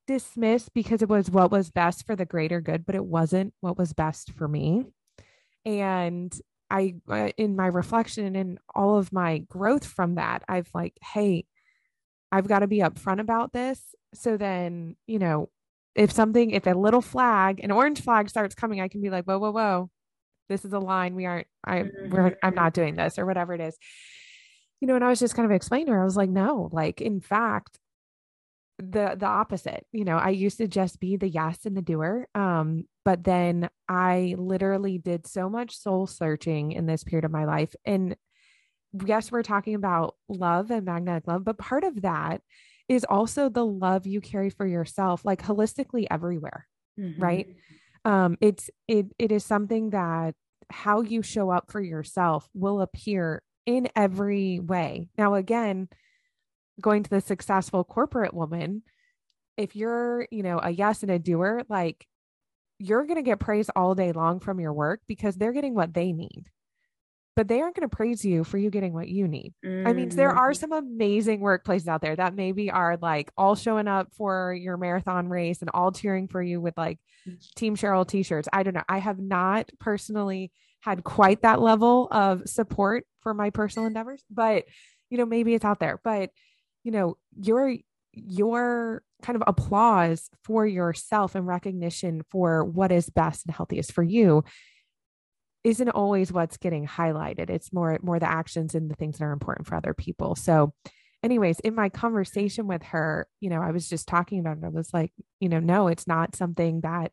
dismissed 0.07 0.73
because 0.73 1.01
it 1.01 1.09
was 1.09 1.29
what 1.29 1.51
was 1.51 1.71
best 1.71 2.05
for 2.05 2.15
the 2.15 2.25
greater 2.25 2.59
good, 2.59 2.85
but 2.85 2.95
it 2.95 3.05
wasn't 3.05 3.53
what 3.61 3.77
was 3.77 3.93
best 3.93 4.31
for 4.33 4.47
me. 4.47 4.83
And 5.65 6.33
I, 6.69 6.95
in 7.37 7.55
my 7.55 7.67
reflection 7.67 8.25
and 8.25 8.35
in 8.35 8.59
all 8.73 8.97
of 8.97 9.13
my 9.13 9.39
growth 9.39 9.85
from 9.85 10.15
that, 10.15 10.43
I've 10.47 10.69
like, 10.73 10.97
hey, 11.01 11.45
I've 12.31 12.47
got 12.47 12.59
to 12.59 12.67
be 12.67 12.79
upfront 12.79 13.19
about 13.19 13.53
this. 13.53 13.81
So 14.13 14.37
then, 14.37 14.95
you 15.07 15.19
know, 15.19 15.49
if 15.95 16.11
something, 16.11 16.51
if 16.51 16.67
a 16.67 16.71
little 16.71 17.01
flag, 17.01 17.59
an 17.63 17.71
orange 17.71 18.01
flag 18.01 18.29
starts 18.29 18.55
coming, 18.55 18.79
I 18.79 18.87
can 18.87 19.01
be 19.01 19.09
like, 19.09 19.25
whoa, 19.25 19.39
whoa, 19.39 19.51
whoa, 19.51 19.89
this 20.49 20.63
is 20.63 20.73
a 20.73 20.79
line. 20.79 21.15
We 21.15 21.25
aren't, 21.25 21.47
I, 21.65 21.85
we're, 22.09 22.37
I'm 22.41 22.55
not 22.55 22.73
doing 22.73 22.95
this 22.95 23.19
or 23.19 23.25
whatever 23.25 23.53
it 23.53 23.61
is. 23.61 23.77
You 24.79 24.87
know, 24.87 24.95
and 24.95 25.03
I 25.03 25.09
was 25.09 25.19
just 25.19 25.35
kind 25.35 25.45
of 25.45 25.51
explaining 25.51 25.87
to 25.87 25.93
her, 25.93 26.01
I 26.01 26.05
was 26.05 26.17
like, 26.17 26.29
no, 26.29 26.69
like, 26.71 27.01
in 27.01 27.19
fact, 27.19 27.77
the 28.81 29.15
the 29.15 29.27
opposite 29.27 29.85
you 29.91 30.03
know 30.03 30.17
i 30.17 30.29
used 30.29 30.57
to 30.57 30.67
just 30.67 30.99
be 30.99 31.15
the 31.15 31.29
yes 31.29 31.65
and 31.65 31.77
the 31.77 31.81
doer 31.81 32.27
um 32.33 32.85
but 33.05 33.23
then 33.23 33.69
i 33.87 34.33
literally 34.37 34.97
did 34.97 35.27
so 35.27 35.49
much 35.49 35.77
soul 35.77 36.07
searching 36.07 36.71
in 36.71 36.87
this 36.87 37.03
period 37.03 37.23
of 37.23 37.31
my 37.31 37.45
life 37.45 37.75
and 37.85 38.15
yes 39.05 39.31
we're 39.31 39.43
talking 39.43 39.75
about 39.75 40.15
love 40.27 40.71
and 40.71 40.85
magnetic 40.85 41.27
love 41.27 41.43
but 41.43 41.57
part 41.57 41.83
of 41.83 42.01
that 42.01 42.41
is 42.87 43.05
also 43.05 43.47
the 43.49 43.65
love 43.65 44.05
you 44.05 44.19
carry 44.19 44.49
for 44.49 44.65
yourself 44.65 45.23
like 45.23 45.41
holistically 45.41 46.05
everywhere 46.11 46.67
mm-hmm. 46.99 47.21
right 47.21 47.47
um 48.05 48.37
it's 48.41 48.69
it 48.87 49.07
it 49.17 49.31
is 49.31 49.45
something 49.45 49.91
that 49.91 50.35
how 50.69 51.01
you 51.01 51.21
show 51.21 51.49
up 51.49 51.71
for 51.71 51.81
yourself 51.81 52.47
will 52.53 52.81
appear 52.81 53.41
in 53.65 53.87
every 53.95 54.59
way 54.59 55.07
now 55.17 55.35
again 55.35 55.87
going 56.81 57.03
to 57.03 57.09
the 57.09 57.21
successful 57.21 57.83
corporate 57.83 58.33
woman, 58.33 58.83
if 59.55 59.75
you're, 59.75 60.27
you 60.31 60.43
know, 60.43 60.59
a 60.61 60.71
yes 60.71 61.03
and 61.03 61.11
a 61.11 61.19
doer, 61.19 61.63
like 61.69 62.05
you're 62.79 63.05
going 63.05 63.17
to 63.17 63.21
get 63.21 63.39
praise 63.39 63.69
all 63.75 63.95
day 63.95 64.11
long 64.11 64.39
from 64.39 64.59
your 64.59 64.73
work 64.73 65.01
because 65.07 65.35
they're 65.35 65.53
getting 65.53 65.75
what 65.75 65.93
they 65.93 66.11
need. 66.11 66.45
But 67.35 67.47
they 67.47 67.61
aren't 67.61 67.75
going 67.75 67.89
to 67.89 67.95
praise 67.95 68.25
you 68.25 68.43
for 68.43 68.57
you 68.57 68.69
getting 68.69 68.93
what 68.93 69.07
you 69.07 69.27
need. 69.27 69.53
Mm-hmm. 69.65 69.87
I 69.87 69.93
mean, 69.93 70.09
there 70.09 70.31
are 70.31 70.51
mm-hmm. 70.51 70.59
some 70.59 70.71
amazing 70.73 71.39
workplaces 71.39 71.87
out 71.87 72.01
there 72.01 72.15
that 72.15 72.35
maybe 72.35 72.69
are 72.69 72.97
like 73.01 73.31
all 73.37 73.55
showing 73.55 73.87
up 73.87 74.09
for 74.17 74.53
your 74.53 74.75
marathon 74.75 75.29
race 75.29 75.61
and 75.61 75.69
all 75.73 75.91
cheering 75.91 76.27
for 76.27 76.41
you 76.41 76.59
with 76.59 76.77
like 76.77 76.99
Team 77.55 77.75
Cheryl 77.75 78.07
t 78.07 78.23
shirts. 78.23 78.49
I 78.51 78.63
don't 78.63 78.73
know. 78.73 78.83
I 78.89 78.97
have 78.97 79.19
not 79.19 79.69
personally 79.79 80.51
had 80.81 81.03
quite 81.03 81.43
that 81.43 81.61
level 81.61 82.07
of 82.11 82.49
support 82.49 83.05
for 83.21 83.33
my 83.33 83.49
personal 83.49 83.87
endeavors, 83.87 84.23
but 84.29 84.65
you 85.09 85.17
know, 85.17 85.25
maybe 85.25 85.53
it's 85.53 85.65
out 85.65 85.79
there. 85.79 86.01
But 86.03 86.31
you 86.83 86.91
know 86.91 87.17
your 87.39 87.75
your 88.13 89.03
kind 89.21 89.35
of 89.35 89.43
applause 89.47 90.29
for 90.43 90.65
yourself 90.65 91.35
and 91.35 91.47
recognition 91.47 92.23
for 92.29 92.63
what 92.65 92.91
is 92.91 93.09
best 93.09 93.45
and 93.45 93.55
healthiest 93.55 93.93
for 93.93 94.03
you 94.03 94.43
isn't 95.63 95.89
always 95.89 96.31
what's 96.31 96.57
getting 96.57 96.87
highlighted. 96.87 97.49
It's 97.49 97.73
more 97.73 97.99
more 98.01 98.19
the 98.19 98.29
actions 98.29 98.75
and 98.75 98.89
the 98.89 98.95
things 98.95 99.17
that 99.17 99.25
are 99.25 99.31
important 99.31 99.67
for 99.67 99.75
other 99.75 99.93
people. 99.93 100.35
So 100.35 100.73
anyways 101.23 101.59
in 101.59 101.75
my 101.75 101.87
conversation 101.87 102.65
with 102.65 102.81
her 102.81 103.27
you 103.39 103.49
know 103.49 103.61
i 103.61 103.69
was 103.69 103.87
just 103.87 104.07
talking 104.07 104.39
about 104.39 104.57
it. 104.57 104.65
I 104.65 104.69
was 104.69 104.91
like 104.93 105.11
you 105.39 105.49
know 105.49 105.59
no 105.59 105.87
it's 105.87 106.07
not 106.07 106.35
something 106.35 106.81
that 106.81 107.11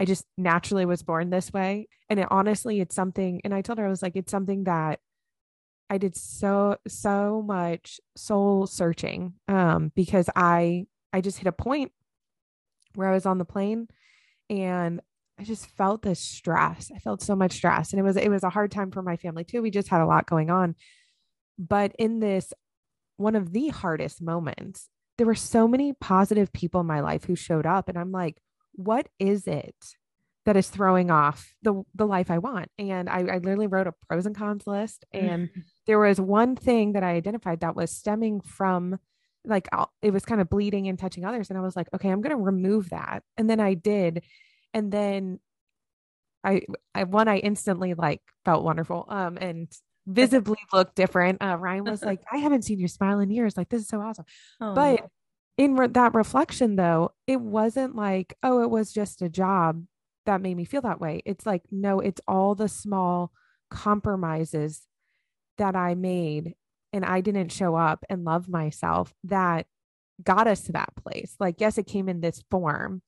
i 0.00 0.04
just 0.04 0.24
naturally 0.36 0.84
was 0.84 1.02
born 1.02 1.30
this 1.30 1.52
way. 1.52 1.88
And 2.10 2.20
it, 2.20 2.26
honestly 2.30 2.80
it's 2.80 2.94
something 2.94 3.40
and 3.44 3.54
i 3.54 3.62
told 3.62 3.78
her 3.78 3.86
i 3.86 3.88
was 3.90 4.02
like 4.02 4.16
it's 4.16 4.32
something 4.32 4.64
that 4.64 5.00
I 5.88 5.98
did 5.98 6.16
so 6.16 6.78
so 6.88 7.42
much 7.46 8.00
soul 8.16 8.66
searching 8.66 9.34
um 9.46 9.92
because 9.94 10.28
I 10.34 10.86
I 11.12 11.20
just 11.20 11.38
hit 11.38 11.46
a 11.46 11.52
point 11.52 11.92
where 12.94 13.08
I 13.08 13.14
was 13.14 13.26
on 13.26 13.38
the 13.38 13.44
plane 13.44 13.86
and 14.50 15.00
I 15.38 15.44
just 15.44 15.66
felt 15.76 16.02
this 16.02 16.20
stress. 16.20 16.90
I 16.94 16.98
felt 16.98 17.22
so 17.22 17.36
much 17.36 17.52
stress 17.52 17.92
and 17.92 18.00
it 18.00 18.02
was 18.02 18.16
it 18.16 18.30
was 18.30 18.42
a 18.42 18.50
hard 18.50 18.70
time 18.70 18.90
for 18.90 19.02
my 19.02 19.16
family 19.16 19.44
too. 19.44 19.62
We 19.62 19.70
just 19.70 19.88
had 19.88 20.00
a 20.00 20.06
lot 20.06 20.28
going 20.28 20.50
on. 20.50 20.74
But 21.58 21.94
in 21.98 22.20
this 22.20 22.52
one 23.16 23.36
of 23.36 23.52
the 23.52 23.68
hardest 23.68 24.22
moments, 24.22 24.88
there 25.18 25.26
were 25.26 25.34
so 25.34 25.66
many 25.66 25.92
positive 25.94 26.52
people 26.52 26.80
in 26.80 26.86
my 26.86 27.00
life 27.00 27.24
who 27.24 27.36
showed 27.36 27.66
up 27.66 27.88
and 27.88 27.98
I'm 27.98 28.12
like, 28.12 28.40
what 28.72 29.08
is 29.18 29.46
it 29.46 29.74
that 30.46 30.56
is 30.56 30.68
throwing 30.68 31.10
off 31.10 31.54
the 31.62 31.82
the 31.94 32.06
life 32.06 32.30
I 32.30 32.38
want. 32.38 32.70
And 32.78 33.10
I, 33.10 33.18
I 33.18 33.38
literally 33.38 33.66
wrote 33.66 33.88
a 33.88 33.94
pros 34.08 34.26
and 34.26 34.36
cons 34.36 34.66
list. 34.66 35.04
And 35.12 35.48
mm-hmm. 35.48 35.60
there 35.86 35.98
was 35.98 36.20
one 36.20 36.56
thing 36.56 36.92
that 36.92 37.02
I 37.02 37.10
identified 37.10 37.60
that 37.60 37.76
was 37.76 37.90
stemming 37.90 38.40
from 38.40 38.98
like 39.44 39.68
it 40.02 40.12
was 40.12 40.24
kind 40.24 40.40
of 40.40 40.48
bleeding 40.48 40.88
and 40.88 40.98
touching 40.98 41.24
others. 41.24 41.50
And 41.50 41.58
I 41.58 41.62
was 41.62 41.76
like, 41.76 41.88
okay, 41.92 42.08
I'm 42.08 42.22
gonna 42.22 42.36
remove 42.36 42.90
that. 42.90 43.22
And 43.36 43.50
then 43.50 43.60
I 43.60 43.74
did. 43.74 44.24
And 44.76 44.92
then 44.92 45.40
I 46.44 46.62
I 46.94 47.04
one 47.04 47.28
I 47.28 47.38
instantly 47.38 47.94
like 47.94 48.20
felt 48.44 48.62
wonderful. 48.62 49.06
Um 49.08 49.38
and 49.40 49.68
visibly 50.06 50.58
looked 50.72 50.94
different. 50.94 51.42
Uh, 51.42 51.56
Ryan 51.58 51.84
was 51.84 52.02
like, 52.04 52.20
I 52.30 52.38
haven't 52.38 52.62
seen 52.62 52.78
you 52.78 52.88
smile 52.88 53.20
in 53.20 53.30
years. 53.30 53.56
Like, 53.56 53.68
this 53.68 53.82
is 53.82 53.88
so 53.88 54.00
awesome. 54.00 54.24
Oh. 54.60 54.74
But 54.74 55.08
in 55.58 55.76
re- 55.76 55.88
that 55.88 56.14
reflection, 56.14 56.76
though, 56.76 57.12
it 57.26 57.40
wasn't 57.40 57.96
like, 57.96 58.36
oh, 58.42 58.62
it 58.62 58.70
was 58.70 58.92
just 58.92 59.22
a 59.22 59.28
job 59.28 59.84
that 60.26 60.40
made 60.40 60.56
me 60.56 60.64
feel 60.64 60.82
that 60.82 61.00
way. 61.00 61.22
It's 61.24 61.46
like, 61.46 61.62
no, 61.70 62.00
it's 62.00 62.20
all 62.28 62.54
the 62.54 62.68
small 62.68 63.32
compromises 63.70 64.82
that 65.58 65.74
I 65.74 65.94
made 65.94 66.54
and 66.92 67.04
I 67.04 67.20
didn't 67.20 67.52
show 67.52 67.74
up 67.74 68.04
and 68.08 68.24
love 68.24 68.48
myself 68.48 69.12
that 69.24 69.66
got 70.22 70.46
us 70.46 70.62
to 70.62 70.72
that 70.72 70.94
place. 70.96 71.34
Like, 71.38 71.60
yes, 71.60 71.78
it 71.78 71.86
came 71.86 72.08
in 72.08 72.20
this 72.20 72.42
form, 72.50 73.02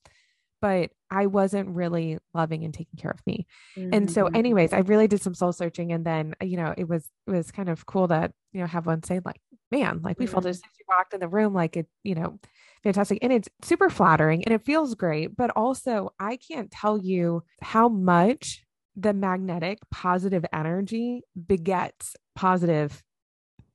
but 0.60 0.90
I 1.10 1.26
wasn't 1.26 1.70
really 1.70 2.18
loving 2.34 2.64
and 2.64 2.74
taking 2.74 2.98
care 2.98 3.10
of 3.10 3.20
me. 3.26 3.46
Mm-hmm. 3.76 3.94
And 3.94 4.10
so, 4.10 4.24
mm-hmm. 4.24 4.36
anyways, 4.36 4.72
I 4.72 4.78
really 4.78 5.08
did 5.08 5.22
some 5.22 5.34
soul 5.34 5.52
searching. 5.52 5.92
And 5.92 6.04
then, 6.04 6.34
you 6.42 6.56
know, 6.56 6.74
it 6.76 6.88
was, 6.88 7.08
it 7.26 7.30
was 7.30 7.50
kind 7.50 7.68
of 7.68 7.86
cool 7.86 8.08
that, 8.08 8.32
you 8.52 8.60
know, 8.60 8.66
have 8.66 8.86
one 8.86 9.02
say, 9.02 9.20
like, 9.24 9.40
man, 9.70 10.00
like 10.02 10.18
we 10.18 10.26
felt 10.26 10.46
as 10.46 10.56
soon 10.56 10.70
as 10.70 10.78
you 10.78 10.84
walked 10.88 11.14
in 11.14 11.20
the 11.20 11.28
room, 11.28 11.54
like 11.54 11.76
it, 11.76 11.86
you 12.02 12.14
know, 12.14 12.38
fantastic. 12.82 13.18
And 13.22 13.32
it's 13.32 13.48
super 13.62 13.90
flattering 13.90 14.44
and 14.44 14.54
it 14.54 14.64
feels 14.64 14.94
great. 14.94 15.36
But 15.36 15.50
also, 15.56 16.10
I 16.18 16.36
can't 16.36 16.70
tell 16.70 16.98
you 16.98 17.42
how 17.62 17.88
much 17.88 18.64
the 18.96 19.14
magnetic 19.14 19.78
positive 19.90 20.44
energy 20.52 21.22
begets 21.46 22.16
positive 22.34 23.02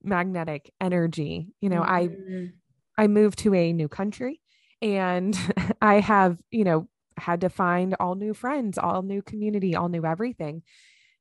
magnetic 0.04 0.72
energy. 0.82 1.48
You 1.62 1.69
know, 1.69 1.82
I 1.82 2.08
Mhm. 2.08 2.54
I 2.98 3.08
moved 3.08 3.39
to 3.39 3.54
a 3.56 3.74
new 3.74 3.88
country 3.88 4.41
and 4.84 5.36
I 5.82 6.00
have, 6.02 6.38
you 6.52 6.63
know, 6.65 6.88
had 7.17 7.41
to 7.41 7.50
find 7.50 7.96
all 8.00 8.15
new 8.15 8.34
friends, 8.36 8.78
all 8.78 9.02
new 9.02 9.22
community, 9.24 9.76
all 9.76 9.89
new 9.89 10.06
everything. 10.06 10.62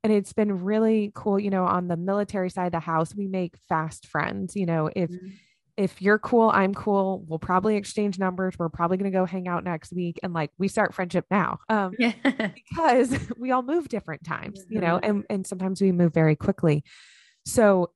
And 0.04 0.12
it's 0.12 0.32
been 0.32 0.64
really 0.64 1.12
cool, 1.14 1.38
you 1.38 1.50
know, 1.50 1.64
on 1.64 1.88
the 1.88 1.96
military 1.96 2.50
side 2.50 2.66
of 2.66 2.72
the 2.72 2.80
house, 2.80 3.14
we 3.14 3.28
make 3.28 3.56
fast 3.68 4.06
friends. 4.08 4.56
You 4.56 4.66
know, 4.66 4.90
if 4.94 5.10
Mhm. 5.10 5.32
if 5.78 6.02
you're 6.02 6.18
cool, 6.18 6.50
I'm 6.50 6.74
cool. 6.74 7.24
We'll 7.26 7.38
probably 7.38 7.76
exchange 7.76 8.18
numbers. 8.18 8.54
We're 8.58 8.68
probably 8.68 8.98
going 8.98 9.10
to 9.10 9.16
go 9.18 9.24
hang 9.24 9.48
out 9.48 9.64
next 9.64 9.92
week 9.92 10.18
and 10.22 10.34
like 10.34 10.50
we 10.58 10.68
start 10.68 10.92
friendship 10.92 11.24
now. 11.30 11.60
Um 11.70 11.94
Yeah. 11.98 12.12
because 12.54 13.08
we 13.38 13.52
all 13.52 13.62
move 13.62 13.88
different 13.88 14.24
times, 14.24 14.66
you 14.68 14.80
know, 14.80 14.96
Mhm. 14.96 15.08
and 15.08 15.24
and 15.30 15.46
sometimes 15.46 15.80
we 15.80 15.92
move 15.92 16.12
very 16.12 16.36
quickly. 16.36 16.84
So 17.46 17.90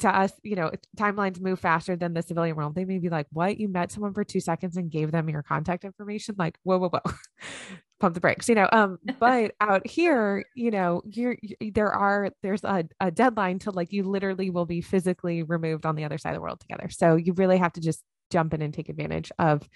to 0.00 0.08
us, 0.08 0.32
you 0.42 0.56
know, 0.56 0.72
timelines 0.96 1.40
move 1.40 1.60
faster 1.60 1.94
than 1.94 2.14
the 2.14 2.22
civilian 2.22 2.56
world. 2.56 2.74
They 2.74 2.84
may 2.84 2.98
be 2.98 3.08
like, 3.08 3.26
"What? 3.30 3.58
You 3.58 3.68
met 3.68 3.92
someone 3.92 4.12
for 4.12 4.24
two 4.24 4.40
seconds 4.40 4.76
and 4.76 4.90
gave 4.90 5.12
them 5.12 5.28
your 5.28 5.42
contact 5.42 5.84
information?" 5.84 6.34
Like, 6.36 6.58
whoa, 6.64 6.78
whoa, 6.78 6.88
whoa, 6.88 7.12
pump 8.00 8.14
the 8.14 8.20
brakes, 8.20 8.48
you 8.48 8.56
know. 8.56 8.68
Um, 8.72 8.98
but 9.20 9.54
out 9.60 9.86
here, 9.86 10.44
you 10.56 10.70
know, 10.70 11.02
you're 11.04 11.36
you, 11.42 11.70
there 11.72 11.92
are 11.92 12.30
there's 12.42 12.64
a, 12.64 12.84
a 13.00 13.10
deadline 13.10 13.60
to 13.60 13.70
like 13.70 13.92
you 13.92 14.02
literally 14.02 14.50
will 14.50 14.66
be 14.66 14.80
physically 14.80 15.44
removed 15.44 15.86
on 15.86 15.94
the 15.94 16.04
other 16.04 16.18
side 16.18 16.30
of 16.30 16.36
the 16.36 16.42
world 16.42 16.60
together. 16.60 16.88
So 16.90 17.14
you 17.16 17.32
really 17.34 17.58
have 17.58 17.72
to 17.74 17.80
just 17.80 18.02
jump 18.32 18.52
in 18.52 18.62
and 18.62 18.74
take 18.74 18.88
advantage 18.88 19.30
of, 19.38 19.68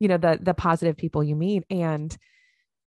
you 0.00 0.08
know, 0.08 0.18
the 0.18 0.38
the 0.42 0.54
positive 0.54 0.96
people 0.96 1.22
you 1.22 1.36
meet, 1.36 1.64
and 1.70 2.16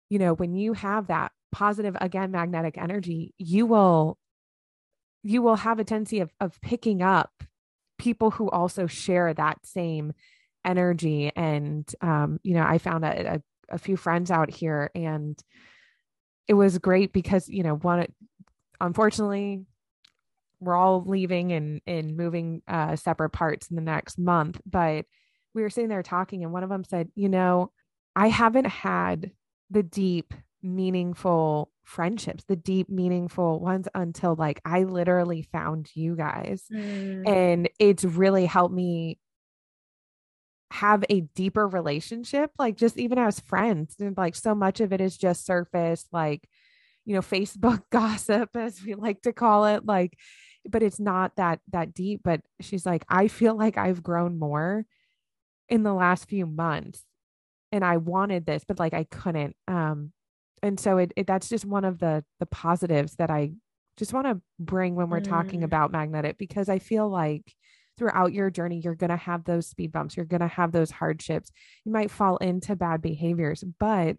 you 0.08 0.18
know, 0.18 0.34
when 0.34 0.54
you 0.54 0.72
have 0.72 1.08
that 1.08 1.32
positive 1.52 1.96
again 2.00 2.30
magnetic 2.30 2.78
energy, 2.78 3.34
you 3.36 3.66
will 3.66 4.18
you 5.26 5.42
will 5.42 5.56
have 5.56 5.78
a 5.78 5.84
tendency 5.84 6.20
of 6.20 6.32
of 6.40 6.60
picking 6.60 7.02
up 7.02 7.30
people 7.98 8.30
who 8.30 8.48
also 8.50 8.86
share 8.86 9.32
that 9.34 9.58
same 9.64 10.12
energy. 10.64 11.32
And 11.34 11.90
um 12.00 12.40
you 12.42 12.54
know 12.54 12.64
i 12.64 12.78
found 12.78 13.04
a, 13.04 13.34
a, 13.34 13.42
a 13.70 13.78
few 13.78 13.96
friends 13.96 14.30
out 14.30 14.50
here 14.50 14.90
and 14.94 15.38
it 16.48 16.54
was 16.54 16.78
great 16.78 17.12
because 17.12 17.48
you 17.48 17.62
know 17.62 17.74
one 17.74 18.06
unfortunately 18.80 19.64
we're 20.60 20.76
all 20.76 21.02
leaving 21.04 21.52
and 21.52 21.80
and 21.86 22.16
moving 22.16 22.62
uh 22.68 22.96
separate 22.96 23.30
parts 23.30 23.68
in 23.68 23.76
the 23.76 23.82
next 23.82 24.18
month 24.18 24.60
but 24.64 25.06
we 25.54 25.62
were 25.62 25.70
sitting 25.70 25.88
there 25.88 26.02
talking 26.02 26.44
and 26.44 26.52
one 26.52 26.62
of 26.62 26.68
them 26.68 26.84
said 26.84 27.08
you 27.14 27.28
know 27.28 27.70
i 28.14 28.28
haven't 28.28 28.66
had 28.66 29.30
the 29.70 29.82
deep 29.82 30.32
meaningful 30.66 31.70
friendships 31.84 32.44
the 32.48 32.56
deep 32.56 32.88
meaningful 32.88 33.60
ones 33.60 33.86
until 33.94 34.34
like 34.34 34.60
i 34.64 34.82
literally 34.82 35.42
found 35.42 35.88
you 35.94 36.16
guys 36.16 36.64
Mm. 36.72 37.28
and 37.28 37.68
it's 37.78 38.04
really 38.04 38.44
helped 38.46 38.74
me 38.74 39.18
have 40.72 41.04
a 41.08 41.20
deeper 41.20 41.66
relationship 41.68 42.50
like 42.58 42.76
just 42.76 42.98
even 42.98 43.18
as 43.18 43.38
friends 43.40 43.94
and 44.00 44.16
like 44.16 44.34
so 44.34 44.54
much 44.54 44.80
of 44.80 44.92
it 44.92 45.00
is 45.00 45.16
just 45.16 45.46
surface 45.46 46.06
like 46.12 46.48
you 47.04 47.14
know 47.14 47.20
facebook 47.20 47.82
gossip 47.90 48.50
as 48.56 48.82
we 48.84 48.94
like 48.94 49.22
to 49.22 49.32
call 49.32 49.64
it 49.66 49.86
like 49.86 50.18
but 50.68 50.82
it's 50.82 50.98
not 50.98 51.36
that 51.36 51.60
that 51.70 51.94
deep 51.94 52.20
but 52.24 52.40
she's 52.60 52.84
like 52.84 53.04
i 53.08 53.28
feel 53.28 53.56
like 53.56 53.78
i've 53.78 54.02
grown 54.02 54.38
more 54.40 54.84
in 55.68 55.84
the 55.84 55.94
last 55.94 56.28
few 56.28 56.46
months 56.46 57.04
and 57.70 57.84
i 57.84 57.96
wanted 57.96 58.44
this 58.44 58.64
but 58.66 58.80
like 58.80 58.92
i 58.92 59.04
couldn't 59.04 59.54
um 59.68 60.12
and 60.66 60.78
so 60.80 60.98
it, 60.98 61.12
it 61.16 61.26
that's 61.26 61.48
just 61.48 61.64
one 61.64 61.84
of 61.84 61.98
the 61.98 62.24
the 62.40 62.46
positives 62.46 63.16
that 63.16 63.30
i 63.30 63.52
just 63.96 64.12
want 64.12 64.26
to 64.26 64.40
bring 64.58 64.94
when 64.94 65.08
we're 65.10 65.20
talking 65.20 65.60
Mm. 65.60 65.64
about 65.64 65.92
magnetic 65.92 66.38
because 66.38 66.68
i 66.68 66.78
feel 66.78 67.08
like 67.08 67.54
throughout 67.98 68.32
your 68.32 68.50
journey 68.50 68.80
you're 68.84 68.94
going 68.94 69.10
to 69.10 69.16
have 69.16 69.44
those 69.44 69.66
speed 69.68 69.92
bumps 69.92 70.16
you're 70.16 70.26
going 70.26 70.40
to 70.42 70.46
have 70.48 70.72
those 70.72 70.90
hardships. 70.90 71.50
You 71.84 71.92
might 71.92 72.10
fall 72.10 72.36
into 72.38 72.76
bad 72.76 73.00
behaviors 73.02 73.64
but 73.80 74.18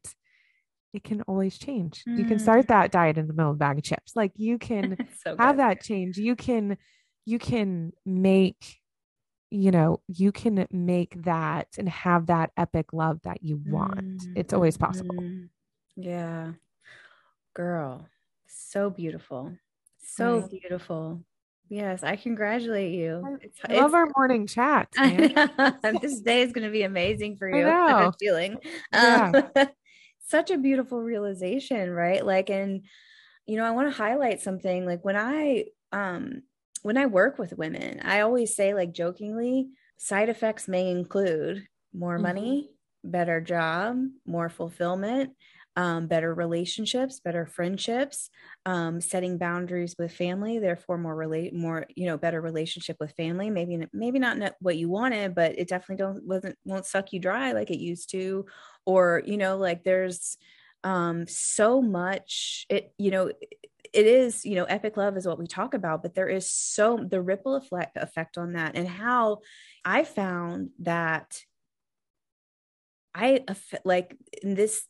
it 0.94 1.04
can 1.04 1.22
always 1.24 1.58
change. 1.60 2.06
You 2.16 2.26
can 2.26 2.38
Mm. 2.38 2.42
start 2.42 2.68
that 2.70 2.92
diet 2.92 3.18
in 3.18 3.28
the 3.28 3.34
middle 3.34 3.52
of 3.52 3.58
a 3.58 3.60
bag 3.60 3.78
of 3.78 3.84
chips. 3.84 4.16
Like 4.16 4.32
you 4.36 4.58
can 4.58 4.98
so 5.24 5.36
have 5.38 5.58
that 5.58 5.82
change. 5.84 6.18
You 6.18 6.36
can 6.36 6.78
you 7.26 7.38
can 7.40 7.92
make 8.06 8.80
you 9.52 9.72
know 9.72 10.02
you 10.08 10.32
can 10.32 10.68
make 10.72 11.24
that 11.24 11.68
and 11.78 11.90
have 11.90 12.28
that 12.28 12.52
epic 12.58 12.94
love 12.94 13.20
that 13.24 13.44
you 13.44 13.62
want. 13.64 13.92
It's 14.36 14.54
always 14.54 14.78
possible. 14.78 15.16
Mhm. 15.20 15.50
Yeah. 15.98 16.54
Girl, 17.54 18.08
so 18.48 18.90
beautiful. 18.90 19.58
So 20.00 20.48
beautiful. 20.48 21.24
Yes, 21.70 22.04
I 22.04 22.16
congratulate 22.16 22.94
you. 22.94 23.40
It's, 23.42 23.60
I 23.66 23.74
love 23.74 23.94
our 23.94 24.08
morning 24.16 24.48
chat. 24.48 24.88
this 26.02 26.22
day 26.22 26.42
is 26.44 26.54
going 26.54 26.66
to 26.66 26.72
be 26.72 26.84
amazing 26.84 27.38
for 27.38 27.50
you. 27.50 27.66
I 27.66 27.70
have 27.88 28.00
know. 28.00 28.08
a 28.10 28.14
feeling. 28.20 28.58
Yeah. 28.94 29.50
Um, 29.56 29.68
such 30.28 30.52
a 30.52 30.58
beautiful 30.58 31.02
realization, 31.02 31.90
right? 31.90 32.26
Like, 32.26 32.50
and 32.50 32.86
you 33.46 33.58
know, 33.58 33.66
I 33.66 33.72
want 33.72 33.90
to 33.90 33.98
highlight 33.98 34.42
something. 34.42 34.86
Like 34.86 35.04
when 35.04 35.16
I 35.18 35.66
um 35.92 36.44
when 36.84 36.98
I 36.98 37.08
work 37.08 37.40
with 37.40 37.58
women, 37.58 38.02
I 38.02 38.22
always 38.22 38.56
say, 38.56 38.74
like 38.74 38.94
jokingly, 38.94 39.70
side 39.98 40.30
effects 40.30 40.68
may 40.68 40.90
include 40.92 41.68
more 41.94 42.18
Mhm. 42.18 42.22
money, 42.22 42.70
better 43.04 43.42
job, 43.42 43.98
more 44.26 44.50
fulfillment, 44.50 45.34
um, 45.78 46.08
better 46.08 46.34
relationships, 46.34 47.22
better 47.22 47.46
friendships, 47.46 48.30
um, 48.66 49.00
setting 49.00 49.38
boundaries 49.38 49.96
with 49.98 50.12
family, 50.12 50.60
therefore 50.60 50.98
more 50.98 51.16
relate 51.16 51.54
more, 51.54 51.86
you 51.96 52.08
know, 52.08 52.18
better 52.18 52.42
relationship 52.42 52.98
with 53.00 53.12
family. 53.14 53.50
Maybe 53.52 53.88
maybe 53.94 54.20
not 54.20 54.56
what 54.60 54.76
you 54.76 54.90
wanted, 54.90 55.36
but 55.36 55.58
it 55.58 55.70
definitely 55.70 56.04
don't 56.04 56.26
wasn't 56.26 56.58
won't 56.66 56.88
suck 56.88 57.14
you 57.14 57.20
dry 57.20 57.54
like 57.54 57.70
it 57.72 57.80
used 57.80 58.10
to, 58.12 58.46
or 58.86 59.22
you 59.26 59.38
know, 59.38 59.58
like 59.58 59.84
there's 59.86 60.38
um 60.84 61.26
so 61.28 61.82
much 61.82 62.66
it 62.70 62.94
you 63.00 63.10
know 63.12 63.32
it 63.94 64.06
is 64.06 64.46
you 64.46 64.56
know 64.56 64.66
epic 64.66 64.96
love 64.98 65.18
is 65.18 65.26
what 65.26 65.40
we 65.40 65.48
talk 65.48 65.74
about 65.74 66.04
but 66.04 66.14
there 66.14 66.28
is 66.28 66.50
so 66.50 66.98
the 67.10 67.22
ripple 67.22 67.56
effect 67.56 67.98
effect 67.98 68.38
on 68.38 68.54
that 68.54 68.76
and 68.76 68.88
how 68.88 69.40
i 69.84 70.04
found 70.04 70.70
that 70.80 71.42
i 73.16 73.44
like 73.84 74.16
in 74.44 74.56
this 74.56 74.86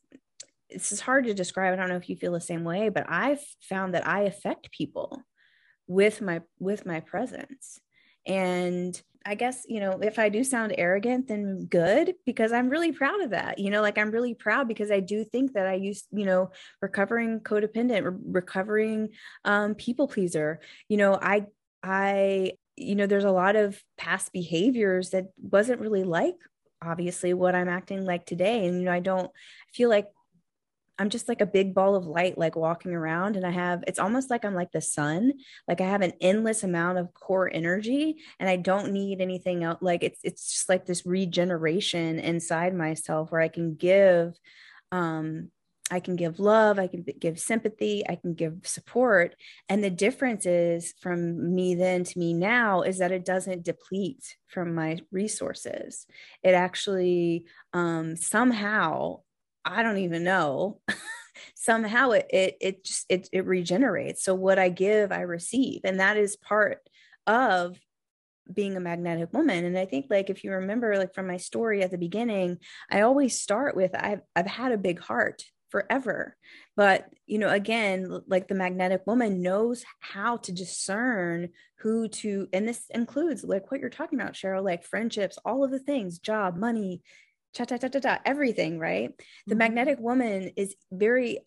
this 0.69 0.91
is 0.91 0.99
hard 0.99 1.25
to 1.25 1.34
describe. 1.34 1.73
I 1.73 1.75
don't 1.77 1.89
know 1.89 1.95
if 1.95 2.10
you 2.10 2.15
feel 2.15 2.34
the 2.34 2.41
same 2.41 2.63
way 2.63 2.89
but 2.89 3.06
i've 3.10 3.43
found 3.62 3.93
that 3.93 4.08
i 4.08 4.21
affect 4.21 4.71
people 4.71 5.23
with 5.88 6.21
my 6.21 6.41
with 6.60 6.86
my 6.86 6.99
presence. 6.99 7.80
And 8.25 8.99
i 9.25 9.36
guess 9.36 9.65
you 9.67 9.80
know 9.82 9.99
if 10.01 10.19
i 10.19 10.30
do 10.30 10.43
sound 10.43 10.73
arrogant 10.77 11.27
then 11.27 11.65
good 11.65 12.13
because 12.25 12.53
i'm 12.53 12.69
really 12.69 12.93
proud 12.93 13.19
of 13.21 13.32
that 13.32 13.60
you 13.60 13.69
know 13.69 13.82
like 13.82 13.97
i'm 13.97 14.12
really 14.12 14.34
proud 14.34 14.69
because 14.69 14.89
i 14.89 15.01
do 15.01 15.25
think 15.25 15.51
that 15.53 15.67
i 15.67 15.73
used 15.73 16.06
you 16.13 16.23
know 16.23 16.49
recovering 16.82 17.41
codependent 17.41 18.06
re- 18.06 18.32
recovering 18.41 19.10
um 19.43 19.75
people 19.75 20.08
pleaser. 20.08 20.60
You 20.88 20.97
know 20.97 21.19
i 21.21 21.45
i 21.84 22.53
you 22.75 22.95
know 22.95 23.08
there's 23.08 23.23
a 23.25 23.32
lot 23.32 23.56
of 23.56 23.82
past 23.97 24.32
behaviors 24.32 25.10
that 25.10 25.25
wasn't 25.41 25.82
really 25.82 26.03
like 26.03 26.36
obviously 26.82 27.34
what 27.34 27.56
i'm 27.56 27.69
acting 27.69 28.06
like 28.06 28.25
today. 28.25 28.65
And 28.65 28.80
you 28.80 28.86
know 28.86 28.93
i 28.93 28.99
don't 28.99 29.32
feel 29.73 29.89
like 29.89 30.08
I'm 30.99 31.10
just 31.10 31.27
like 31.27 31.41
a 31.41 31.45
big 31.45 31.73
ball 31.73 31.95
of 31.95 32.05
light, 32.05 32.38
like 32.38 32.55
walking 32.55 32.93
around. 32.93 33.36
And 33.36 33.45
I 33.45 33.51
have, 33.51 33.83
it's 33.88 33.99
almost 33.99 34.29
like 34.29 34.43
I'm 34.43 34.55
like 34.55 34.71
the 34.71 34.81
sun. 34.81 35.33
Like 35.67 35.81
I 35.81 35.86
have 35.86 36.01
an 36.01 36.13
endless 36.21 36.63
amount 36.63 36.97
of 36.97 37.13
core 37.13 37.49
energy 37.53 38.17
and 38.39 38.49
I 38.49 38.55
don't 38.55 38.91
need 38.91 39.21
anything 39.21 39.63
else. 39.63 39.77
Like 39.81 40.03
it's, 40.03 40.19
it's 40.23 40.51
just 40.51 40.69
like 40.69 40.86
this 40.86 41.05
regeneration 41.05 42.19
inside 42.19 42.73
myself 42.73 43.31
where 43.31 43.41
I 43.41 43.47
can 43.47 43.75
give, 43.75 44.33
um, 44.91 45.51
I 45.89 46.01
can 46.01 46.17
give 46.17 46.39
love, 46.39 46.79
I 46.79 46.88
can 46.88 47.05
give 47.17 47.39
sympathy, 47.39 48.03
I 48.07 48.15
can 48.15 48.33
give 48.33 48.60
support. 48.63 49.36
And 49.69 49.81
the 49.81 49.89
difference 49.89 50.45
is 50.45 50.93
from 50.99 51.55
me 51.55 51.75
then 51.75 52.03
to 52.03 52.19
me 52.19 52.33
now 52.33 52.81
is 52.81 52.97
that 52.97 53.13
it 53.13 53.23
doesn't 53.23 53.63
deplete 53.63 54.36
from 54.47 54.75
my 54.75 54.99
resources. 55.12 56.05
It 56.43 56.51
actually 56.51 57.45
um, 57.71 58.17
somehow 58.17 59.19
I 59.67 59.84
don't 59.84 59.99
even 59.99 60.23
know. 60.23 60.80
Somehow 61.56 62.12
it 62.12 62.27
it 62.32 62.58
it 62.62 62.84
just 62.84 63.06
it 63.10 63.30
it 63.32 63.45
regenerates. 63.45 64.23
So 64.23 64.34
what 64.34 64.58
I 64.58 64.69
give, 64.69 65.12
I 65.12 65.21
receive, 65.21 65.82
and 65.84 65.99
that 65.99 66.17
is 66.17 66.36
part 66.36 66.80
of 67.25 67.77
being 68.51 68.77
a 68.77 68.80
magnetic 68.80 69.34
woman. 69.34 69.65
And 69.65 69.77
I 69.77 69.86
think 69.86 70.08
like 70.10 70.30
if 70.30 70.43
you 70.43 70.51
remember 70.51 70.97
like 70.97 71.13
from 71.13 71.27
my 71.27 71.38
story 71.38 71.84
at 71.84 71.91
the 71.91 71.97
beginning, 71.97 72.60
I 72.89 73.01
always 73.01 73.39
start 73.39 73.75
with 73.75 73.91
I've 73.93 74.21
I've 74.36 74.47
had 74.47 74.71
a 74.71 74.77
big 74.77 74.99
heart 74.99 75.43
forever. 75.69 76.36
But, 76.75 77.10
you 77.25 77.39
know, 77.39 77.49
again, 77.49 78.21
like 78.27 78.47
the 78.47 78.56
magnetic 78.56 79.01
woman 79.06 79.41
knows 79.41 79.84
how 79.99 80.38
to 80.38 80.51
discern 80.51 81.49
who 81.80 82.08
to, 82.08 82.47
and 82.53 82.67
this 82.67 82.86
includes 82.93 83.43
like 83.43 83.69
what 83.69 83.80
you're 83.80 83.89
talking 83.89 84.19
about, 84.19 84.34
Cheryl, 84.34 84.63
like 84.63 84.84
friendships, 84.84 85.38
all 85.45 85.63
of 85.63 85.71
the 85.71 85.80
things, 85.80 86.19
job, 86.19 86.56
money, 86.58 87.01
cha 87.58 87.65
cha 87.65 87.78
cha 87.78 87.88
cha 87.88 88.00
cha, 88.00 88.20
everything, 88.26 88.80
right? 88.80 89.12
The 89.17 89.54
mm-hmm. 89.54 89.58
magnetic 89.58 90.00
woman 90.00 90.52
is 90.56 90.76
very 90.91 91.39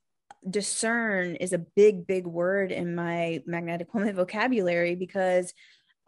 discern 0.49 1.37
is 1.37 1.53
a 1.53 1.59
big 1.59 2.07
big 2.07 2.27
word 2.27 2.73
in 2.73 2.94
my 2.94 3.42
magnetic 3.46 3.92
woman 3.94 4.14
vocabulary 4.16 4.94
because 4.94 5.53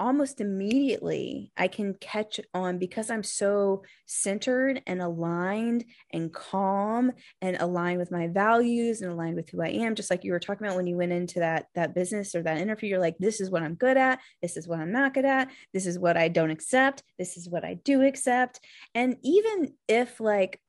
almost 0.02 0.40
immediately 0.40 1.52
I 1.56 1.68
can 1.68 1.94
catch 1.94 2.40
on 2.52 2.78
because 2.78 3.08
I'm 3.08 3.22
so 3.22 3.84
centered 4.04 4.82
and 4.84 5.00
aligned 5.00 5.84
and 6.12 6.32
calm 6.34 7.12
and 7.40 7.56
aligned 7.60 8.00
with 8.00 8.10
my 8.10 8.26
values 8.26 9.00
and 9.00 9.12
aligned 9.12 9.36
with 9.36 9.48
who 9.48 9.62
I 9.62 9.68
am. 9.68 9.94
Just 9.94 10.10
like 10.10 10.24
you 10.24 10.32
were 10.32 10.40
talking 10.40 10.66
about 10.66 10.76
when 10.76 10.88
you 10.88 10.96
went 10.96 11.12
into 11.12 11.38
that 11.38 11.66
that 11.76 11.94
business 11.94 12.34
or 12.34 12.42
that 12.42 12.58
interview 12.58 12.90
you're 12.90 12.98
like 12.98 13.16
this 13.18 13.40
is 13.40 13.48
what 13.48 13.62
I'm 13.62 13.76
good 13.76 13.96
at. 13.96 14.18
This 14.42 14.56
is 14.56 14.66
what 14.66 14.80
I'm 14.80 14.90
not 14.90 15.14
good 15.14 15.24
at. 15.24 15.50
This 15.72 15.86
is 15.86 16.00
what 16.00 16.16
I 16.16 16.26
don't 16.26 16.50
accept. 16.50 17.04
This 17.16 17.36
is 17.36 17.48
what 17.48 17.64
I 17.64 17.74
do 17.74 18.02
accept. 18.02 18.58
And 18.96 19.18
even 19.22 19.72
if 19.86 20.18
like 20.18 20.60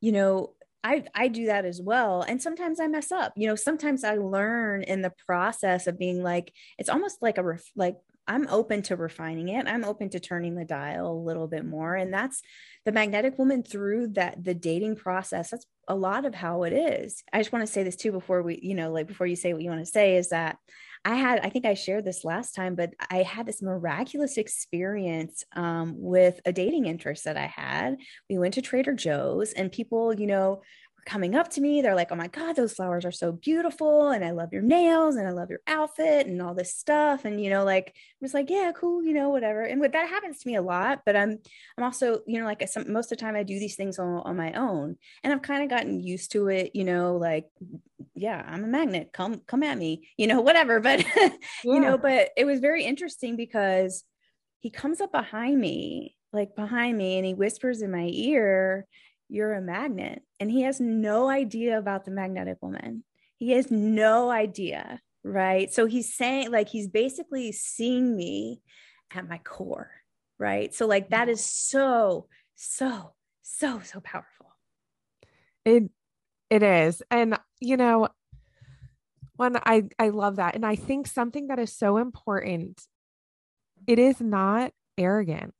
you 0.00 0.10
know 0.10 0.54
I, 0.82 1.04
I 1.14 1.28
do 1.28 1.46
that 1.46 1.64
as 1.64 1.80
well. 1.80 2.22
And 2.22 2.42
sometimes 2.42 2.78
I 2.78 2.88
mess 2.88 3.10
up, 3.10 3.32
you 3.36 3.46
know, 3.46 3.54
sometimes 3.54 4.04
I 4.04 4.16
learn 4.16 4.82
in 4.82 5.00
the 5.00 5.14
process 5.26 5.86
of 5.86 5.98
being 5.98 6.22
like, 6.22 6.52
it's 6.76 6.90
almost 6.90 7.22
like 7.22 7.38
a, 7.38 7.42
ref, 7.42 7.62
like 7.74 7.96
I'm 8.26 8.46
open 8.48 8.82
to 8.82 8.96
refining 8.96 9.48
it. 9.48 9.66
I'm 9.66 9.84
open 9.84 10.08
to 10.10 10.20
turning 10.20 10.54
the 10.54 10.64
dial 10.64 11.10
a 11.10 11.12
little 11.12 11.46
bit 11.46 11.64
more. 11.64 11.94
And 11.94 12.12
that's 12.12 12.42
the 12.84 12.92
magnetic 12.92 13.38
woman 13.38 13.62
through 13.62 14.08
that, 14.08 14.42
the 14.42 14.54
dating 14.54 14.96
process. 14.96 15.50
That's 15.50 15.66
a 15.88 15.94
lot 15.94 16.24
of 16.24 16.34
how 16.34 16.62
it 16.62 16.72
is. 16.72 17.22
I 17.32 17.38
just 17.38 17.52
want 17.52 17.66
to 17.66 17.72
say 17.72 17.82
this 17.82 17.96
too 17.96 18.12
before 18.12 18.42
we, 18.42 18.58
you 18.62 18.74
know, 18.74 18.90
like 18.90 19.06
before 19.06 19.26
you 19.26 19.36
say 19.36 19.52
what 19.52 19.62
you 19.62 19.70
want 19.70 19.84
to 19.84 19.90
say 19.90 20.16
is 20.16 20.30
that 20.30 20.56
I 21.04 21.16
had, 21.16 21.40
I 21.40 21.50
think 21.50 21.66
I 21.66 21.74
shared 21.74 22.06
this 22.06 22.24
last 22.24 22.54
time, 22.54 22.74
but 22.74 22.94
I 23.10 23.22
had 23.22 23.44
this 23.44 23.60
miraculous 23.60 24.38
experience 24.38 25.44
um, 25.54 25.94
with 25.98 26.40
a 26.46 26.52
dating 26.52 26.86
interest 26.86 27.24
that 27.24 27.36
I 27.36 27.46
had. 27.46 27.96
We 28.30 28.38
went 28.38 28.54
to 28.54 28.62
Trader 28.62 28.94
Joe's 28.94 29.52
and 29.52 29.70
people, 29.70 30.18
you 30.18 30.26
know, 30.26 30.62
coming 31.04 31.34
up 31.34 31.48
to 31.50 31.60
me. 31.60 31.82
They're 31.82 31.94
like, 31.94 32.10
oh 32.10 32.16
my 32.16 32.28
God, 32.28 32.56
those 32.56 32.74
flowers 32.74 33.04
are 33.04 33.12
so 33.12 33.32
beautiful. 33.32 34.10
And 34.10 34.24
I 34.24 34.30
love 34.30 34.52
your 34.52 34.62
nails 34.62 35.16
and 35.16 35.26
I 35.26 35.30
love 35.30 35.50
your 35.50 35.60
outfit 35.66 36.26
and 36.26 36.40
all 36.40 36.54
this 36.54 36.74
stuff. 36.74 37.24
And, 37.24 37.42
you 37.42 37.50
know, 37.50 37.64
like, 37.64 37.88
I'm 37.88 38.24
just 38.24 38.34
like, 38.34 38.50
yeah, 38.50 38.72
cool, 38.74 39.02
you 39.02 39.14
know, 39.14 39.30
whatever. 39.30 39.62
And 39.62 39.80
what 39.80 39.92
that 39.92 40.08
happens 40.08 40.38
to 40.40 40.48
me 40.48 40.56
a 40.56 40.62
lot, 40.62 41.00
but 41.04 41.16
I'm, 41.16 41.38
I'm 41.76 41.84
also, 41.84 42.20
you 42.26 42.38
know, 42.38 42.46
like 42.46 42.66
some, 42.68 42.92
most 42.92 43.12
of 43.12 43.18
the 43.18 43.24
time 43.24 43.36
I 43.36 43.42
do 43.42 43.58
these 43.58 43.76
things 43.76 43.98
on, 43.98 44.22
on 44.24 44.36
my 44.36 44.52
own 44.52 44.96
and 45.22 45.32
I've 45.32 45.42
kind 45.42 45.62
of 45.62 45.70
gotten 45.70 46.00
used 46.00 46.32
to 46.32 46.48
it, 46.48 46.72
you 46.74 46.84
know, 46.84 47.16
like, 47.16 47.46
yeah, 48.14 48.42
I'm 48.46 48.64
a 48.64 48.68
magnet, 48.68 49.10
come, 49.12 49.42
come 49.46 49.62
at 49.62 49.78
me, 49.78 50.08
you 50.16 50.26
know, 50.26 50.40
whatever. 50.42 50.80
But, 50.80 51.04
yeah. 51.16 51.30
you 51.64 51.80
know, 51.80 51.98
but 51.98 52.30
it 52.36 52.44
was 52.44 52.60
very 52.60 52.84
interesting 52.84 53.36
because 53.36 54.04
he 54.60 54.70
comes 54.70 55.00
up 55.02 55.12
behind 55.12 55.60
me, 55.60 56.16
like 56.32 56.56
behind 56.56 56.96
me, 56.96 57.18
and 57.18 57.26
he 57.26 57.34
whispers 57.34 57.82
in 57.82 57.90
my 57.90 58.08
ear, 58.10 58.86
you're 59.28 59.54
a 59.54 59.60
magnet. 59.60 60.22
And 60.40 60.50
he 60.50 60.62
has 60.62 60.80
no 60.80 61.28
idea 61.28 61.78
about 61.78 62.04
the 62.04 62.10
magnetic 62.10 62.58
woman. 62.60 63.04
He 63.36 63.52
has 63.52 63.70
no 63.70 64.30
idea. 64.30 65.00
Right. 65.22 65.72
So 65.72 65.86
he's 65.86 66.14
saying, 66.14 66.50
like, 66.50 66.68
he's 66.68 66.88
basically 66.88 67.50
seeing 67.52 68.14
me 68.14 68.60
at 69.12 69.28
my 69.28 69.38
core. 69.38 69.90
Right. 70.38 70.74
So, 70.74 70.86
like, 70.86 71.10
that 71.10 71.28
is 71.28 71.44
so, 71.44 72.26
so, 72.54 73.14
so, 73.42 73.80
so 73.82 74.00
powerful. 74.00 74.56
It, 75.64 75.84
it 76.50 76.62
is. 76.62 77.02
And, 77.10 77.38
you 77.60 77.76
know, 77.76 78.08
one, 79.36 79.56
I, 79.56 79.84
I 79.98 80.10
love 80.10 80.36
that. 80.36 80.54
And 80.54 80.66
I 80.66 80.76
think 80.76 81.06
something 81.06 81.48
that 81.48 81.58
is 81.58 81.72
so 81.72 81.96
important, 81.96 82.82
it 83.86 83.98
is 83.98 84.20
not 84.20 84.72
arrogant 84.98 85.54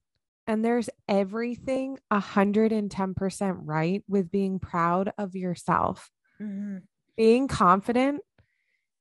and 0.46 0.64
there's 0.64 0.90
everything 1.09 1.98
110% 2.12 3.57
right 3.62 4.02
with 4.09 4.30
being 4.30 4.59
proud 4.59 5.12
of 5.16 5.35
yourself. 5.35 6.11
Mm-hmm. 6.40 6.78
Being 7.16 7.48
confident 7.48 8.20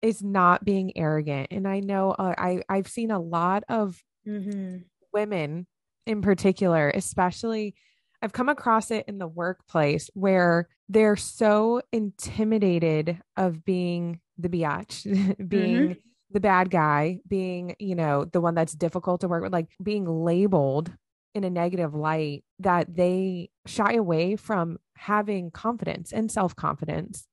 is 0.02 0.22
not 0.22 0.64
being 0.64 0.98
arrogant. 0.98 1.48
And 1.52 1.68
I 1.68 1.80
know 1.80 2.12
uh, 2.12 2.36
I, 2.38 2.62
I've 2.70 2.88
seen 2.88 3.12
a 3.12 3.20
lot 3.20 3.64
of 3.70 4.02
mm-hmm. 4.28 4.78
women 5.14 5.68
in 6.06 6.22
particular, 6.22 6.90
especially 6.90 7.76
I've 8.22 8.34
come 8.34 8.50
across 8.50 8.92
it 8.92 9.06
in 9.08 9.18
the 9.18 9.28
workplace 9.28 10.10
where 10.14 10.70
they're 10.88 11.18
so 11.18 11.82
intimidated 11.92 13.20
of 13.36 13.66
being 13.66 14.22
the 14.38 14.50
biatch, 14.50 15.04
being 15.50 15.76
mm-hmm. 15.76 16.00
the 16.32 16.40
bad 16.40 16.70
guy, 16.70 17.20
being, 17.28 17.76
you 17.80 17.96
know, 17.96 18.24
the 18.24 18.40
one 18.40 18.56
that's 18.56 18.74
difficult 18.74 19.22
to 19.22 19.28
work 19.28 19.44
with, 19.44 19.52
like 19.52 19.68
being 19.82 20.06
labeled 20.06 20.92
in 21.36 21.44
a 21.44 21.50
negative 21.50 21.94
light 21.94 22.44
that 22.60 22.96
they 22.96 23.50
shy 23.66 23.94
away 23.94 24.36
from 24.36 24.78
having 24.96 25.52
confidence 25.52 26.12
and 26.12 26.32
self-confidence 26.32 27.28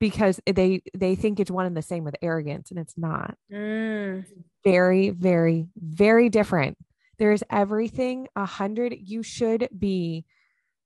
because 0.00 0.40
they 0.46 0.82
they 0.96 1.14
think 1.14 1.40
it's 1.40 1.50
one 1.50 1.66
and 1.66 1.76
the 1.76 1.82
same 1.82 2.04
with 2.04 2.14
arrogance 2.22 2.70
and 2.70 2.78
it's 2.78 2.96
not 2.96 3.36
mm. 3.52 4.24
very 4.64 5.10
very 5.10 5.66
very 5.76 6.28
different 6.28 6.76
there's 7.18 7.42
everything 7.50 8.28
a 8.36 8.44
hundred 8.44 8.94
you 8.96 9.22
should 9.22 9.68
be 9.76 10.24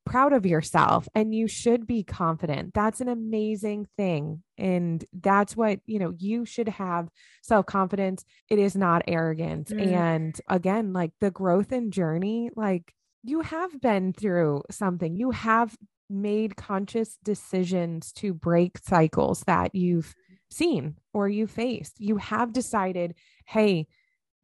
proud 0.04 0.32
of 0.32 0.46
yourself 0.46 1.08
and 1.14 1.34
you 1.34 1.46
should 1.46 1.86
be 1.86 2.02
confident. 2.02 2.74
That's 2.74 3.00
an 3.00 3.08
amazing 3.08 3.86
thing. 3.96 4.42
And 4.58 5.04
that's 5.12 5.56
what, 5.56 5.80
you 5.86 5.98
know, 5.98 6.12
you 6.16 6.44
should 6.44 6.68
have 6.68 7.08
self 7.42 7.66
confidence. 7.66 8.24
It 8.48 8.58
is 8.58 8.76
not 8.76 9.02
arrogance. 9.06 9.70
Mm. 9.70 9.92
And 9.92 10.40
again, 10.48 10.92
like 10.92 11.12
the 11.20 11.30
growth 11.30 11.72
and 11.72 11.92
journey, 11.92 12.50
like 12.56 12.92
you 13.22 13.40
have 13.40 13.80
been 13.80 14.12
through 14.12 14.62
something, 14.70 15.16
you 15.16 15.30
have 15.30 15.76
made 16.10 16.56
conscious 16.56 17.16
decisions 17.22 18.12
to 18.12 18.34
break 18.34 18.78
cycles 18.78 19.40
that 19.46 19.74
you've 19.74 20.14
seen 20.50 20.96
or 21.12 21.28
you 21.28 21.46
faced. 21.46 21.98
You 21.98 22.16
have 22.18 22.52
decided, 22.52 23.14
hey, 23.46 23.86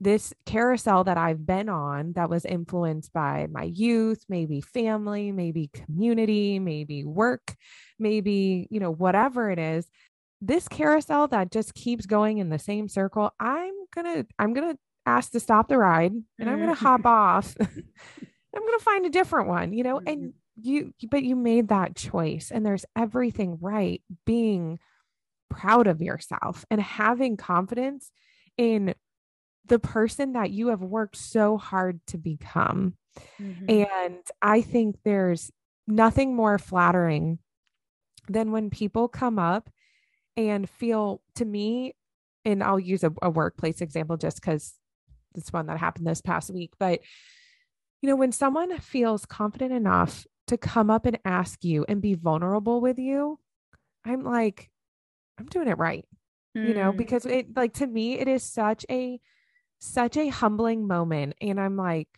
this 0.01 0.33
carousel 0.47 1.05
that 1.05 1.19
I've 1.19 1.45
been 1.45 1.69
on 1.69 2.13
that 2.13 2.31
was 2.31 2.45
influenced 2.45 3.13
by 3.13 3.49
my 3.51 3.65
youth, 3.65 4.25
maybe 4.29 4.61
family, 4.61 5.33
maybe 5.33 5.71
community, 5.73 6.59
maybe 6.59 7.05
work, 7.05 7.57
maybe, 7.99 8.69
you 8.71 8.79
know, 8.79 8.93
whatever 8.93 9.51
it 9.51 9.59
is, 9.59 9.89
this 10.41 10.69
carousel 10.69 11.27
that 11.29 11.51
just 11.51 11.75
keeps 11.75 12.07
going 12.07 12.39
in 12.39 12.49
the 12.49 12.59
same 12.59 12.89
circle, 12.89 13.33
I'm 13.41 13.75
going 13.95 14.23
to 14.23 14.27
I'm 14.39 14.55
going 14.55 14.73
to 14.73 14.79
ask 15.05 15.33
to 15.33 15.41
stop 15.41 15.69
the 15.69 15.79
ride 15.79 16.13
and 16.39 16.51
I'm 16.51 16.59
going 16.59 16.69
to 16.69 16.75
hop 16.75 17.05
off. 17.05 17.57
I'm 17.61 18.67
going 18.67 18.79
to 18.79 18.85
find 18.85 19.07
a 19.07 19.11
different 19.11 19.49
one, 19.49 19.73
you 19.73 19.83
know, 19.83 19.99
and 19.99 20.07
mm-hmm. 20.07 20.29
you 20.61 20.95
but 21.11 21.25
you 21.25 21.35
made 21.35 21.69
that 21.69 21.97
choice 21.97 22.51
and 22.55 22.65
there's 22.65 22.85
everything 22.97 23.59
right 23.61 24.01
being 24.25 24.79
proud 25.51 25.87
of 25.87 26.01
yourself 26.01 26.65
and 26.71 26.81
having 26.81 27.37
confidence 27.37 28.13
in 28.57 28.95
the 29.69 29.79
person 29.79 30.33
that 30.33 30.51
you 30.51 30.69
have 30.69 30.83
worked 30.83 31.17
so 31.17 31.57
hard 31.57 32.01
to 32.09 32.19
become. 32.19 32.95
Mm-hmm. 33.41 33.71
And 33.71 34.23
I 34.43 34.61
think 34.63 34.97
there's 35.05 35.51
nothing 35.87 36.35
more 36.35 36.59
flattering 36.59 37.39
than 38.29 38.53
when 38.53 38.71
people 38.71 39.09
come 39.09 39.39
up 39.39 39.71
and 40.37 40.69
feel 40.69 41.23
to 41.35 41.45
me, 41.45 41.95
and 42.45 42.63
I'll 42.63 42.79
use 42.79 43.03
a, 43.05 43.13
a 43.23 43.31
workplace 43.31 43.81
example 43.81 44.17
just 44.17 44.41
because 44.41 44.75
it's 45.35 45.53
one 45.53 45.67
that 45.67 45.79
happened 45.79 46.07
this 46.07 46.21
past 46.21 46.51
week. 46.51 46.73
But, 46.79 47.01
you 48.03 48.09
know, 48.09 48.17
when 48.17 48.33
someone 48.33 48.79
feels 48.79 49.27
confident 49.27 49.73
enough 49.73 50.27
to 50.47 50.57
come 50.57 50.91
up 50.91 51.07
and 51.07 51.19
ask 51.25 51.65
you 51.65 51.85
and 51.89 52.01
be 52.01 52.15
vulnerable 52.15 52.81
with 52.81 52.99
you, 52.99 53.39
I'm 54.05 54.23
like, 54.23 54.71
I'm 55.39 55.47
doing 55.47 55.69
it 55.69 55.79
right. 55.79 56.05
Mm. 56.57 56.69
You 56.69 56.75
know, 56.75 56.93
mm. 56.93 56.97
because 56.97 57.27
it 57.27 57.57
like 57.57 57.75
to 57.75 57.87
me, 57.87 58.19
it 58.19 58.29
is 58.29 58.43
such 58.43 58.87
a 58.91 59.21
such 59.79 60.17
a 60.17 60.29
humbling 60.29 60.87
moment. 60.87 61.35
And 61.41 61.61
I'm 61.61 61.77
like, 61.77 62.09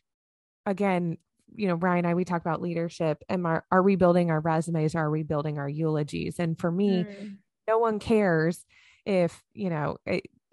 again, 0.66 1.18
you 1.54 1.68
know, 1.68 1.74
Ryan 1.74 1.98
and 1.98 2.06
I, 2.08 2.14
we 2.14 2.24
talk 2.24 2.40
about 2.40 2.62
leadership 2.62 3.22
and 3.28 3.46
our, 3.46 3.64
are 3.70 3.82
we 3.82 3.96
building 3.96 4.30
our 4.30 4.40
resumes? 4.40 4.94
Are 4.94 5.10
we 5.10 5.22
building 5.22 5.58
our 5.58 5.68
eulogies? 5.68 6.38
And 6.38 6.58
for 6.58 6.70
me, 6.70 7.04
mm. 7.04 7.36
no 7.66 7.78
one 7.78 7.98
cares 7.98 8.64
if, 9.04 9.42
you 9.52 9.70
know, 9.70 9.96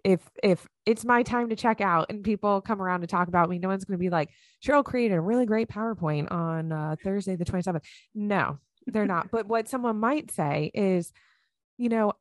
if, 0.04 0.22
if 0.42 0.68
it's 0.86 1.06
my 1.06 1.24
time 1.24 1.50
to 1.50 1.56
check 1.56 1.82
out 1.82 2.08
and 2.10 2.24
people 2.24 2.62
come 2.62 2.82
around 2.82 3.02
to 3.02 3.08
talk 3.08 3.28
about 3.28 3.50
me, 3.50 3.60
no 3.60 3.68
one's 3.68 3.86
going 3.86 3.98
to 3.98 4.04
be 4.04 4.10
like, 4.10 4.30
Cheryl 4.64 4.84
created 4.84 5.16
a 5.16 5.22
really 5.22 5.46
great 5.46 5.68
PowerPoint 5.68 6.32
on 6.32 6.72
uh, 6.72 6.96
Thursday, 7.04 7.36
the 7.36 7.46
27th. 7.46 7.84
No, 8.16 8.60
they're 8.88 9.06
not. 9.06 9.30
but 9.32 9.48
what 9.48 9.68
someone 9.68 10.00
might 10.00 10.32
say 10.32 10.72
is, 10.74 11.12
you 11.78 11.90
know, 11.90 12.14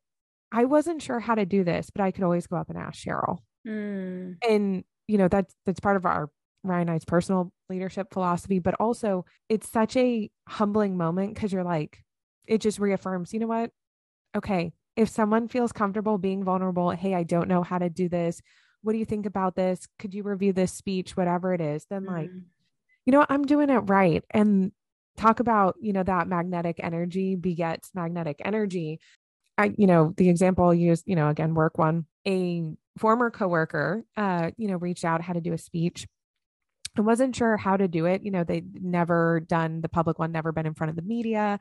I 0.52 0.64
wasn't 0.64 1.02
sure 1.02 1.20
how 1.20 1.34
to 1.34 1.46
do 1.46 1.64
this, 1.64 1.90
but 1.90 2.02
I 2.02 2.10
could 2.10 2.24
always 2.24 2.46
go 2.46 2.56
up 2.56 2.70
and 2.70 2.78
ask 2.78 3.04
Cheryl. 3.04 3.38
Mm. 3.66 4.36
And 4.48 4.84
you 5.08 5.18
know 5.18 5.28
that's 5.28 5.54
that's 5.64 5.80
part 5.80 5.96
of 5.96 6.06
our 6.06 6.30
Ryan 6.62 6.90
I's 6.90 7.04
personal 7.04 7.52
leadership 7.68 8.12
philosophy, 8.12 8.58
but 8.58 8.74
also 8.80 9.24
it's 9.48 9.68
such 9.68 9.96
a 9.96 10.30
humbling 10.48 10.96
moment 10.96 11.34
because 11.34 11.52
you're 11.52 11.64
like, 11.64 12.02
it 12.46 12.60
just 12.60 12.78
reaffirms, 12.78 13.32
you 13.32 13.40
know 13.40 13.46
what? 13.46 13.70
okay, 14.36 14.72
if 14.96 15.08
someone 15.08 15.48
feels 15.48 15.72
comfortable 15.72 16.18
being 16.18 16.44
vulnerable, 16.44 16.90
hey, 16.90 17.14
I 17.14 17.22
don't 17.22 17.48
know 17.48 17.62
how 17.62 17.78
to 17.78 17.88
do 17.88 18.08
this. 18.08 18.40
What 18.82 18.92
do 18.92 18.98
you 18.98 19.04
think 19.04 19.26
about 19.26 19.56
this? 19.56 19.88
Could 19.98 20.14
you 20.14 20.22
review 20.22 20.52
this 20.52 20.72
speech, 20.72 21.16
whatever 21.16 21.52
it 21.54 21.60
is? 21.60 21.86
Then, 21.90 22.02
mm-hmm. 22.02 22.14
like, 22.14 22.30
you 23.04 23.12
know, 23.12 23.24
I'm 23.28 23.44
doing 23.44 23.70
it 23.70 23.78
right. 23.78 24.22
And 24.30 24.72
talk 25.16 25.40
about, 25.40 25.76
you 25.80 25.92
know, 25.92 26.02
that 26.02 26.28
magnetic 26.28 26.76
energy 26.82 27.34
begets 27.34 27.90
magnetic 27.94 28.40
energy. 28.44 29.00
I, 29.58 29.74
you 29.76 29.86
know, 29.86 30.12
the 30.16 30.28
example 30.28 30.66
I'll 30.66 30.74
use, 30.74 31.02
you 31.06 31.16
know, 31.16 31.28
again, 31.28 31.54
work 31.54 31.78
one, 31.78 32.04
a 32.26 32.74
former 32.98 33.30
coworker, 33.30 34.04
uh, 34.16 34.50
you 34.56 34.68
know, 34.68 34.76
reached 34.76 35.04
out, 35.04 35.22
had 35.22 35.34
to 35.34 35.40
do 35.40 35.52
a 35.52 35.58
speech. 35.58 36.06
I 36.96 37.02
wasn't 37.02 37.36
sure 37.36 37.56
how 37.56 37.76
to 37.76 37.88
do 37.88 38.06
it. 38.06 38.22
You 38.24 38.30
know, 38.30 38.44
they'd 38.44 38.82
never 38.82 39.40
done 39.40 39.80
the 39.82 39.88
public 39.88 40.18
one, 40.18 40.32
never 40.32 40.52
been 40.52 40.66
in 40.66 40.74
front 40.74 40.90
of 40.90 40.96
the 40.96 41.02
media, 41.02 41.58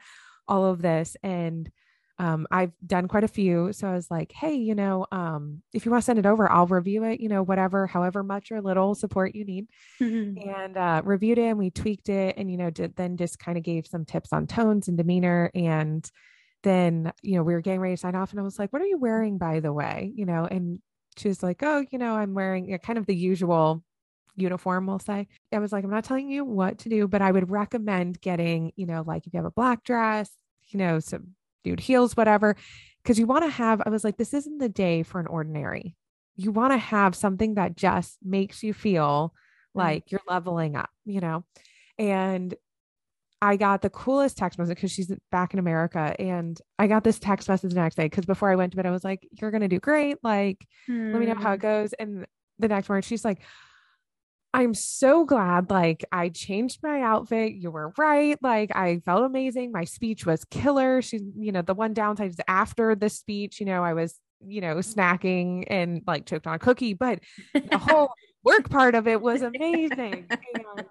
all 0.47 0.65
of 0.65 0.81
this. 0.81 1.17
And 1.23 1.69
um, 2.17 2.47
I've 2.49 2.71
done 2.85 3.09
quite 3.09 3.25
a 3.25 3.29
few. 3.29 3.73
So 3.73 3.89
I 3.89 3.93
was 3.93 4.09
like, 4.09 4.31
hey, 4.31 4.55
you 4.55 4.73
know, 4.73 5.05
um, 5.11 5.61
if 5.73 5.85
you 5.85 5.91
want 5.91 6.01
to 6.01 6.05
send 6.05 6.19
it 6.19 6.25
over, 6.25 6.49
I'll 6.49 6.67
review 6.67 7.03
it, 7.03 7.19
you 7.19 7.27
know, 7.27 7.43
whatever, 7.43 7.87
however 7.87 8.23
much 8.23 8.51
or 8.51 8.61
little 8.61 8.95
support 8.95 9.35
you 9.35 9.43
need. 9.43 9.67
Mm-hmm. 10.01 10.49
And 10.49 10.77
uh, 10.77 11.01
reviewed 11.03 11.37
it 11.37 11.49
and 11.49 11.59
we 11.59 11.71
tweaked 11.71 12.07
it 12.07 12.35
and, 12.37 12.49
you 12.49 12.55
know, 12.55 12.69
did, 12.69 12.95
then 12.95 13.17
just 13.17 13.37
kind 13.37 13.57
of 13.57 13.65
gave 13.65 13.87
some 13.87 14.05
tips 14.05 14.31
on 14.31 14.47
tones 14.47 14.87
and 14.87 14.97
demeanor. 14.97 15.51
And 15.53 16.09
then, 16.63 17.11
you 17.21 17.35
know, 17.35 17.43
we 17.43 17.53
were 17.53 17.61
getting 17.61 17.81
ready 17.81 17.95
to 17.95 17.99
sign 17.99 18.15
off 18.15 18.31
and 18.31 18.39
I 18.39 18.43
was 18.43 18.57
like, 18.57 18.71
what 18.71 18.81
are 18.81 18.87
you 18.87 18.97
wearing, 18.97 19.37
by 19.37 19.59
the 19.59 19.73
way? 19.73 20.13
You 20.15 20.25
know, 20.25 20.45
and 20.49 20.79
she 21.17 21.27
was 21.27 21.43
like, 21.43 21.61
oh, 21.63 21.85
you 21.91 21.97
know, 21.97 22.15
I'm 22.15 22.33
wearing 22.33 22.65
you 22.65 22.73
know, 22.73 22.77
kind 22.77 22.97
of 22.97 23.05
the 23.05 23.15
usual 23.15 23.83
uniform, 24.35 24.85
we'll 24.85 24.99
say. 24.99 25.27
I 25.51 25.59
was 25.59 25.71
like, 25.71 25.83
I'm 25.83 25.89
not 25.89 26.03
telling 26.03 26.29
you 26.29 26.43
what 26.43 26.79
to 26.79 26.89
do, 26.89 27.07
but 27.07 27.21
I 27.21 27.31
would 27.31 27.49
recommend 27.49 28.21
getting, 28.21 28.73
you 28.75 28.85
know, 28.85 29.03
like 29.05 29.25
if 29.25 29.33
you 29.33 29.37
have 29.37 29.45
a 29.45 29.51
black 29.51 29.83
dress, 29.83 30.29
you 30.67 30.79
know, 30.79 30.99
some 30.99 31.35
nude 31.63 31.79
heels, 31.79 32.17
whatever, 32.17 32.55
because 33.03 33.17
you 33.17 33.27
want 33.27 33.43
to 33.43 33.49
have, 33.49 33.81
I 33.85 33.89
was 33.89 34.03
like, 34.03 34.17
this 34.17 34.33
isn't 34.33 34.57
the 34.57 34.69
day 34.69 35.03
for 35.03 35.19
an 35.19 35.27
ordinary. 35.27 35.95
You 36.35 36.51
want 36.51 36.73
to 36.73 36.77
have 36.77 37.15
something 37.15 37.55
that 37.55 37.77
just 37.77 38.17
makes 38.23 38.61
you 38.63 38.73
feel 38.73 39.33
mm-hmm. 39.33 39.79
like 39.79 40.11
you're 40.11 40.21
leveling 40.27 40.75
up, 40.75 40.89
you 41.05 41.21
know? 41.21 41.45
And 41.97 42.53
I 43.45 43.57
got 43.57 43.83
the 43.83 43.91
coolest 43.91 44.37
text 44.37 44.57
message 44.57 44.75
because 44.75 44.91
she's 44.91 45.11
back 45.31 45.53
in 45.53 45.59
America. 45.59 46.15
And 46.19 46.59
I 46.79 46.87
got 46.87 47.03
this 47.03 47.19
text 47.19 47.47
message 47.47 47.73
the 47.73 47.79
next 47.79 47.95
day 47.95 48.05
because 48.05 48.25
before 48.25 48.49
I 48.49 48.55
went 48.55 48.71
to 48.71 48.75
bed, 48.75 48.87
I 48.87 48.91
was 48.91 49.03
like, 49.03 49.27
You're 49.31 49.51
going 49.51 49.61
to 49.61 49.67
do 49.67 49.79
great. 49.79 50.17
Like, 50.23 50.65
let 50.87 51.19
me 51.19 51.27
know 51.27 51.35
how 51.35 51.53
it 51.53 51.57
hmm. 51.57 51.61
goes. 51.61 51.93
And 51.93 52.25
the 52.57 52.67
next 52.67 52.89
morning, 52.89 53.03
she's 53.03 53.23
like, 53.23 53.41
I'm 54.51 54.73
so 54.73 55.25
glad 55.25 55.69
like 55.69 56.05
I 56.11 56.29
changed 56.29 56.79
my 56.81 57.01
outfit. 57.01 57.53
You 57.53 57.69
were 57.69 57.93
right. 57.97 58.37
Like 58.41 58.75
I 58.75 58.99
felt 59.05 59.25
amazing. 59.25 59.71
My 59.71 59.83
speech 59.83 60.25
was 60.25 60.45
killer. 60.45 61.03
She, 61.03 61.19
you 61.37 61.51
know, 61.51 61.61
the 61.61 61.73
one 61.75 61.93
downside 61.93 62.29
is 62.29 62.39
after 62.47 62.95
the 62.95 63.09
speech, 63.09 63.59
you 63.59 63.65
know, 63.67 63.83
I 63.83 63.93
was, 63.93 64.17
you 64.43 64.61
know, 64.61 64.77
snacking 64.77 65.65
and 65.67 66.01
like 66.07 66.25
choked 66.25 66.47
on 66.47 66.55
a 66.55 66.59
cookie, 66.59 66.93
but 66.93 67.19
the 67.53 67.77
whole 67.77 68.13
work 68.43 68.69
part 68.69 68.95
of 68.95 69.07
it 69.07 69.21
was 69.21 69.41
amazing. 69.41 70.25
And 70.29 70.85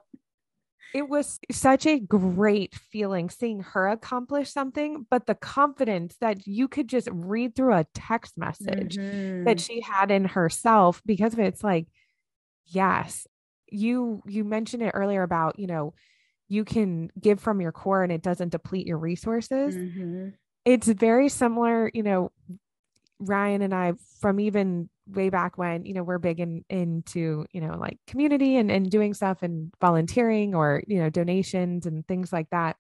it 0.95 1.09
was 1.09 1.41
such 1.51 1.87
a 1.87 1.99
great 1.99 2.75
feeling 2.75 3.29
seeing 3.29 3.61
her 3.61 3.89
accomplish 3.89 4.53
something, 4.53 5.05
but 5.11 5.27
the 5.27 5.35
confidence 5.35 6.17
that 6.21 6.47
you 6.47 6.69
could 6.69 6.89
just 6.89 7.09
read 7.11 7.57
through 7.57 7.75
a 7.75 7.87
text 7.95 8.39
message 8.39 8.97
mm-hmm. 8.97 9.45
that 9.45 9.61
she 9.61 9.81
had 9.81 10.13
in 10.13 10.25
herself 10.25 11.03
because 11.05 11.33
of 11.33 11.41
it, 11.41 11.47
it's 11.47 11.65
like, 11.65 11.89
yes, 12.65 13.27
you 13.75 14.23
you 14.27 14.45
mentioned 14.45 14.83
it 14.83 14.93
earlier 14.95 15.23
about 15.23 15.59
you 15.59 15.67
know 15.67 15.93
you 16.49 16.65
can 16.65 17.11
give 17.21 17.41
from 17.41 17.61
your 17.61 17.73
core 17.73 18.03
and 18.03 18.13
it 18.13 18.23
doesn't 18.23 18.51
deplete 18.51 18.87
your 18.87 18.99
resources 18.99 19.75
mm-hmm. 19.75 20.29
it's 20.65 20.87
very 20.87 21.29
similar 21.29 21.91
you 21.93 22.03
know 22.03 22.31
ryan 23.19 23.63
and 23.63 23.75
i 23.75 23.93
from 24.21 24.39
even 24.39 24.89
way 25.07 25.29
back 25.29 25.59
when 25.59 25.85
you 25.85 25.95
know 25.95 26.03
we're 26.03 26.19
big 26.19 26.41
in 26.41 26.65
into 26.71 27.45
you 27.53 27.61
know 27.61 27.77
like 27.79 27.99
community 28.07 28.57
and, 28.57 28.71
and 28.71 28.91
doing 28.91 29.15
stuff 29.15 29.43
and 29.43 29.73
volunteering 29.81 30.55
or 30.55 30.83
you 30.87 30.99
know 30.99 31.11
donations 31.11 31.87
and 31.87 32.07
things 32.07 32.33
like 32.33 32.49
that. 32.51 32.77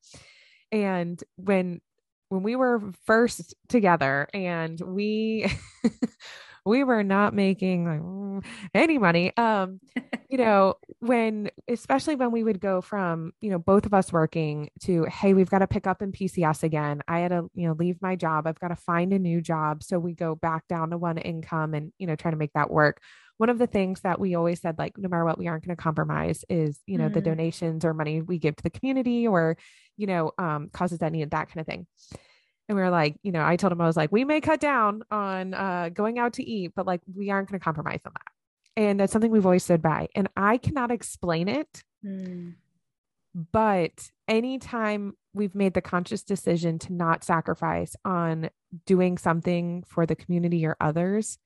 And 0.73 1.23
when 1.37 1.81
when 2.29 2.43
we 2.43 2.57
were 2.57 2.81
first 3.05 3.55
together 3.69 4.29
and 4.35 4.81
we 4.81 5.47
we 6.67 6.83
were 6.85 7.03
not 7.03 7.35
making 7.35 7.85
like, 7.87 8.01
any 8.75 8.99
money. 8.99 9.37
Um, 9.37 9.81
you 10.29 10.39
know, 10.39 10.75
when 11.01 11.51
especially 11.69 12.17
when 12.17 12.33
we 12.33 12.43
would 12.43 12.61
go 12.61 12.81
from, 12.81 13.33
you 13.41 13.51
know, 13.51 13.59
both 13.59 13.87
of 13.87 13.95
us 13.95 14.13
working 14.13 14.71
to, 14.83 15.05
hey, 15.05 15.35
we've 15.35 15.51
got 15.51 15.61
to 15.61 15.67
pick 15.67 15.87
up 15.87 16.03
in 16.03 16.13
PCS 16.13 16.63
again. 16.63 17.03
I 17.07 17.21
had 17.21 17.29
to, 17.29 17.51
you 17.55 17.69
know, 17.69 17.75
leave 17.79 18.01
my 18.01 18.17
job. 18.17 18.47
I've 18.47 18.61
got 18.61 18.69
to 18.69 18.77
find 18.77 19.13
a 19.13 19.19
new 19.19 19.41
job. 19.41 19.83
So 19.83 19.99
we 19.99 20.15
go 20.15 20.35
back 20.35 20.67
down 20.69 20.91
to 20.91 20.99
one 20.99 21.19
income 21.19 21.75
and, 21.75 21.93
you 21.99 22.07
know, 22.07 22.17
try 22.17 22.31
to 22.31 22.37
make 22.37 22.53
that 22.55 22.71
work. 22.71 23.01
One 23.37 23.51
of 23.51 23.59
the 23.59 23.67
things 23.67 24.01
that 24.03 24.21
we 24.21 24.35
always 24.37 24.61
said, 24.61 24.79
like, 24.79 24.97
no 24.97 25.09
matter 25.09 25.25
what, 25.25 25.39
we 25.39 25.49
aren't 25.49 25.67
going 25.67 25.77
to 25.77 25.83
compromise 25.83 26.45
is, 26.49 26.79
you 26.87 26.99
know, 26.99 27.09
mm. 27.09 27.15
the 27.15 27.21
donations 27.21 27.85
or 27.85 27.93
money 27.93 28.23
we 28.23 28.39
give 28.39 28.55
to 28.57 28.63
the 28.63 28.71
community 28.71 29.27
or, 29.27 29.57
you 29.97 30.07
know, 30.07 30.31
um, 30.39 30.71
causes 30.73 31.01
that 31.01 31.13
need, 31.13 31.31
that 31.33 31.49
kind 31.49 31.61
of 31.61 31.67
thing 31.67 31.87
and 32.69 32.77
we 32.77 32.83
were 32.83 32.91
like 32.91 33.17
you 33.23 33.33
know 33.33 33.45
i 33.45 33.57
told 33.57 33.73
him 33.73 33.81
i 33.81 33.87
was 33.87 33.97
like 33.97 34.11
we 34.13 34.25
may 34.25 34.41
cut 34.41 34.61
down 34.61 35.03
on 35.11 35.55
uh 35.55 35.89
going 35.93 36.19
out 36.19 36.35
to 36.35 36.43
eat 36.43 36.73
but 36.75 36.87
like 36.87 37.01
we 37.15 37.31
aren't 37.31 37.49
going 37.49 37.59
to 37.59 37.65
compromise 37.65 38.01
on 38.07 38.13
that 38.15 38.34
and 38.77 38.99
that's 38.99 39.13
something 39.13 39.31
we've 39.31 39.47
always 39.47 39.65
stood 39.65 39.83
by 39.83 40.09
and 40.15 40.29
i 40.37 40.57
cannot 40.57 40.91
explain 40.91 41.49
it 41.49 41.85
mm. 42.05 42.55
but 43.53 44.11
anytime 44.29 45.15
we've 45.33 45.55
made 45.55 45.75
the 45.75 45.81
conscious 45.81 46.23
decision 46.23 46.79
to 46.79 46.93
not 46.93 47.25
sacrifice 47.25 47.97
on 48.05 48.49
doing 48.87 49.19
something 49.19 49.83
for 49.87 50.07
the 50.07 50.17
community 50.17 50.65
or 50.67 50.77
others 50.81 51.39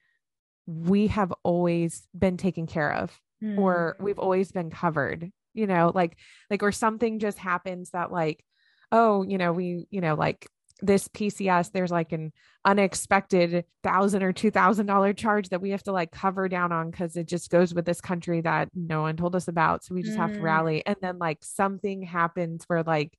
we 0.66 1.06
have 1.06 1.32
always 1.42 2.06
been 2.16 2.36
taken 2.36 2.66
care 2.66 2.92
of 2.92 3.18
mm. 3.42 3.58
or 3.58 3.96
we've 4.00 4.18
always 4.18 4.52
been 4.52 4.70
covered 4.70 5.30
you 5.54 5.66
know 5.66 5.90
like 5.94 6.16
like 6.50 6.62
or 6.62 6.72
something 6.72 7.18
just 7.18 7.38
happens 7.38 7.90
that 7.90 8.12
like 8.12 8.44
oh 8.92 9.22
you 9.22 9.38
know 9.38 9.52
we 9.52 9.86
you 9.90 10.00
know 10.00 10.14
like 10.14 10.46
this 10.80 11.08
PCS, 11.08 11.72
there's 11.72 11.90
like 11.90 12.12
an 12.12 12.32
unexpected 12.64 13.64
thousand 13.82 14.22
or 14.22 14.32
two 14.32 14.50
thousand 14.50 14.86
dollar 14.86 15.12
charge 15.12 15.48
that 15.48 15.60
we 15.60 15.70
have 15.70 15.82
to 15.84 15.92
like 15.92 16.12
cover 16.12 16.48
down 16.48 16.72
on 16.72 16.90
because 16.90 17.16
it 17.16 17.26
just 17.26 17.50
goes 17.50 17.74
with 17.74 17.84
this 17.84 18.00
country 18.00 18.40
that 18.42 18.68
no 18.74 19.02
one 19.02 19.16
told 19.16 19.34
us 19.34 19.48
about. 19.48 19.84
So 19.84 19.94
we 19.94 20.02
just 20.02 20.16
mm. 20.16 20.20
have 20.20 20.32
to 20.32 20.38
mm. 20.38 20.42
rally. 20.42 20.86
And 20.86 20.96
then 21.00 21.18
like 21.18 21.38
something 21.42 22.02
happens 22.02 22.64
where 22.66 22.82
like, 22.82 23.16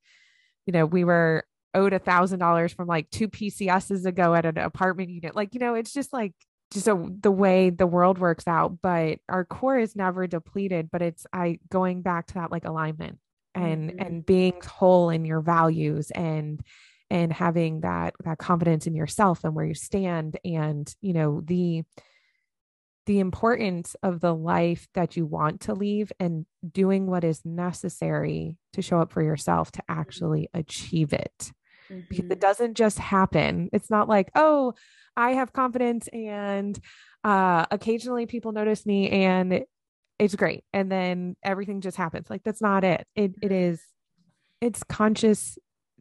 you 0.65 0.73
know, 0.73 0.85
we 0.85 1.03
were 1.03 1.43
owed 1.73 1.93
a 1.93 1.99
thousand 1.99 2.39
dollars 2.39 2.73
from 2.73 2.87
like 2.87 3.09
two 3.09 3.27
PCSs 3.27 4.05
ago 4.05 4.33
at 4.33 4.45
an 4.45 4.57
apartment 4.57 5.09
unit. 5.09 5.35
Like, 5.35 5.53
you 5.53 5.59
know, 5.59 5.75
it's 5.75 5.93
just 5.93 6.13
like 6.13 6.33
just 6.71 6.87
a, 6.87 7.11
the 7.21 7.31
way 7.31 7.69
the 7.69 7.87
world 7.87 8.19
works 8.19 8.47
out. 8.47 8.79
But 8.81 9.19
our 9.27 9.43
core 9.43 9.77
is 9.77 9.95
never 9.95 10.27
depleted. 10.27 10.89
But 10.91 11.01
it's 11.01 11.25
I 11.33 11.59
going 11.69 12.01
back 12.03 12.27
to 12.27 12.33
that 12.35 12.51
like 12.51 12.65
alignment 12.65 13.19
and 13.53 13.89
mm-hmm. 13.89 13.99
and 13.99 14.25
being 14.25 14.61
whole 14.65 15.09
in 15.09 15.25
your 15.25 15.41
values 15.41 16.11
and 16.11 16.61
and 17.09 17.33
having 17.33 17.81
that 17.81 18.13
that 18.23 18.37
confidence 18.37 18.87
in 18.87 18.95
yourself 18.95 19.43
and 19.43 19.55
where 19.55 19.65
you 19.65 19.73
stand 19.73 20.37
and 20.43 20.93
you 21.01 21.13
know 21.13 21.41
the 21.41 21.83
the 23.05 23.19
importance 23.19 23.95
of 24.03 24.19
the 24.19 24.35
life 24.35 24.87
that 24.93 25.17
you 25.17 25.25
want 25.25 25.61
to 25.61 25.73
leave 25.73 26.11
and 26.19 26.45
doing 26.71 27.07
what 27.07 27.23
is 27.23 27.43
necessary 27.43 28.55
to 28.73 28.83
show 28.83 28.99
up 28.99 29.11
for 29.11 29.23
yourself 29.23 29.71
to 29.71 29.81
actually 29.89 30.47
achieve 30.53 31.11
it 31.11 31.51
mm-hmm. 31.89 32.01
because 32.07 32.25
it 32.25 32.29
mm-hmm. 32.29 32.39
doesn't 32.39 32.75
just 32.75 32.99
happen 32.99 33.69
it's 33.73 33.89
not 33.89 34.07
like 34.07 34.29
oh 34.35 34.73
i 35.17 35.31
have 35.31 35.53
confidence 35.53 36.07
and 36.09 36.79
uh 37.23 37.65
occasionally 37.71 38.25
people 38.25 38.51
notice 38.51 38.85
me 38.85 39.09
and 39.09 39.63
it's 40.19 40.35
great 40.35 40.63
and 40.71 40.91
then 40.91 41.35
everything 41.43 41.81
just 41.81 41.97
happens 41.97 42.29
like 42.29 42.43
that's 42.43 42.61
not 42.61 42.83
it 42.83 43.07
it 43.15 43.33
it 43.41 43.49
mm-hmm. 43.49 43.73
it's 44.61 44.83
conscious 44.83 45.57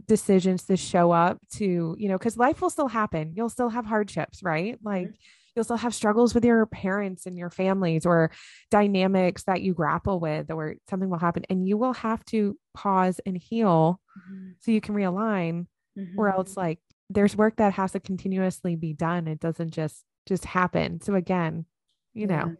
decisions 0.06 0.64
to 0.64 0.76
show 0.76 1.10
up 1.10 1.38
to, 1.54 1.96
you 1.98 2.08
know, 2.08 2.18
because 2.18 2.36
life 2.36 2.60
will 2.60 2.70
still 2.70 2.88
happen. 2.88 3.32
You'll 3.34 3.50
still 3.50 3.68
have 3.68 3.86
hardships, 3.86 4.42
right? 4.42 4.78
Like 4.82 5.08
mm-hmm. 5.08 5.16
you'll 5.54 5.64
still 5.64 5.76
have 5.76 5.94
struggles 5.94 6.34
with 6.34 6.44
your 6.44 6.66
parents 6.66 7.26
and 7.26 7.36
your 7.36 7.50
families 7.50 8.06
or 8.06 8.30
dynamics 8.70 9.44
that 9.44 9.62
you 9.62 9.74
grapple 9.74 10.20
with, 10.20 10.50
or 10.50 10.76
something 10.88 11.10
will 11.10 11.18
happen. 11.18 11.44
And 11.50 11.66
you 11.66 11.76
will 11.76 11.94
have 11.94 12.24
to 12.26 12.56
pause 12.74 13.20
and 13.26 13.36
heal 13.36 14.00
mm-hmm. 14.18 14.50
so 14.60 14.70
you 14.70 14.80
can 14.80 14.94
realign, 14.94 15.66
mm-hmm. 15.98 16.18
or 16.18 16.28
else, 16.28 16.56
like, 16.56 16.78
there's 17.10 17.34
work 17.34 17.56
that 17.56 17.72
has 17.72 17.92
to 17.92 18.00
continuously 18.00 18.76
be 18.76 18.92
done. 18.92 19.28
It 19.28 19.40
doesn't 19.40 19.70
just 19.70 20.04
just 20.26 20.44
happen. 20.44 21.00
So 21.00 21.14
again, 21.14 21.64
you 22.12 22.26
know. 22.26 22.54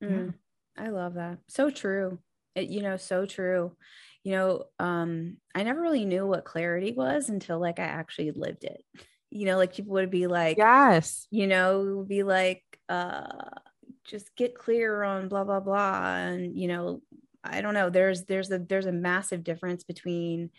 Yeah. 0.00 0.08
Mm. 0.08 0.34
I 0.78 0.88
love 0.88 1.14
that. 1.14 1.38
So 1.48 1.68
true. 1.70 2.18
It, 2.54 2.68
you 2.68 2.80
know, 2.80 2.96
so 2.96 3.26
true 3.26 3.76
you 4.28 4.34
know, 4.34 4.64
um, 4.78 5.38
I 5.54 5.62
never 5.62 5.80
really 5.80 6.04
knew 6.04 6.26
what 6.26 6.44
clarity 6.44 6.92
was 6.92 7.30
until 7.30 7.58
like 7.58 7.78
I 7.78 7.84
actually 7.84 8.30
lived 8.32 8.62
it. 8.64 8.84
You 9.30 9.46
know, 9.46 9.56
like 9.56 9.72
people 9.72 9.94
would 9.94 10.10
be 10.10 10.26
like, 10.26 10.58
yes, 10.58 11.26
you 11.30 11.46
know, 11.46 12.04
be 12.06 12.24
like, 12.24 12.62
uh, 12.90 13.48
just 14.04 14.36
get 14.36 14.54
clear 14.54 15.02
on 15.02 15.30
blah 15.30 15.44
blah 15.44 15.60
blah, 15.60 16.16
and 16.16 16.58
you 16.58 16.68
know, 16.68 17.00
I 17.42 17.62
don't 17.62 17.72
know. 17.72 17.88
There's 17.88 18.24
there's 18.26 18.50
a 18.50 18.58
there's 18.58 18.84
a 18.84 18.92
massive 18.92 19.44
difference 19.44 19.82
between 19.82 20.50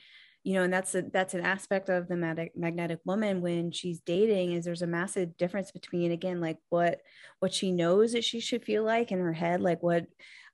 you 0.43 0.55
know 0.55 0.63
and 0.63 0.74
that's 0.74 0.95
a 0.95 1.03
that's 1.03 1.36
an 1.36 1.41
aspect 1.41 1.89
of 1.89 2.07
the 2.07 2.15
mag- 2.15 2.51
magnetic 2.55 3.01
woman 3.05 3.41
when 3.41 3.72
she's 3.72 3.99
dating 3.99 4.53
is 4.53 4.65
there's 4.65 4.82
a 4.82 4.88
massive 4.88 5.38
difference 5.38 5.70
between 5.70 6.11
again 6.11 6.39
like 6.41 6.57
what 6.70 7.01
what 7.39 7.53
she 7.53 7.72
knows 7.72 8.13
that 8.13 8.24
she 8.24 8.39
should 8.39 8.63
feel 8.63 8.84
like 8.84 9.11
in 9.11 9.20
her 9.20 9.34
head 9.34 9.61
like 9.61 9.84
what 9.84 10.05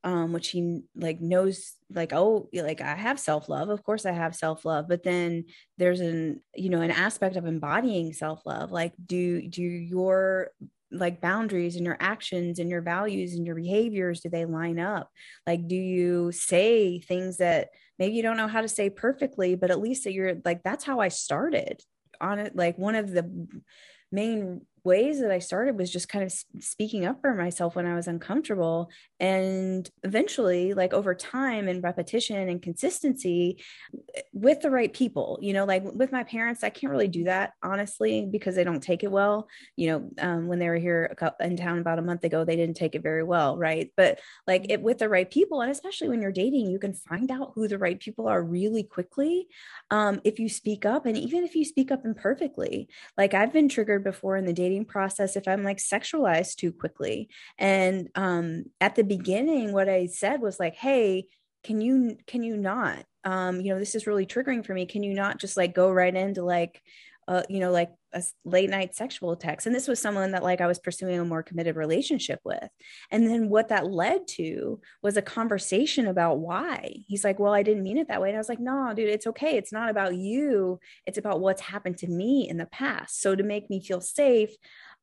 um 0.05 0.31
what 0.31 0.45
she 0.45 0.81
like 0.95 1.19
knows 1.19 1.73
like 1.93 2.13
oh 2.13 2.47
like 2.53 2.79
i 2.79 2.95
have 2.95 3.19
self-love 3.19 3.69
of 3.69 3.83
course 3.83 4.05
i 4.05 4.11
have 4.11 4.35
self-love 4.35 4.87
but 4.87 5.03
then 5.03 5.43
there's 5.77 5.99
an 5.99 6.39
you 6.55 6.69
know 6.69 6.81
an 6.81 6.91
aspect 6.91 7.35
of 7.35 7.45
embodying 7.45 8.13
self-love 8.13 8.71
like 8.71 8.93
do 9.05 9.45
do 9.47 9.61
your 9.63 10.51
like 10.91 11.21
boundaries 11.21 11.75
and 11.75 11.85
your 11.85 11.97
actions 11.99 12.59
and 12.59 12.69
your 12.69 12.81
values 12.81 13.33
and 13.33 13.45
your 13.45 13.55
behaviors 13.55 14.21
do 14.21 14.29
they 14.29 14.45
line 14.45 14.79
up? 14.79 15.09
Like 15.45 15.67
do 15.67 15.75
you 15.75 16.31
say 16.31 16.99
things 16.99 17.37
that 17.37 17.69
maybe 17.99 18.15
you 18.15 18.23
don't 18.23 18.37
know 18.37 18.47
how 18.47 18.61
to 18.61 18.67
say 18.67 18.89
perfectly 18.89 19.55
but 19.55 19.71
at 19.71 19.79
least 19.79 20.03
that 20.03 20.13
you're 20.13 20.35
like 20.45 20.63
that's 20.63 20.83
how 20.85 20.99
i 20.99 21.07
started. 21.09 21.81
On 22.21 22.39
it 22.39 22.55
like 22.55 22.77
one 22.77 22.95
of 22.95 23.11
the 23.11 23.47
main 24.11 24.61
ways 24.85 25.19
that 25.19 25.31
I 25.31 25.39
started 25.39 25.77
was 25.77 25.91
just 25.91 26.07
kind 26.07 26.23
of 26.23 26.33
speaking 26.59 27.05
up 27.05 27.19
for 27.21 27.33
myself 27.33 27.75
when 27.75 27.85
I 27.85 27.95
was 27.95 28.07
uncomfortable. 28.07 28.89
And 29.19 29.89
eventually, 30.03 30.73
like 30.73 30.93
over 30.93 31.15
time 31.15 31.67
and 31.67 31.83
repetition 31.83 32.47
and 32.47 32.61
consistency 32.61 33.63
eh, 34.15 34.21
with 34.33 34.61
the 34.61 34.69
right 34.69 34.93
people, 34.93 35.39
you 35.41 35.53
know, 35.53 35.65
like 35.65 35.83
with 35.83 36.11
my 36.11 36.23
parents, 36.23 36.63
I 36.63 36.69
can't 36.69 36.91
really 36.91 37.07
do 37.07 37.25
that 37.25 37.53
honestly 37.63 38.27
because 38.29 38.55
they 38.55 38.63
don't 38.63 38.83
take 38.83 39.03
it 39.03 39.11
well. 39.11 39.47
You 39.75 39.87
know, 39.87 40.09
um, 40.19 40.47
when 40.47 40.59
they 40.59 40.69
were 40.69 40.77
here 40.77 41.15
in 41.39 41.57
town 41.57 41.79
about 41.79 41.99
a 41.99 42.03
month 42.03 42.23
ago, 42.23 42.45
they 42.45 42.55
didn't 42.55 42.77
take 42.77 42.95
it 42.95 43.03
very 43.03 43.23
well. 43.23 43.57
Right. 43.57 43.91
But 43.97 44.19
like 44.47 44.67
it 44.69 44.81
with 44.81 44.99
the 44.99 45.09
right 45.09 45.29
people, 45.29 45.61
and 45.61 45.71
especially 45.71 46.09
when 46.09 46.21
you're 46.21 46.31
dating, 46.31 46.69
you 46.69 46.79
can 46.79 46.93
find 46.93 47.31
out 47.31 47.53
who 47.55 47.67
the 47.67 47.77
right 47.77 47.99
people 47.99 48.27
are 48.27 48.43
really 48.43 48.83
quickly 48.83 49.47
um, 49.89 50.21
if 50.23 50.39
you 50.39 50.49
speak 50.49 50.85
up. 50.85 51.05
And 51.05 51.17
even 51.17 51.43
if 51.43 51.55
you 51.55 51.65
speak 51.65 51.91
up 51.91 52.05
imperfectly, 52.05 52.89
like 53.17 53.33
I've 53.33 53.53
been 53.53 53.69
triggered 53.69 54.03
before 54.03 54.37
in 54.37 54.45
the 54.45 54.53
dating 54.53 54.74
process 54.83 55.37
if 55.37 55.47
I'm 55.47 55.63
like 55.63 55.77
sexualized 55.77 56.55
too 56.55 56.73
quickly. 56.73 57.29
And 57.57 58.09
um, 58.15 58.65
at 58.81 58.95
the 58.95 59.03
beginning, 59.03 59.71
what 59.71 59.87
I 59.87 60.07
said 60.07 60.41
was 60.41 60.59
like, 60.59 60.75
hey, 60.75 61.27
can 61.63 61.81
you 61.81 62.15
can 62.27 62.43
you 62.43 62.55
not 62.55 63.03
um 63.23 63.59
you 63.59 63.73
know 63.73 63.79
this 63.79 63.95
is 63.95 64.05
really 64.05 64.27
triggering 64.27 64.63
for 64.63 64.75
me 64.75 64.85
can 64.85 65.01
you 65.01 65.15
not 65.15 65.39
just 65.39 65.57
like 65.57 65.73
go 65.73 65.91
right 65.91 66.15
into 66.15 66.43
like 66.43 66.79
uh, 67.27 67.43
you 67.49 67.59
know, 67.59 67.71
like 67.71 67.91
a 68.13 68.23
late 68.45 68.69
night 68.69 68.95
sexual 68.95 69.35
text. 69.35 69.65
And 69.65 69.75
this 69.75 69.87
was 69.87 69.99
someone 69.99 70.31
that 70.31 70.43
like 70.43 70.61
I 70.61 70.67
was 70.67 70.79
pursuing 70.79 71.19
a 71.19 71.25
more 71.25 71.43
committed 71.43 71.75
relationship 71.75 72.39
with. 72.45 72.69
And 73.11 73.27
then 73.27 73.49
what 73.49 73.69
that 73.69 73.91
led 73.91 74.27
to 74.29 74.79
was 75.01 75.17
a 75.17 75.21
conversation 75.21 76.07
about 76.07 76.39
why. 76.39 76.93
He's 77.07 77.23
like, 77.23 77.39
Well, 77.39 77.53
I 77.53 77.63
didn't 77.63 77.83
mean 77.83 77.97
it 77.97 78.07
that 78.07 78.21
way. 78.21 78.29
And 78.29 78.37
I 78.37 78.39
was 78.39 78.49
like, 78.49 78.59
No, 78.59 78.93
dude, 78.95 79.09
it's 79.09 79.27
okay. 79.27 79.57
It's 79.57 79.73
not 79.73 79.89
about 79.89 80.15
you. 80.15 80.79
It's 81.05 81.17
about 81.17 81.41
what's 81.41 81.61
happened 81.61 81.97
to 81.99 82.07
me 82.07 82.47
in 82.47 82.57
the 82.57 82.67
past. 82.67 83.21
So 83.21 83.35
to 83.35 83.43
make 83.43 83.69
me 83.69 83.81
feel 83.81 84.01
safe, 84.01 84.51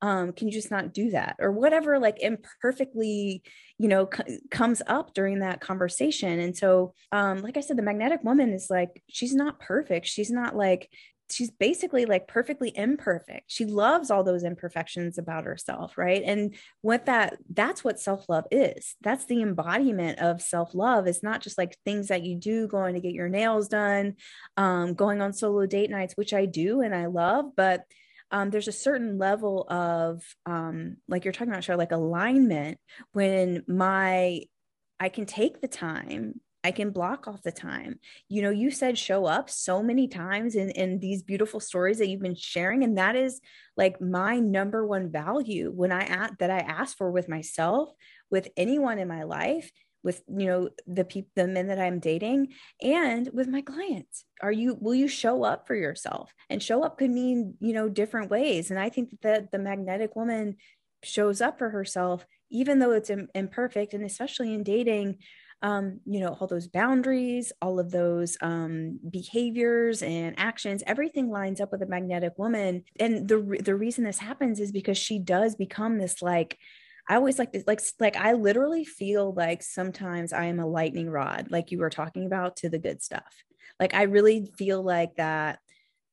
um, 0.00 0.32
can 0.32 0.48
you 0.48 0.52
just 0.52 0.70
not 0.70 0.92
do 0.92 1.10
that 1.10 1.36
or 1.38 1.52
whatever 1.52 1.98
like 2.00 2.20
imperfectly 2.20 3.42
you 3.78 3.88
know 3.88 4.08
c- 4.12 4.40
comes 4.50 4.82
up 4.88 5.14
during 5.14 5.38
that 5.38 5.60
conversation 5.60 6.40
and 6.40 6.56
so 6.56 6.92
um, 7.12 7.38
like 7.38 7.56
i 7.56 7.60
said 7.60 7.78
the 7.78 7.82
magnetic 7.82 8.22
woman 8.24 8.52
is 8.52 8.66
like 8.68 9.00
she's 9.08 9.34
not 9.34 9.60
perfect 9.60 10.06
she's 10.06 10.30
not 10.30 10.56
like 10.56 10.90
she's 11.30 11.50
basically 11.50 12.04
like 12.04 12.28
perfectly 12.28 12.72
imperfect. 12.76 13.44
She 13.46 13.64
loves 13.64 14.10
all 14.10 14.24
those 14.24 14.44
imperfections 14.44 15.18
about 15.18 15.44
herself, 15.44 15.96
right? 15.96 16.22
And 16.24 16.54
what 16.80 17.06
that 17.06 17.38
that's 17.50 17.82
what 17.82 18.00
self-love 18.00 18.46
is. 18.50 18.94
That's 19.00 19.24
the 19.24 19.42
embodiment 19.42 20.18
of 20.18 20.42
self-love. 20.42 21.06
It's 21.06 21.22
not 21.22 21.40
just 21.40 21.58
like 21.58 21.78
things 21.84 22.08
that 22.08 22.22
you 22.22 22.36
do 22.36 22.68
going 22.68 22.94
to 22.94 23.00
get 23.00 23.14
your 23.14 23.28
nails 23.28 23.68
done, 23.68 24.16
um, 24.56 24.94
going 24.94 25.22
on 25.22 25.32
solo 25.32 25.66
date 25.66 25.90
nights, 25.90 26.16
which 26.16 26.32
I 26.34 26.46
do 26.46 26.80
and 26.80 26.94
I 26.94 27.06
love, 27.06 27.56
but 27.56 27.84
um, 28.30 28.48
there's 28.50 28.68
a 28.68 28.72
certain 28.72 29.18
level 29.18 29.66
of 29.68 30.22
um, 30.46 30.96
like 31.06 31.24
you're 31.24 31.32
talking 31.32 31.52
about, 31.52 31.64
show 31.64 31.76
like 31.76 31.92
alignment 31.92 32.78
when 33.12 33.62
my 33.68 34.42
I 34.98 35.08
can 35.10 35.26
take 35.26 35.60
the 35.60 35.68
time 35.68 36.40
I 36.64 36.70
can 36.70 36.90
block 36.90 37.26
off 37.26 37.42
the 37.42 37.52
time. 37.52 37.98
You 38.28 38.42
know, 38.42 38.50
you 38.50 38.70
said 38.70 38.96
show 38.96 39.26
up 39.26 39.50
so 39.50 39.82
many 39.82 40.06
times 40.06 40.54
in, 40.54 40.70
in 40.70 41.00
these 41.00 41.22
beautiful 41.22 41.60
stories 41.60 41.98
that 41.98 42.08
you've 42.08 42.22
been 42.22 42.36
sharing. 42.36 42.84
And 42.84 42.98
that 42.98 43.16
is 43.16 43.40
like 43.76 44.00
my 44.00 44.38
number 44.38 44.86
one 44.86 45.10
value 45.10 45.72
when 45.74 45.90
I 45.90 46.04
at 46.04 46.38
that 46.38 46.50
I 46.50 46.58
ask 46.58 46.96
for 46.96 47.10
with 47.10 47.28
myself, 47.28 47.90
with 48.30 48.48
anyone 48.56 48.98
in 48.98 49.08
my 49.08 49.24
life, 49.24 49.72
with 50.04 50.22
you 50.28 50.46
know, 50.46 50.68
the 50.86 51.04
people 51.04 51.30
the 51.36 51.46
men 51.46 51.68
that 51.68 51.78
I'm 51.78 52.00
dating, 52.00 52.48
and 52.80 53.28
with 53.32 53.48
my 53.48 53.62
clients. 53.62 54.24
Are 54.40 54.52
you 54.52 54.76
will 54.80 54.94
you 54.94 55.08
show 55.08 55.44
up 55.44 55.66
for 55.66 55.74
yourself? 55.74 56.32
And 56.50 56.62
show 56.62 56.84
up 56.84 56.98
could 56.98 57.10
mean, 57.10 57.54
you 57.60 57.72
know, 57.72 57.88
different 57.88 58.30
ways. 58.30 58.70
And 58.70 58.78
I 58.78 58.88
think 58.88 59.20
that 59.22 59.50
the 59.50 59.58
magnetic 59.58 60.16
woman 60.16 60.56
shows 61.04 61.40
up 61.40 61.58
for 61.58 61.70
herself, 61.70 62.26
even 62.50 62.78
though 62.78 62.92
it's 62.92 63.10
imperfect, 63.34 63.94
and 63.94 64.04
especially 64.04 64.54
in 64.54 64.62
dating 64.62 65.18
um, 65.62 66.00
you 66.04 66.20
know, 66.20 66.36
all 66.40 66.46
those 66.48 66.66
boundaries, 66.66 67.52
all 67.62 67.78
of 67.78 67.90
those 67.90 68.36
um, 68.42 68.98
behaviors 69.08 70.02
and 70.02 70.34
actions, 70.38 70.82
everything 70.86 71.30
lines 71.30 71.60
up 71.60 71.70
with 71.70 71.82
a 71.82 71.86
magnetic 71.86 72.36
woman. 72.36 72.84
And 72.98 73.28
the 73.28 73.58
the 73.62 73.76
reason 73.76 74.04
this 74.04 74.18
happens 74.18 74.58
is 74.58 74.72
because 74.72 74.98
she 74.98 75.18
does 75.18 75.54
become 75.54 75.98
this 75.98 76.20
like 76.20 76.58
I 77.08 77.16
always 77.16 77.38
like 77.38 77.52
this, 77.52 77.64
like, 77.66 77.80
like 77.98 78.16
I 78.16 78.32
literally 78.32 78.84
feel 78.84 79.32
like 79.34 79.62
sometimes 79.62 80.32
I 80.32 80.46
am 80.46 80.60
a 80.60 80.66
lightning 80.66 81.10
rod, 81.10 81.48
like 81.50 81.70
you 81.70 81.78
were 81.78 81.90
talking 81.90 82.26
about, 82.26 82.56
to 82.58 82.68
the 82.68 82.78
good 82.78 83.02
stuff. 83.02 83.44
Like 83.80 83.94
I 83.94 84.02
really 84.02 84.52
feel 84.56 84.82
like 84.82 85.16
that 85.16 85.58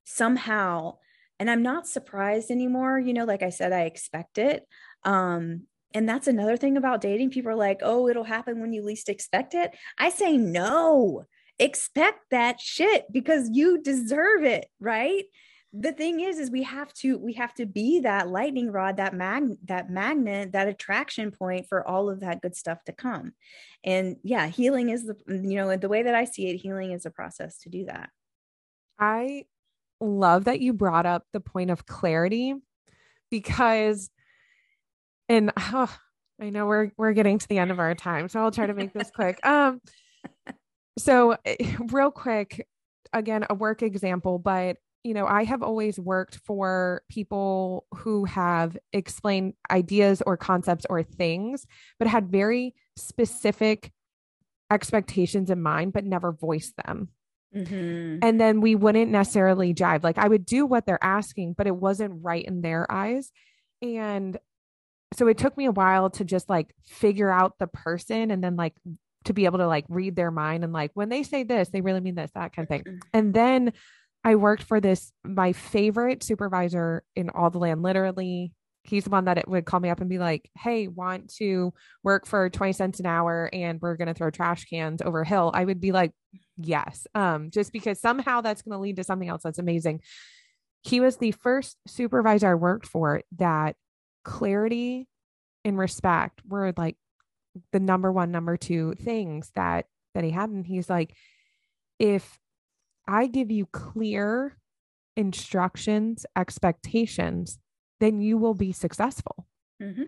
somehow, 0.06 0.98
and 1.40 1.50
I'm 1.50 1.62
not 1.62 1.88
surprised 1.88 2.50
anymore. 2.50 3.00
You 3.00 3.14
know, 3.14 3.26
like 3.26 3.44
I 3.44 3.50
said, 3.50 3.72
I 3.72 3.82
expect 3.82 4.40
it. 4.40 4.68
Um, 5.04 5.68
and 5.94 6.08
that's 6.08 6.28
another 6.28 6.58
thing 6.58 6.78
about 6.78 7.02
dating. 7.02 7.32
People 7.32 7.52
are 7.52 7.56
like, 7.56 7.80
oh, 7.82 8.08
it'll 8.08 8.24
happen 8.24 8.62
when 8.62 8.74
you 8.74 8.84
least 8.84 9.10
expect 9.10 9.56
it. 9.56 9.76
I 9.98 10.10
say, 10.10 10.38
no, 10.38 11.26
expect 11.58 12.30
that 12.32 12.60
shit 12.60 13.06
because 13.12 13.50
you 13.52 13.82
deserve 13.82 14.44
it, 14.44 14.68
right? 14.80 15.26
The 15.74 15.92
thing 15.92 16.20
is, 16.20 16.40
is 16.40 16.50
we 16.50 16.64
have 16.64 16.92
to 16.96 17.18
we 17.18 17.34
have 17.34 17.54
to 17.56 17.66
be 17.66 18.00
that 18.00 18.28
lightning 18.28 18.72
rod, 18.72 18.98
that 18.98 19.14
mag 19.14 19.56
that 19.66 19.90
magnet, 19.90 20.52
that 20.54 20.68
attraction 20.68 21.32
point 21.32 21.68
for 21.68 21.88
all 21.88 22.10
of 22.10 22.22
that 22.22 22.42
good 22.42 22.56
stuff 22.56 22.84
to 22.86 22.92
come. 22.92 23.34
And 23.84 24.18
yeah, 24.24 24.48
healing 24.48 24.90
is 24.90 25.06
the 25.06 25.16
you 25.28 25.56
know 25.56 25.76
the 25.76 25.90
way 25.90 26.04
that 26.04 26.16
I 26.16 26.26
see 26.26 26.50
it, 26.50 26.58
healing 26.58 26.92
is 26.92 27.06
a 27.06 27.12
process 27.12 27.60
to 27.60 27.70
do 27.70 27.86
that. 27.86 28.10
I 28.98 29.46
love 30.02 30.46
that 30.46 30.62
you 30.62 30.74
brought 30.74 31.06
up 31.06 31.24
the 31.34 31.40
point 31.40 31.70
of 31.70 31.86
clarity 31.86 32.56
because 33.30 34.10
and 35.30 35.52
oh, 35.58 35.96
I 36.42 36.50
know 36.50 36.66
we're 36.66 36.92
we're 36.98 37.14
getting 37.14 37.38
to 37.38 37.48
the 37.48 37.60
end 37.60 37.72
of 37.72 37.80
our 37.80 37.96
time, 37.96 38.28
so 38.28 38.42
I'll 38.42 38.52
try 38.52 38.68
to 38.68 38.74
make 38.74 38.94
this 38.94 39.12
quick. 39.12 39.40
Um, 39.46 39.82
so 40.98 41.38
eh, 41.46 41.56
real 41.92 42.12
quick, 42.12 42.68
again, 43.14 43.46
a 43.50 43.54
work 43.54 43.82
example, 43.84 44.40
but 44.40 44.78
you 45.04 45.14
know, 45.14 45.26
I 45.26 45.46
have 45.46 45.64
always 45.64 45.98
worked 45.98 46.36
for 46.46 47.04
people 47.10 47.86
who 47.96 48.26
have 48.26 48.78
explained 48.92 49.54
ideas 49.72 50.22
or 50.26 50.36
concepts 50.36 50.86
or 50.90 51.04
things, 51.04 51.66
but 52.00 52.08
had 52.08 52.30
very 52.30 52.76
specific 52.98 53.94
expectations 54.70 55.50
in 55.50 55.62
mind, 55.62 55.94
but 55.94 56.04
never 56.04 56.34
voiced 56.34 56.76
them. 56.86 57.10
Mm-hmm. 57.56 58.20
And 58.22 58.40
then 58.40 58.62
we 58.62 58.76
wouldn't 58.76 59.10
necessarily 59.10 59.74
jive. 59.74 60.04
Like 60.04 60.18
I 60.18 60.28
would 60.28 60.46
do 60.46 60.66
what 60.66 60.86
they're 60.86 61.04
asking, 61.04 61.54
but 61.54 61.66
it 61.66 61.76
wasn't 61.76 62.22
right 62.22 62.44
in 62.44 62.62
their 62.62 62.90
eyes. 62.92 63.32
And 63.82 64.38
so 65.14 65.28
it 65.28 65.38
took 65.38 65.58
me 65.58 65.66
a 65.66 65.72
while 65.72 66.10
to 66.12 66.24
just 66.24 66.50
like 66.50 66.74
figure 66.86 67.32
out 67.32 67.58
the 67.60 67.68
person 67.68 68.32
and 68.32 68.44
then 68.44 68.56
like 68.56 68.76
to 69.26 69.34
be 69.34 69.46
able 69.46 69.58
to 69.58 69.68
like 69.68 69.86
read 69.90 70.16
their 70.16 70.32
mind 70.32 70.64
and 70.64 70.74
like 70.74 70.92
when 70.94 71.10
they 71.10 71.24
say 71.24 71.44
this 71.44 71.70
they 71.70 71.82
really 71.82 72.00
mean 72.00 72.16
this 72.16 72.32
that 72.36 72.56
kind 72.56 72.66
of 72.66 72.70
thing. 72.70 72.84
Mm-hmm. 72.84 72.98
and 73.14 73.34
then 73.34 73.74
i 74.24 74.36
worked 74.36 74.64
for 74.64 74.80
this 74.80 75.12
my 75.24 75.54
favorite 75.54 76.24
supervisor 76.24 77.04
in 77.16 77.30
all 77.30 77.50
the 77.50 77.60
land 77.60 77.82
literally. 77.82 78.54
He's 78.84 79.04
the 79.04 79.10
one 79.12 79.26
that 79.26 79.38
it 79.38 79.48
would 79.48 79.66
call 79.66 79.82
me 79.82 79.90
up 79.90 80.00
and 80.00 80.10
be 80.10 80.18
like 80.18 80.50
hey 80.58 80.88
want 80.88 81.34
to 81.36 81.74
work 82.02 82.26
for 82.26 82.50
20 82.50 82.74
cents 82.74 83.00
an 83.00 83.06
hour 83.06 83.50
and 83.52 83.80
we're 83.82 83.98
going 83.98 84.08
to 84.08 84.14
throw 84.14 84.32
trash 84.32 84.66
cans 84.66 85.02
over 85.02 85.22
a 85.22 85.28
hill? 85.28 85.52
I 85.54 85.66
would 85.66 85.82
be 85.82 85.92
like 85.92 86.12
yes. 86.58 87.06
Um 87.14 87.52
just 87.52 87.74
because 87.74 88.00
somehow 88.00 88.42
that's 88.42 88.62
going 88.62 88.76
to 88.76 88.82
lead 88.82 88.96
to 88.96 89.04
something 89.04 89.28
else 89.30 89.44
that's 89.44 89.60
amazing. 89.60 90.02
He 90.82 91.02
was 91.02 91.18
the 91.18 91.32
first 91.32 91.78
supervisor 91.88 92.48
i 92.50 92.56
worked 92.56 92.88
for 92.88 93.22
that 93.38 93.76
clarity 94.24 95.08
and 95.66 95.78
respect 95.78 96.42
were 96.48 96.74
like 96.78 96.98
the 97.72 97.80
number 97.80 98.12
one 98.12 98.32
number 98.32 98.58
two 98.58 98.94
things 98.96 99.52
that 99.56 99.86
that 100.14 100.24
he 100.24 100.32
had 100.32 100.50
and 100.50 100.66
he's 100.66 100.90
like 100.90 101.16
if 101.98 102.40
i 103.08 103.28
give 103.28 103.52
you 103.52 103.66
clear 103.68 104.58
instructions 105.18 106.26
expectations 106.36 107.60
then 108.00 108.22
you 108.22 108.38
will 108.38 108.54
be 108.54 108.72
successful 108.72 109.48
mm-hmm. 109.82 110.04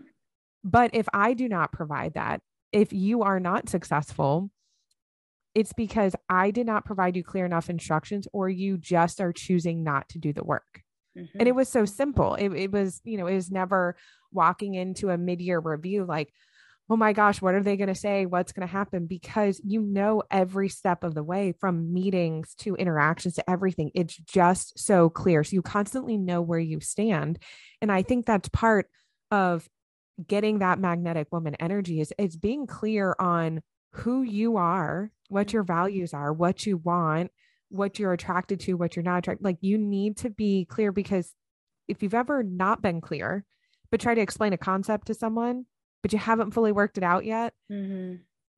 but 0.64 0.90
if 0.94 1.06
i 1.12 1.34
do 1.34 1.48
not 1.48 1.72
provide 1.72 2.14
that 2.14 2.40
if 2.72 2.92
you 2.92 3.22
are 3.22 3.40
not 3.40 3.68
successful 3.68 4.50
it's 5.54 5.72
because 5.72 6.14
I 6.28 6.50
did 6.50 6.66
not 6.66 6.84
provide 6.84 7.16
you 7.16 7.22
clear 7.22 7.44
enough 7.44 7.68
instructions 7.68 8.26
or 8.32 8.48
you 8.48 8.78
just 8.78 9.20
are 9.20 9.32
choosing 9.32 9.82
not 9.82 10.08
to 10.10 10.18
do 10.18 10.32
the 10.32 10.44
work. 10.44 10.82
Mm-hmm. 11.16 11.38
And 11.38 11.48
it 11.48 11.54
was 11.54 11.68
so 11.68 11.84
simple. 11.84 12.34
It, 12.34 12.50
it 12.52 12.72
was, 12.72 13.00
you 13.04 13.18
know, 13.18 13.26
it 13.26 13.34
was 13.34 13.50
never 13.50 13.96
walking 14.32 14.74
into 14.74 15.10
a 15.10 15.18
mid 15.18 15.40
year 15.40 15.60
review 15.60 16.04
like, 16.04 16.32
oh 16.90 16.96
my 16.96 17.12
gosh, 17.12 17.40
what 17.40 17.54
are 17.54 17.62
they 17.62 17.76
going 17.76 17.88
to 17.88 17.94
say? 17.94 18.26
What's 18.26 18.52
going 18.52 18.66
to 18.66 18.72
happen? 18.72 19.06
Because 19.06 19.60
you 19.64 19.80
know 19.80 20.22
every 20.30 20.68
step 20.68 21.04
of 21.04 21.14
the 21.14 21.22
way 21.22 21.54
from 21.58 21.92
meetings 21.92 22.54
to 22.56 22.74
interactions 22.74 23.34
to 23.34 23.50
everything. 23.50 23.90
It's 23.94 24.16
just 24.16 24.78
so 24.78 25.08
clear. 25.08 25.44
So 25.44 25.54
you 25.54 25.62
constantly 25.62 26.18
know 26.18 26.42
where 26.42 26.58
you 26.58 26.80
stand. 26.80 27.38
And 27.80 27.90
I 27.90 28.02
think 28.02 28.26
that's 28.26 28.48
part 28.48 28.88
of 29.30 29.68
getting 30.26 30.58
that 30.58 30.78
magnetic 30.78 31.28
woman 31.32 31.54
energy 31.54 32.00
is 32.00 32.12
it's 32.18 32.36
being 32.36 32.66
clear 32.66 33.16
on 33.18 33.62
who 33.92 34.22
you 34.22 34.56
are, 34.56 35.10
what 35.28 35.52
your 35.52 35.62
values 35.62 36.12
are, 36.12 36.32
what 36.32 36.66
you 36.66 36.76
want, 36.76 37.30
what 37.72 37.98
you're 37.98 38.12
attracted 38.12 38.60
to, 38.60 38.74
what 38.74 38.94
you're 38.94 39.02
not 39.02 39.18
attracted. 39.18 39.44
Like 39.44 39.58
you 39.60 39.78
need 39.78 40.18
to 40.18 40.30
be 40.30 40.66
clear 40.66 40.92
because 40.92 41.34
if 41.88 42.02
you've 42.02 42.14
ever 42.14 42.42
not 42.42 42.82
been 42.82 43.00
clear, 43.00 43.44
but 43.90 44.00
try 44.00 44.14
to 44.14 44.20
explain 44.20 44.52
a 44.52 44.58
concept 44.58 45.08
to 45.08 45.14
someone, 45.14 45.66
but 46.02 46.12
you 46.12 46.18
haven't 46.18 46.52
fully 46.52 46.72
worked 46.72 46.98
it 46.98 47.04
out 47.04 47.24
yet, 47.24 47.54
mm-hmm. 47.70 48.16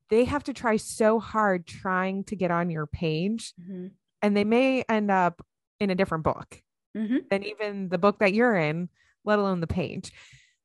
they 0.09 0.25
have 0.25 0.43
to 0.45 0.53
try 0.53 0.77
so 0.77 1.19
hard 1.19 1.65
trying 1.65 2.23
to 2.25 2.35
get 2.35 2.51
on 2.51 2.69
your 2.69 2.85
page. 2.85 3.53
Mm-hmm. 3.61 3.87
And 4.21 4.37
they 4.37 4.43
may 4.43 4.83
end 4.89 5.11
up 5.11 5.45
in 5.79 5.89
a 5.89 5.95
different 5.95 6.23
book 6.23 6.61
mm-hmm. 6.95 7.17
than 7.29 7.43
even 7.43 7.89
the 7.89 7.97
book 7.97 8.19
that 8.19 8.33
you're 8.33 8.55
in, 8.55 8.89
let 9.23 9.39
alone 9.39 9.59
the 9.59 9.67
page. 9.67 10.11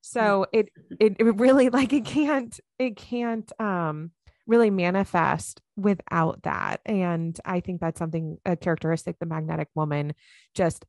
So 0.00 0.46
mm. 0.54 0.58
it, 0.58 0.68
it 0.98 1.16
it 1.18 1.24
really 1.36 1.68
like 1.68 1.92
it 1.92 2.04
can't 2.04 2.58
it 2.78 2.96
can't 2.96 3.50
um 3.60 4.12
really 4.50 4.70
manifest 4.70 5.60
without 5.76 6.42
that. 6.42 6.80
And 6.84 7.38
I 7.44 7.60
think 7.60 7.80
that's 7.80 7.98
something 7.98 8.38
a 8.44 8.56
characteristic 8.56 9.18
the 9.18 9.26
magnetic 9.26 9.68
woman 9.74 10.12
just 10.54 10.84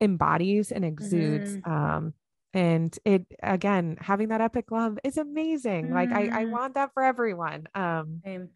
embodies 0.00 0.72
and 0.72 0.84
exudes. 0.84 1.56
Mm-hmm. 1.56 1.72
Um 1.72 2.14
and 2.54 2.98
it 3.04 3.24
again 3.42 3.96
having 3.98 4.28
that 4.28 4.42
epic 4.42 4.70
love 4.70 4.98
is 5.04 5.16
amazing 5.16 5.86
mm-hmm. 5.86 5.94
like 5.94 6.12
I, 6.12 6.24
I 6.24 6.26
mm-hmm. 6.42 6.50
want 6.50 6.74
that 6.74 6.92
for 6.92 7.02
everyone 7.02 7.66
um 7.74 8.20
Same. 8.24 8.50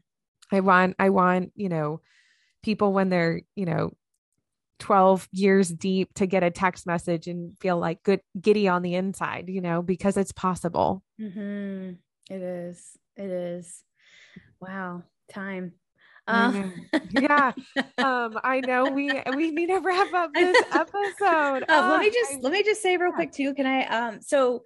i 0.53 0.61
want 0.61 0.97
i 0.99 1.09
want 1.09 1.53
you 1.55 1.71
know 1.71 2.03
people 2.63 2.93
when 2.93 3.09
they're 3.09 3.41
you 3.55 3.65
know 3.65 3.93
12 4.81 5.29
years 5.33 5.71
deep 5.71 6.13
to 6.15 6.27
get 6.27 6.43
a 6.43 6.51
text 6.51 6.87
message 6.87 7.27
and 7.27 7.57
feel 7.59 7.79
like 7.79 8.03
good 8.03 8.21
giddy 8.39 8.69
on 8.69 8.83
the 8.83 8.95
inside 8.95 9.49
you 9.49 9.63
know 9.63 9.81
because 9.81 10.19
it's 10.19 10.33
possible 10.33 11.03
mm-hmm. 11.19 11.93
it 12.29 12.43
is 12.43 12.99
it 13.17 13.31
is 13.31 13.83
wow 14.61 15.03
time 15.33 15.73
um, 16.29 16.75
yeah, 17.11 17.53
um, 17.99 18.39
I 18.43 18.61
know 18.65 18.91
we 18.91 19.11
we 19.35 19.51
need 19.51 19.67
to 19.69 19.79
wrap 19.79 20.13
up 20.13 20.33
this 20.35 20.57
episode. 20.73 21.65
Uh, 21.69 21.89
let 21.91 22.01
me 22.01 22.11
just 22.11 22.35
I, 22.35 22.39
let 22.41 22.53
me 22.53 22.63
just 22.63 22.83
say 22.83 22.97
real 22.97 23.13
quick 23.13 23.33
too. 23.33 23.55
Can 23.55 23.67
I? 23.67 23.85
Um, 23.85 24.21
so, 24.21 24.65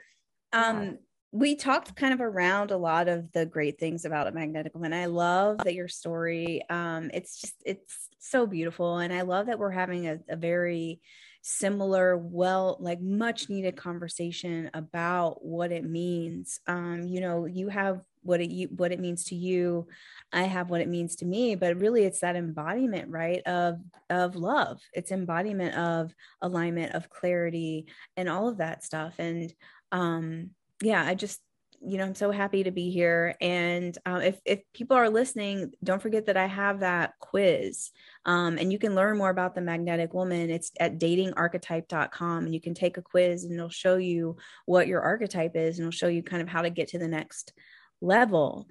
um, 0.52 0.82
yeah. 0.82 0.92
we 1.32 1.56
talked 1.56 1.94
kind 1.96 2.14
of 2.14 2.20
around 2.20 2.70
a 2.70 2.76
lot 2.76 3.08
of 3.08 3.30
the 3.32 3.44
great 3.44 3.78
things 3.78 4.04
about 4.04 4.26
a 4.26 4.32
magnetic 4.32 4.74
woman. 4.74 4.92
I 4.92 5.06
love 5.06 5.58
that 5.58 5.74
your 5.74 5.88
story. 5.88 6.62
Um, 6.70 7.10
it's 7.12 7.40
just 7.40 7.54
it's 7.64 8.08
so 8.18 8.46
beautiful, 8.46 8.98
and 8.98 9.12
I 9.12 9.22
love 9.22 9.46
that 9.46 9.58
we're 9.58 9.70
having 9.70 10.06
a, 10.06 10.18
a 10.28 10.36
very 10.36 11.00
similar 11.42 12.18
well 12.18 12.76
like 12.80 13.00
much 13.00 13.48
needed 13.48 13.74
conversation 13.74 14.70
about 14.74 15.42
what 15.42 15.72
it 15.72 15.88
means 15.88 16.60
um 16.66 17.06
you 17.06 17.18
know 17.18 17.46
you 17.46 17.68
have 17.68 18.02
what 18.22 18.40
it 18.40 18.50
you 18.50 18.68
what 18.76 18.92
it 18.92 19.00
means 19.00 19.24
to 19.24 19.34
you 19.34 19.86
i 20.32 20.42
have 20.42 20.70
what 20.70 20.80
it 20.80 20.88
means 20.88 21.16
to 21.16 21.24
me 21.24 21.54
but 21.54 21.78
really 21.78 22.04
it's 22.04 22.20
that 22.20 22.36
embodiment 22.36 23.08
right 23.10 23.42
of 23.46 23.78
of 24.08 24.36
love 24.36 24.80
it's 24.92 25.12
embodiment 25.12 25.74
of 25.74 26.14
alignment 26.42 26.94
of 26.94 27.10
clarity 27.10 27.86
and 28.16 28.28
all 28.28 28.48
of 28.48 28.58
that 28.58 28.84
stuff 28.84 29.14
and 29.18 29.52
um 29.92 30.50
yeah 30.82 31.04
i 31.04 31.14
just 31.14 31.40
you 31.82 31.96
know, 31.96 32.04
I'm 32.04 32.14
so 32.14 32.30
happy 32.30 32.62
to 32.64 32.70
be 32.70 32.90
here. 32.90 33.34
And 33.40 33.96
uh, 34.04 34.20
if, 34.22 34.38
if 34.44 34.60
people 34.74 34.96
are 34.96 35.08
listening, 35.08 35.72
don't 35.82 36.02
forget 36.02 36.26
that 36.26 36.36
I 36.36 36.46
have 36.46 36.80
that 36.80 37.14
quiz. 37.20 37.90
Um, 38.26 38.58
and 38.58 38.70
you 38.70 38.78
can 38.78 38.94
learn 38.94 39.16
more 39.16 39.30
about 39.30 39.54
the 39.54 39.62
magnetic 39.62 40.12
woman. 40.12 40.50
It's 40.50 40.72
at 40.78 40.98
datingarchetype.com. 40.98 42.44
And 42.44 42.54
you 42.54 42.60
can 42.60 42.74
take 42.74 42.98
a 42.98 43.02
quiz 43.02 43.44
and 43.44 43.54
it'll 43.54 43.70
show 43.70 43.96
you 43.96 44.36
what 44.66 44.88
your 44.88 45.00
archetype 45.00 45.56
is 45.56 45.78
and 45.78 45.86
it'll 45.86 45.96
show 45.96 46.08
you 46.08 46.22
kind 46.22 46.42
of 46.42 46.48
how 46.48 46.62
to 46.62 46.70
get 46.70 46.88
to 46.88 46.98
the 46.98 47.08
next 47.08 47.54
level. 48.00 48.68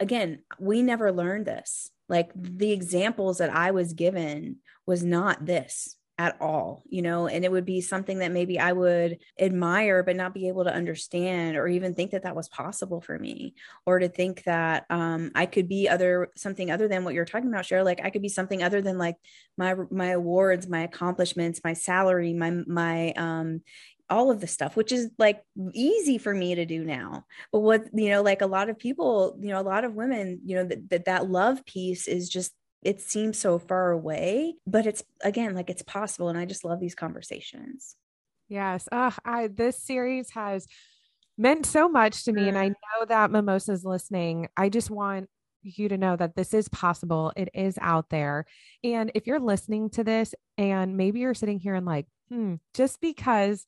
Again, 0.00 0.40
we 0.58 0.82
never 0.82 1.12
learned 1.12 1.46
this. 1.46 1.90
Like 2.08 2.30
the 2.34 2.72
examples 2.72 3.38
that 3.38 3.50
I 3.50 3.70
was 3.72 3.92
given 3.92 4.56
was 4.86 5.04
not 5.04 5.44
this 5.44 5.96
at 6.20 6.36
all, 6.40 6.82
you 6.88 7.00
know, 7.00 7.28
and 7.28 7.44
it 7.44 7.52
would 7.52 7.64
be 7.64 7.80
something 7.80 8.18
that 8.18 8.32
maybe 8.32 8.58
I 8.58 8.72
would 8.72 9.18
admire, 9.38 10.02
but 10.02 10.16
not 10.16 10.34
be 10.34 10.48
able 10.48 10.64
to 10.64 10.74
understand 10.74 11.56
or 11.56 11.68
even 11.68 11.94
think 11.94 12.10
that 12.10 12.24
that 12.24 12.34
was 12.34 12.48
possible 12.48 13.00
for 13.00 13.16
me, 13.16 13.54
or 13.86 14.00
to 14.00 14.08
think 14.08 14.42
that 14.42 14.84
um, 14.90 15.30
I 15.36 15.46
could 15.46 15.68
be 15.68 15.88
other 15.88 16.30
something 16.36 16.72
other 16.72 16.88
than 16.88 17.04
what 17.04 17.14
you're 17.14 17.24
talking 17.24 17.48
about, 17.48 17.64
Cheryl. 17.64 17.84
Like 17.84 18.00
I 18.02 18.10
could 18.10 18.22
be 18.22 18.28
something 18.28 18.64
other 18.64 18.82
than 18.82 18.98
like 18.98 19.14
my 19.56 19.76
my 19.92 20.08
awards, 20.08 20.66
my 20.66 20.80
accomplishments, 20.80 21.60
my 21.62 21.74
salary, 21.74 22.34
my 22.34 22.50
my 22.66 23.12
um, 23.12 23.60
all 24.10 24.30
of 24.30 24.40
the 24.40 24.46
stuff 24.46 24.76
which 24.76 24.92
is 24.92 25.10
like 25.18 25.42
easy 25.72 26.18
for 26.18 26.34
me 26.34 26.54
to 26.54 26.64
do 26.64 26.84
now 26.84 27.24
but 27.52 27.60
what 27.60 27.84
you 27.92 28.08
know 28.08 28.22
like 28.22 28.42
a 28.42 28.46
lot 28.46 28.68
of 28.68 28.78
people 28.78 29.36
you 29.40 29.48
know 29.48 29.60
a 29.60 29.62
lot 29.62 29.84
of 29.84 29.94
women 29.94 30.40
you 30.44 30.56
know 30.56 30.64
that 30.64 30.88
that, 30.90 31.04
that 31.04 31.30
love 31.30 31.64
piece 31.64 32.08
is 32.08 32.28
just 32.28 32.52
it 32.82 33.00
seems 33.00 33.38
so 33.38 33.58
far 33.58 33.90
away, 33.90 34.54
but 34.66 34.86
it's 34.86 35.02
again 35.22 35.54
like 35.54 35.70
it's 35.70 35.82
possible. 35.82 36.28
And 36.28 36.38
I 36.38 36.44
just 36.44 36.64
love 36.64 36.80
these 36.80 36.94
conversations. 36.94 37.96
Yes. 38.48 38.88
Uh, 38.90 39.10
I 39.24 39.48
this 39.48 39.82
series 39.82 40.30
has 40.30 40.66
meant 41.36 41.66
so 41.66 41.88
much 41.88 42.24
to 42.24 42.32
me. 42.32 42.48
And 42.48 42.58
I 42.58 42.70
mm. 42.70 42.74
know 42.74 43.06
that 43.06 43.30
Mimosa's 43.30 43.84
listening. 43.84 44.48
I 44.56 44.68
just 44.68 44.90
want 44.90 45.28
you 45.62 45.88
to 45.88 45.98
know 45.98 46.16
that 46.16 46.36
this 46.36 46.54
is 46.54 46.68
possible. 46.68 47.32
It 47.36 47.48
is 47.52 47.78
out 47.80 48.10
there. 48.10 48.46
And 48.84 49.10
if 49.14 49.26
you're 49.26 49.40
listening 49.40 49.90
to 49.90 50.04
this 50.04 50.34
and 50.56 50.96
maybe 50.96 51.20
you're 51.20 51.34
sitting 51.34 51.58
here 51.58 51.74
and 51.74 51.86
like, 51.86 52.06
hmm, 52.28 52.54
just 52.74 53.00
because 53.00 53.66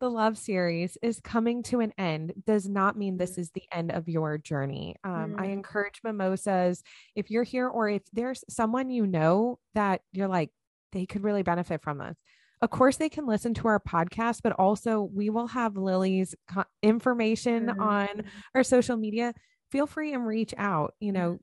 the 0.00 0.10
love 0.10 0.36
series 0.36 0.96
is 1.02 1.20
coming 1.20 1.62
to 1.64 1.80
an 1.80 1.92
end 1.98 2.32
does 2.46 2.68
not 2.68 2.96
mean 2.96 3.16
this 3.16 3.38
is 3.38 3.50
the 3.50 3.62
end 3.70 3.92
of 3.92 4.08
your 4.08 4.38
journey. 4.38 4.96
Um, 5.04 5.34
mm. 5.36 5.40
I 5.40 5.46
encourage 5.46 6.00
mimosas 6.02 6.82
if 7.14 7.30
you're 7.30 7.44
here 7.44 7.68
or 7.68 7.88
if 7.88 8.02
there's 8.12 8.42
someone 8.48 8.90
you 8.90 9.06
know 9.06 9.58
that 9.74 10.00
you're 10.12 10.28
like, 10.28 10.50
they 10.92 11.06
could 11.06 11.22
really 11.22 11.42
benefit 11.42 11.82
from 11.82 11.98
this. 11.98 12.16
Of 12.62 12.70
course, 12.70 12.96
they 12.96 13.08
can 13.08 13.26
listen 13.26 13.54
to 13.54 13.68
our 13.68 13.80
podcast, 13.80 14.40
but 14.42 14.52
also 14.52 15.02
we 15.02 15.30
will 15.30 15.46
have 15.46 15.76
Lilli's 15.76 16.34
co- 16.52 16.64
information 16.82 17.66
mm. 17.66 17.80
on 17.80 18.24
our 18.54 18.64
social 18.64 18.96
media. 18.96 19.34
Feel 19.70 19.86
free 19.86 20.12
and 20.12 20.26
reach 20.26 20.52
out. 20.58 20.94
You 21.00 21.12
know, 21.12 21.38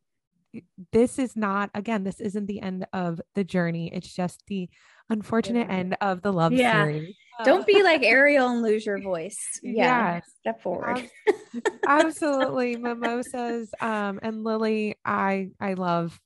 this 0.92 1.18
is 1.20 1.36
not, 1.36 1.70
again, 1.74 2.04
this 2.04 2.20
isn't 2.20 2.48
the 2.48 2.62
end 2.62 2.86
of 2.94 3.22
the 3.36 3.44
journey. 3.44 3.92
It's 3.94 4.14
just 4.14 4.44
the 4.48 4.70
unfortunate 5.10 5.68
yeah. 5.70 5.76
end 5.76 5.98
of 6.02 6.22
the 6.22 6.34
love 6.34 6.54
yeah. 6.54 6.84
series. 6.84 7.16
Don't 7.44 7.66
be 7.66 7.84
like 7.84 8.04
Ariel 8.04 8.50
and 8.50 8.62
lose 8.62 8.86
your 8.86 9.02
voice. 9.02 9.60
Yeah. 9.62 10.16
Yes. 10.16 10.32
Step 10.40 10.62
forward. 10.62 11.10
Absolutely. 11.88 12.76
Mimosas. 12.78 13.70
Um, 13.80 14.20
and 14.22 14.46
Lilli, 14.46 14.96
I 15.06 15.50
I 15.60 15.74
love 15.74 16.20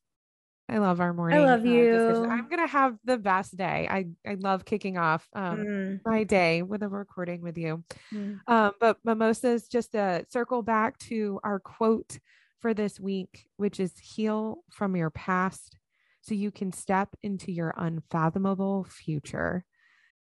I 0.72 0.78
love 0.78 1.02
our 1.02 1.14
morning. 1.14 1.38
I 1.38 1.44
love 1.44 1.66
uh, 1.66 1.70
you. 1.70 2.26
I'm 2.26 2.48
gonna 2.48 2.68
have 2.68 2.98
the 3.04 3.18
best 3.18 3.58
day. 3.58 3.88
I 3.92 4.08
I 4.26 4.36
love 4.36 4.64
kicking 4.64 4.98
off 4.98 5.28
um, 5.34 5.58
mm. 5.58 6.00
my 6.06 6.24
day 6.24 6.62
with 6.62 6.82
a 6.82 6.88
recording 6.88 7.42
with 7.42 7.58
you. 7.58 7.84
Mm. 8.14 8.40
Um, 8.48 8.72
but 8.80 8.98
mimosas, 9.04 9.68
just 9.68 9.92
to 9.92 10.26
circle 10.30 10.62
back 10.62 10.98
to 11.00 11.42
our 11.44 11.60
quote 11.60 12.20
for 12.60 12.74
this 12.74 13.02
week, 13.02 13.48
which 13.58 13.82
is 13.82 13.92
"Heal 14.00 14.64
from 14.72 14.96
your 14.96 15.10
past, 15.10 15.78
so 16.22 16.36
you 16.36 16.52
can 16.52 16.72
step 16.72 17.16
into 17.22 17.52
your 17.52 17.74
unfathomable 17.76 18.86
future." 18.86 19.66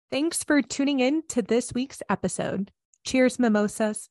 Thanks 0.09 0.41
for 0.41 0.61
tuning 0.61 1.01
in 1.01 1.23
to 1.27 1.41
this 1.41 1.73
week's 1.73 2.01
episode. 2.09 2.71
Cheers, 3.03 3.39
mimosas. 3.39 4.09